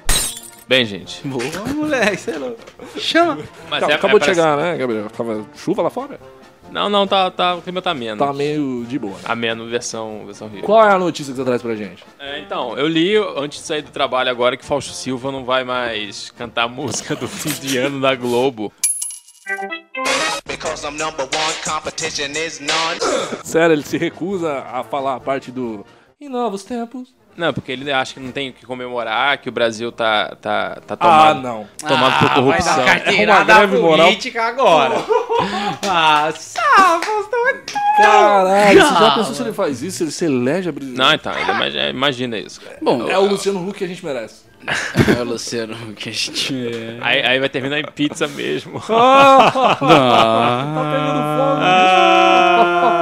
[0.68, 1.26] Bem, gente.
[1.26, 1.44] Boa,
[1.74, 2.52] moleque, sei lá.
[2.96, 3.38] Chama.
[3.68, 5.10] Mas Acabou, é- acabou é de pra- chegar, né, Gabriel?
[5.10, 6.18] Tava chuva lá fora?
[6.70, 8.16] Não, não, tá, tá, o clima tá ameno.
[8.16, 9.12] Tá meio de boa.
[9.14, 9.20] né?
[9.26, 10.62] Ameno, versão, versão Rio.
[10.62, 12.02] Qual é a notícia que você traz pra gente?
[12.18, 15.64] É, então, eu li antes de sair do trabalho agora que Fausto Silva não vai
[15.64, 18.72] mais cantar a música do fim de ano da Globo.
[23.44, 25.84] Sério, ele se recusa a falar a parte do.
[26.20, 27.14] Em novos tempos.
[27.36, 30.76] Não, porque ele acha que não tem o que comemorar, que o Brasil tá, tá,
[30.86, 31.66] tá Ah, tomado, não.
[31.88, 32.84] tomado por corrupção.
[32.86, 34.06] É uma greve moral.
[34.08, 34.94] política agora.
[35.88, 37.54] ah, Faustão é
[38.02, 40.02] Caralho, você já pensou se ele faz isso?
[40.02, 40.98] Ele se elege a presidente?
[40.98, 42.60] Não, então, imagina, imagina isso.
[42.60, 42.76] cara.
[42.82, 44.42] Bom, É o Luciano Huck que a gente merece.
[45.16, 46.98] é o Luciano que a gente é.
[47.02, 48.80] Aí, aí vai terminar em pizza mesmo.
[52.62, 52.98] Tá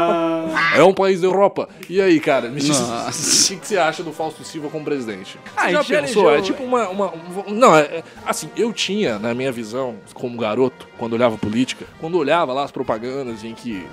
[0.77, 1.69] É um país da Europa.
[1.89, 5.39] E aí, cara, me diz o que, que você acha do Fausto Silva como presidente?
[5.57, 6.25] Ah, já pensou?
[6.25, 6.89] elegeu- É tipo uma.
[6.89, 7.13] uma-
[7.47, 11.87] um- não, é, é- assim, eu tinha, na minha visão, como garoto, quando olhava política,
[12.01, 13.85] quando olhava lá as propagandas em que.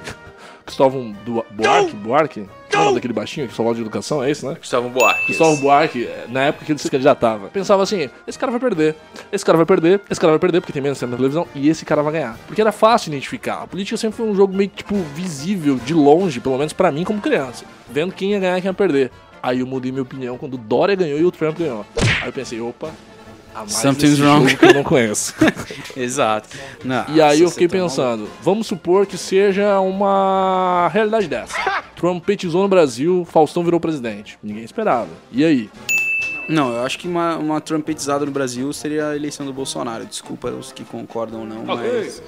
[0.68, 4.56] Cristóvão Du- Buarque, Buarque, lembra daquele baixinho que só de educação, é esse, né?
[4.60, 5.26] Gustavo Buarque.
[5.26, 8.96] Cristóvão Buarque, eh, na época que ele se candidatava, pensava assim: esse cara vai perder,
[9.32, 11.70] esse cara vai perder, esse cara vai perder porque tem menos tempo na televisão e
[11.70, 12.38] esse cara vai ganhar.
[12.46, 13.64] Porque era fácil identificar.
[13.64, 17.04] A política sempre foi um jogo meio tipo visível, de longe, pelo menos pra mim
[17.04, 19.10] como criança, vendo quem ia ganhar e quem ia perder.
[19.42, 21.86] Aí eu mudei minha opinião quando o Dória ganhou e o Trump ganhou.
[22.22, 22.92] Aí eu pensei: opa,
[23.68, 24.48] Something's wrong.
[24.50, 25.34] jogo que eu não conheço.
[25.98, 26.50] Exato.
[26.84, 27.96] Não, E aí eu fiquei tá maluco.
[27.96, 31.56] pensando, vamos supor que seja uma realidade dessa.
[31.96, 34.38] Trump petizou no Brasil, Faustão virou presidente.
[34.44, 35.10] Ninguém esperava.
[35.32, 35.70] E aí?
[36.48, 40.06] Não, eu acho que uma, uma trumpetizada no Brasil seria a eleição do Bolsonaro.
[40.06, 42.22] Desculpa os que concordam ou não, mas.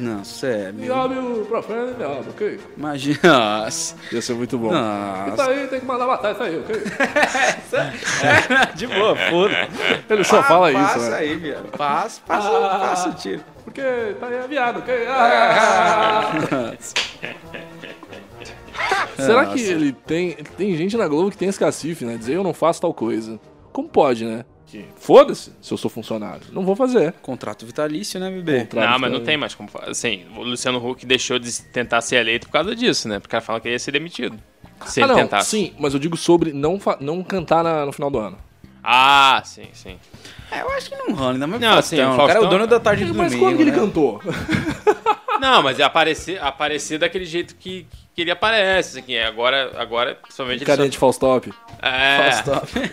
[0.00, 0.94] Não, sério.
[0.94, 2.60] Abre o frente, me abre, ok?
[2.76, 3.18] Imagina.
[3.22, 3.94] Nossa.
[4.10, 4.72] Ia ser muito bom.
[4.72, 5.30] Nossa.
[5.32, 6.76] Isso aí, tem que mandar matar isso aí, ok?
[8.74, 9.68] De boa, foda.
[10.08, 11.16] Ele só fala Passa isso, né?
[11.18, 11.70] aí, viado.
[11.76, 13.42] Passa, passa, passa o tiro.
[13.64, 13.82] Porque
[14.18, 15.06] tá aí viado, ok?
[15.06, 16.72] Ah!
[19.16, 20.36] Será que ele tem.
[20.56, 22.16] Tem gente na Globo que tem esse cacife, né?
[22.16, 23.38] Dizer eu não faço tal coisa.
[23.72, 24.44] Como pode, né?
[24.70, 26.42] Que Foda-se se eu sou funcionário.
[26.52, 27.12] Não vou fazer.
[27.22, 28.60] Contrato vitalício, né, bebê?
[28.60, 29.90] Contrato Não, mas não tem mais como fazer.
[29.90, 33.18] Assim, o Luciano Huck deixou de tentar ser eleito por causa disso, né?
[33.18, 34.38] Porque o cara fala que ele ia ser demitido.
[34.86, 35.50] Se Ah, ele não, tentasse.
[35.50, 38.38] sim, mas eu digo sobre não, não cantar na- no final do ano.
[38.82, 39.98] Ah, sim, sim.
[40.50, 41.98] É, eu acho que não rola, ainda mais Não, Faustão.
[42.10, 43.70] assim, o O cara é o dono da tarde do Mas domingo, quando que ele
[43.72, 43.76] né?
[43.76, 44.22] cantou?
[45.40, 48.98] Não, mas é aparecer, aparecer daquele jeito que, que ele aparece.
[48.98, 51.52] Assim, é agora, agora, principalmente ele Carinha só- de Faustop.
[51.82, 52.30] É.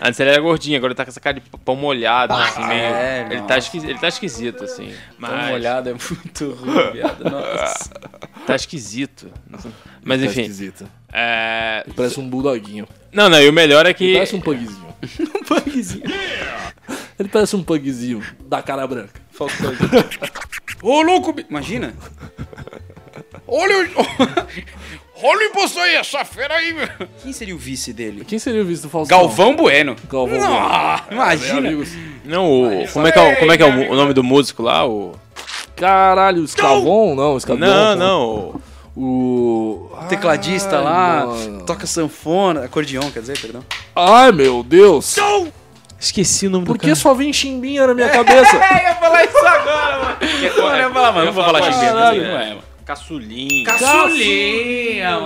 [0.00, 2.80] Antes ele era gordinho, agora ele tá com essa cara de pão molhado, assim, meio.
[2.80, 4.94] é, ele, tá esquisito, ele tá esquisito, assim.
[5.18, 7.24] Mas uma olhada, é muito ruim, viado.
[7.24, 7.90] Nossa.
[8.46, 9.30] tá esquisito.
[10.02, 10.40] Mas Tá enfim.
[10.40, 10.88] esquisito.
[11.12, 11.84] É...
[11.94, 12.88] Parece um bulldoguinho.
[13.12, 14.14] Não, não, e o melhor é que.
[14.14, 14.94] Parece um pugzinho.
[15.34, 16.04] um pugzinho.
[17.18, 19.20] Ele parece um pugzinho da cara branca.
[19.30, 19.72] Faustão.
[20.82, 21.34] Ô, louco!
[21.48, 21.94] Imagina.
[23.46, 25.07] Olha o...
[25.22, 26.88] Olha o imposto aí, essa fera aí, meu.
[27.22, 28.24] Quem seria o vice dele?
[28.24, 29.18] Quem seria o vice do Faustão?
[29.18, 29.96] Galvão Bueno.
[30.10, 31.22] Galvão Ah, Bueno.
[31.22, 31.58] imagina.
[31.58, 31.88] Amigos.
[32.24, 32.88] Não, o.
[32.92, 34.86] Como é que é, o, como é, que é o, o nome do músico lá?
[34.86, 35.12] O.
[35.74, 37.14] Caralho, Escavon?
[37.14, 37.58] Não, Escavon.
[37.58, 38.26] Não, não.
[38.96, 40.06] o- O.
[40.08, 41.64] Tecladista Ai, lá, mano.
[41.66, 43.62] toca sanfona, acordeão, quer dizer, perdão.
[43.94, 45.16] Ai, meu Deus.
[46.00, 48.56] Esqueci o nome Por do que só vem chimbinha na minha cabeça?
[48.56, 50.16] É, eu ia falar isso agora, mano.
[50.20, 52.00] Eu ia falar, mano, não vou falar xinguinha, não
[52.40, 52.67] é, mano.
[52.88, 53.66] Caçulinha.
[53.66, 55.18] Caçulinha,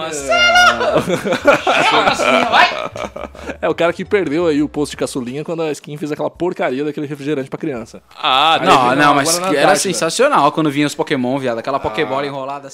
[3.61, 6.29] É o cara que perdeu aí o posto de caçulinha quando a skin fez aquela
[6.29, 8.03] porcaria daquele refrigerante pra criança.
[8.21, 9.77] Ah, Não, Aí, não, não, mas era Antártida.
[9.77, 11.59] sensacional quando vinha os Pokémon, viado.
[11.59, 12.69] Aquela Pokébola enrolada.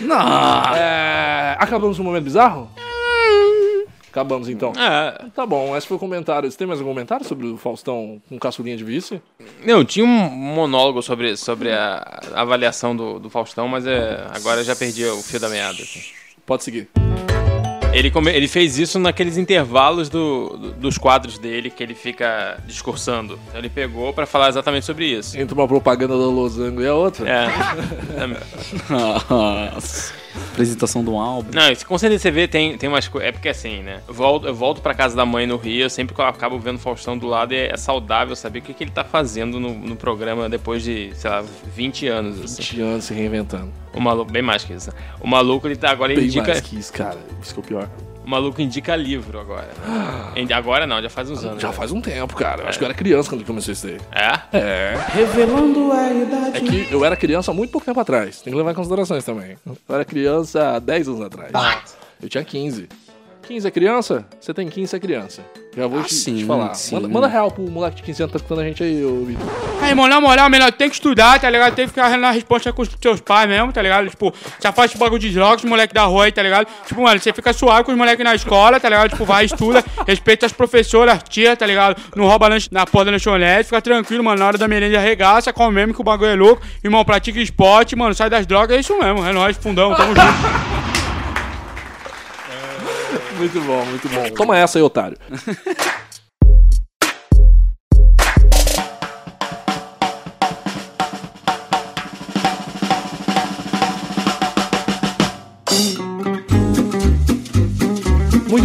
[0.00, 0.74] Não.
[0.76, 1.56] É...
[1.58, 2.70] Acabamos no momento bizarro?
[4.10, 4.72] Acabamos então.
[4.76, 6.50] É, Tá bom, esse foi o comentário.
[6.50, 9.22] Você tem mais algum comentário sobre o Faustão com caçulinha de vice?
[9.64, 14.64] não, tinha um monólogo sobre, sobre a avaliação do, do Faustão, mas é, agora eu
[14.64, 15.80] já perdi o fio da meada.
[15.80, 16.00] assim.
[16.44, 16.88] Pode seguir.
[17.92, 22.56] Ele, come- ele fez isso naqueles intervalos do, do- dos quadros dele que ele fica
[22.66, 23.38] discursando.
[23.48, 25.38] Então ele pegou pra falar exatamente sobre isso.
[25.38, 27.28] Entre uma propaganda da Losango e a outra.
[27.28, 27.48] É.
[30.52, 31.50] Apresentação do álbum.
[31.52, 33.28] Não, isso, com certeza você vê, tem, tem umas coisas.
[33.28, 34.00] É porque assim, né?
[34.06, 36.78] Eu volto, eu volto pra casa da mãe no Rio, eu sempre acabo vendo o
[36.78, 39.74] Faustão do lado e é, é saudável saber o que, que ele tá fazendo no,
[39.74, 42.40] no programa depois de, sei lá, 20 anos.
[42.44, 42.62] Assim.
[42.62, 43.72] 20 anos se reinventando.
[43.92, 44.90] O maluco, bem mais que isso.
[44.90, 44.96] né?
[45.20, 46.46] O maluco, ele tá agora ele Bem indica.
[46.46, 47.18] mais que isso, cara.
[47.42, 47.88] Isso que é o pior.
[48.30, 49.68] O maluco indica livro agora.
[50.36, 51.60] Indi- Agora não, já faz uns anos.
[51.60, 51.74] Já né?
[51.74, 52.62] faz um tempo, cara.
[52.62, 53.98] Eu acho que eu era criança quando começou isso daí.
[54.12, 54.56] É?
[54.56, 54.94] É.
[55.12, 56.56] Revelando a idade.
[56.58, 58.40] É que eu era criança há muito pouco tempo atrás.
[58.40, 59.56] Tem que levar em considerações também.
[59.66, 61.50] Eu era criança há 10 anos atrás.
[62.22, 62.88] Eu tinha 15.
[63.50, 64.24] 15 é criança?
[64.40, 65.42] Você tem 15 é criança.
[65.76, 66.72] Já vou Ah, te, sim, te falar.
[66.74, 66.94] sim.
[66.94, 69.24] Manda, manda real pro moleque de 15 anos que tá escutando a gente aí, ô
[69.24, 69.44] Vitor.
[69.82, 71.74] Aí, irmão, na moral, melhor tem que estudar, tá ligado?
[71.74, 74.08] Tem que ficar na resposta com os seus pais mesmo, tá ligado?
[74.08, 76.68] Tipo, se afasta o bagulho de drogas, os moleque da rua aí, tá ligado?
[76.86, 79.10] Tipo, mano, você fica suave com os moleques na escola, tá ligado?
[79.10, 82.00] Tipo, vai, estuda, respeita as professoras, as tia, tá ligado?
[82.14, 84.38] Não rouba lanche na porta da lanchonete, fica tranquilo, mano.
[84.38, 86.62] Na hora da merenda arregaça, come mesmo que o bagulho é louco.
[86.84, 89.26] Irmão, pratica esporte, mano, sai das drogas, é isso mesmo.
[89.26, 90.20] É nóis, fundão, tamo junto.
[93.40, 94.30] Muito bom, muito bom.
[94.36, 95.16] Toma essa aí, otário.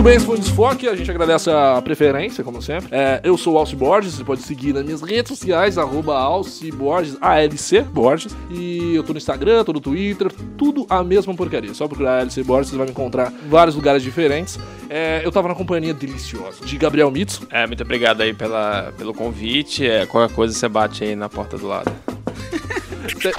[0.06, 0.88] bem, esse foi o Desfoque.
[0.88, 2.89] A gente agradece a preferência, como sempre.
[2.91, 6.72] É, eu sou o Alci Borges, você pode seguir nas minhas redes sociais, arroba Alci
[6.72, 8.38] Borges, ALC Borges.
[8.51, 11.74] E eu tô no Instagram, tô no Twitter, tudo a mesma porcaria.
[11.74, 14.60] Só procurar ALC Borges, você vai me encontrar em vários lugares diferentes.
[14.91, 17.47] É, eu tava na companhia deliciosa de Gabriel Mitsu.
[17.49, 19.88] É, muito obrigado aí pela, pelo convite.
[19.88, 21.91] É, qualquer coisa você bate aí na porta do lado.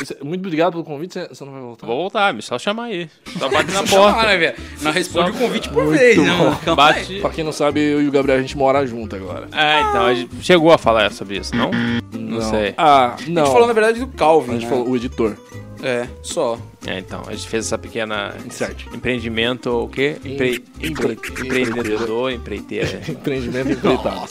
[0.04, 1.86] Cê- Muito obrigado pelo convite, você- não vai voltar.
[1.86, 3.08] Vou voltar, me só chamar aí.
[3.38, 4.22] Só bate na porta.
[4.26, 4.56] né, velho?
[4.82, 6.74] Não responde o convite por vez, não.
[6.74, 7.20] Bate.
[7.20, 9.48] Pra quem não sabe, eu e o Gabriel a gente mora junto agora.
[9.52, 11.70] É, então, a gente chegou a falar sobre isso, não?
[12.12, 12.74] Não, sei.
[12.76, 13.42] Ah, não.
[13.42, 14.70] A gente falou, na verdade, do Calvin, A gente né?
[14.70, 15.36] falou o editor.
[15.82, 16.58] É, só.
[16.86, 18.86] É, então, a gente fez essa pequena Insert.
[18.94, 20.16] empreendimento, o quê?
[20.24, 20.64] Empre...
[20.80, 23.00] Empre- empre- Empreendedor, empreiteira.
[23.08, 24.28] Empreendimento empreitado.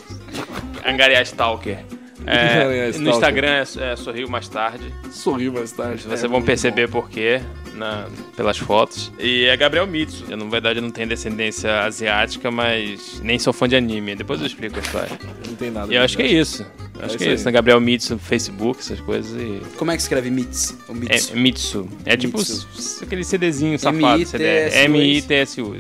[0.86, 1.80] Angariar Stalker.
[2.28, 3.02] Angariar É, Stalker.
[3.02, 4.94] no Instagram é, é Sorriu Mais Tarde.
[5.12, 6.04] Sorriu mais tarde.
[6.04, 7.42] Vocês É vão perceber por quê
[7.76, 9.12] na, pelas fotos.
[9.20, 10.26] E é Gabriel Mitsu.
[10.30, 14.16] Eu, na verdade, eu não tenho descendência asiática, mas nem sou fã de anime.
[14.16, 15.12] Depois eu explico a história.
[15.48, 15.92] Não tem nada.
[15.94, 16.66] E eu acho que é isso.
[16.98, 17.52] Eu acho É que isso é isso, né?
[17.52, 19.40] Gabriel Mitsu no Facebook, essas coisas.
[19.40, 19.62] E...
[19.78, 20.78] Como é que escreve Mits?
[20.88, 21.32] O Mits.
[21.32, 21.88] É Mitsu.
[22.06, 22.68] É tipo Mitsu.
[23.04, 24.22] aquele CDzinho safado.
[24.24, 24.80] M-I-T-S-U.
[24.86, 25.76] M-I-T-S-U.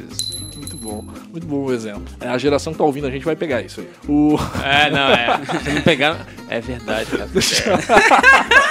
[0.85, 1.05] Bom.
[1.31, 2.03] Muito bom o exemplo.
[2.21, 3.87] É, a geração que tá ouvindo a gente vai pegar isso aí.
[4.07, 4.37] O...
[4.63, 5.41] É, não, é.
[5.63, 6.25] Se não pegar.
[6.49, 7.29] É verdade, cara.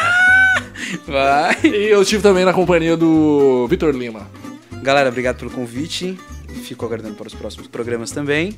[1.06, 1.56] Vai.
[1.64, 4.28] E eu estive também na companhia do Vitor Lima.
[4.82, 6.18] Galera, obrigado pelo convite.
[6.62, 8.56] Fico aguardando para os próximos programas também.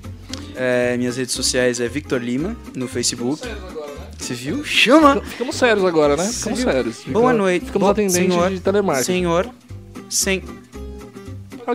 [0.55, 3.47] É, minhas redes sociais é Victor Lima, no Facebook.
[4.19, 4.65] Você viu?
[4.65, 5.21] Chama!
[5.23, 6.25] Ficamos sérios agora, né?
[6.27, 6.97] Ficamos sérios.
[7.07, 7.67] Boa Ficamos- noite.
[7.67, 8.51] Ficamos Boa- atendentes senhor.
[8.51, 9.07] de telemarketing.
[9.13, 9.51] Senhor.
[10.09, 10.43] Sen...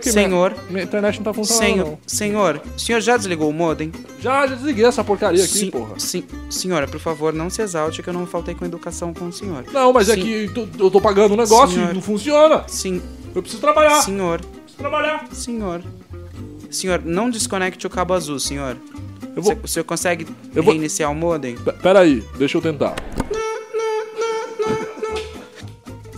[0.01, 0.51] Senhor.
[0.51, 1.85] Minha, minha internet não tá funcionando, Senhor.
[1.87, 1.99] não.
[2.05, 2.61] Senhor.
[2.77, 3.91] Senhor já desligou o modem?
[4.19, 5.99] Já, já desliguei essa porcaria aqui, porra.
[5.99, 9.33] sim- senhora, por favor, não se exalte que eu não faltei com educação com o
[9.33, 9.65] senhor.
[9.73, 10.21] Não, mas é Sim.
[10.21, 11.91] que tu- eu tô pagando um negócio Senhor.
[11.91, 12.63] e não funciona.
[12.67, 13.01] Sim,
[13.35, 14.01] Eu preciso trabalhar.
[14.01, 14.39] senhor.
[14.41, 15.25] Preciso trabalhar.
[15.31, 15.81] Senhor.
[16.69, 18.77] Senhor, não desconecte o cabo azul, senhor.
[19.35, 19.53] Eu vou...
[19.55, 21.55] Você, o senhor consegue Eu vou- reiniciar o modem?
[21.55, 22.95] P- Pera aí, deixa eu tentar.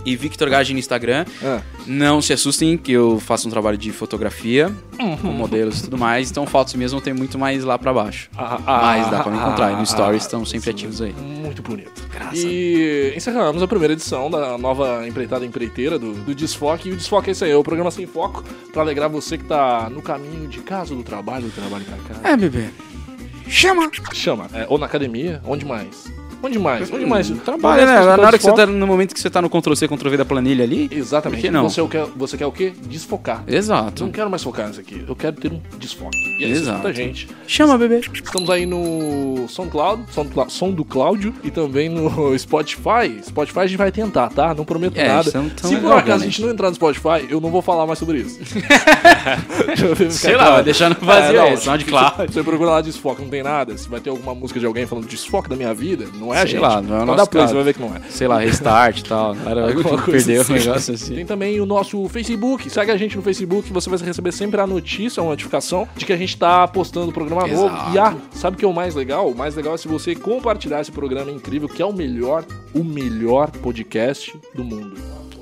[0.04, 1.24] E Victor Gage no Instagram.
[1.42, 1.60] É.
[1.86, 5.16] Não se assustem que eu faço um trabalho de fotografia Uhum.
[5.16, 6.30] com modelos e tudo mais.
[6.30, 8.28] Então fotos mesmo tem muito mais lá pra baixo.
[8.36, 9.70] Ah, Mas dá pra me encontrar.
[9.70, 11.12] E ah, no Stories ah, estão sempre ativos aí.
[11.12, 12.04] Muito bonito.
[12.32, 16.88] E encerramos a primeira edição da nova empreitada empreiteira do, do Desfoque.
[16.88, 19.44] E o Desfoque é isso aí, é o programa sem foco pra alegrar você que
[19.44, 22.20] tá no caminho de casa, do trabalho, do trabalho pra casa.
[22.28, 22.68] É, bebê.
[23.48, 23.90] Chama!
[24.12, 24.46] Chama.
[24.54, 26.04] É, ou na academia, onde mais?
[26.44, 26.92] Onde mais?
[26.92, 27.30] Onde mais?
[27.30, 28.16] Trabalha, né?
[28.16, 30.62] Na hora que você tá no momento que você tá no Ctrl-C, Ctrl-V da planilha
[30.62, 30.90] ali.
[30.92, 31.40] Exatamente.
[31.40, 31.68] Por que não?
[31.68, 32.72] Você, quer, você quer o quê?
[32.86, 33.42] Desfocar.
[33.46, 34.04] Exato.
[34.04, 35.02] Não quero mais focar nisso aqui.
[35.08, 36.16] Eu quero ter um desfoque.
[36.38, 36.70] E aí, você Exato.
[36.76, 37.28] escuta a gente.
[37.46, 38.00] Chama, bebê.
[38.12, 43.20] Estamos aí no SoundCloud, SoundCloud, Som do Cláudio e também no Spotify.
[43.22, 44.52] Spotify a gente vai tentar, tá?
[44.54, 45.30] Não prometo É, nada.
[45.32, 47.98] tão Se por acaso a gente não entrar no Spotify, eu não vou falar mais
[47.98, 48.38] sobre isso.
[50.10, 52.32] Sei lá, vai deixar no vazio aí, não, SoundCloud.
[52.32, 53.76] Você procura lá desfoque, não tem nada.
[53.76, 56.40] Se vai ter alguma música de alguém falando desfoque da minha vida, não é a
[56.40, 56.60] Sei gente.
[56.60, 58.00] lá, não é o nosso play, você vai ver que não é.
[58.08, 59.34] Sei lá, restart e tal.
[59.36, 60.52] Cara, Alguma coisa perdeu assim.
[60.52, 61.14] o negócio assim.
[61.14, 62.68] Tem também o nosso Facebook.
[62.70, 66.12] Segue a gente no Facebook, você vai receber sempre a notícia, uma notificação de que
[66.12, 67.62] a gente tá postando o programa Exato.
[67.62, 67.94] novo.
[67.94, 69.30] E ah, sabe o que é o mais legal?
[69.30, 72.44] O mais legal é se você compartilhar esse programa incrível, que é o melhor,
[72.74, 74.96] o melhor podcast do mundo.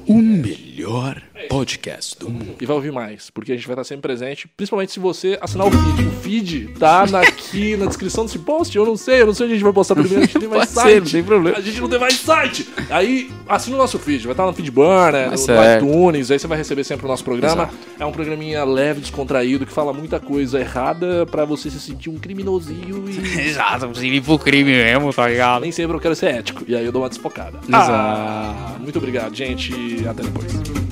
[0.07, 2.55] O melhor podcast do mundo.
[2.61, 5.67] E vai ouvir mais, porque a gente vai estar sempre presente, principalmente se você assinar
[5.67, 6.07] o feed.
[6.07, 8.77] O feed tá na- aqui na descrição desse post.
[8.77, 10.49] Eu não sei, eu não sei onde a gente vai postar primeiro, a gente tem
[10.49, 11.01] mais ser, site.
[11.05, 11.59] não tem problema.
[11.59, 12.69] A gente não tem mais site.
[12.91, 15.85] Aí assina o nosso feed, vai estar no Feedburner, no, no certo.
[15.85, 17.71] iTunes, aí você vai receber sempre o nosso programa.
[17.99, 22.19] É um programinha leve, descontraído, que fala muita coisa errada pra você se sentir um
[22.19, 23.23] criminosinho e.
[23.49, 25.63] Exato, você ir pro crime mesmo, tá ligado?
[25.63, 26.65] Nem sempre eu quero ser ético.
[26.67, 27.59] E aí eu dou uma desfocada.
[27.67, 27.91] Exato.
[27.93, 29.73] Ah, muito obrigado, gente.
[30.09, 30.92] Até depois.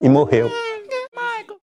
[0.00, 0.67] E morreu.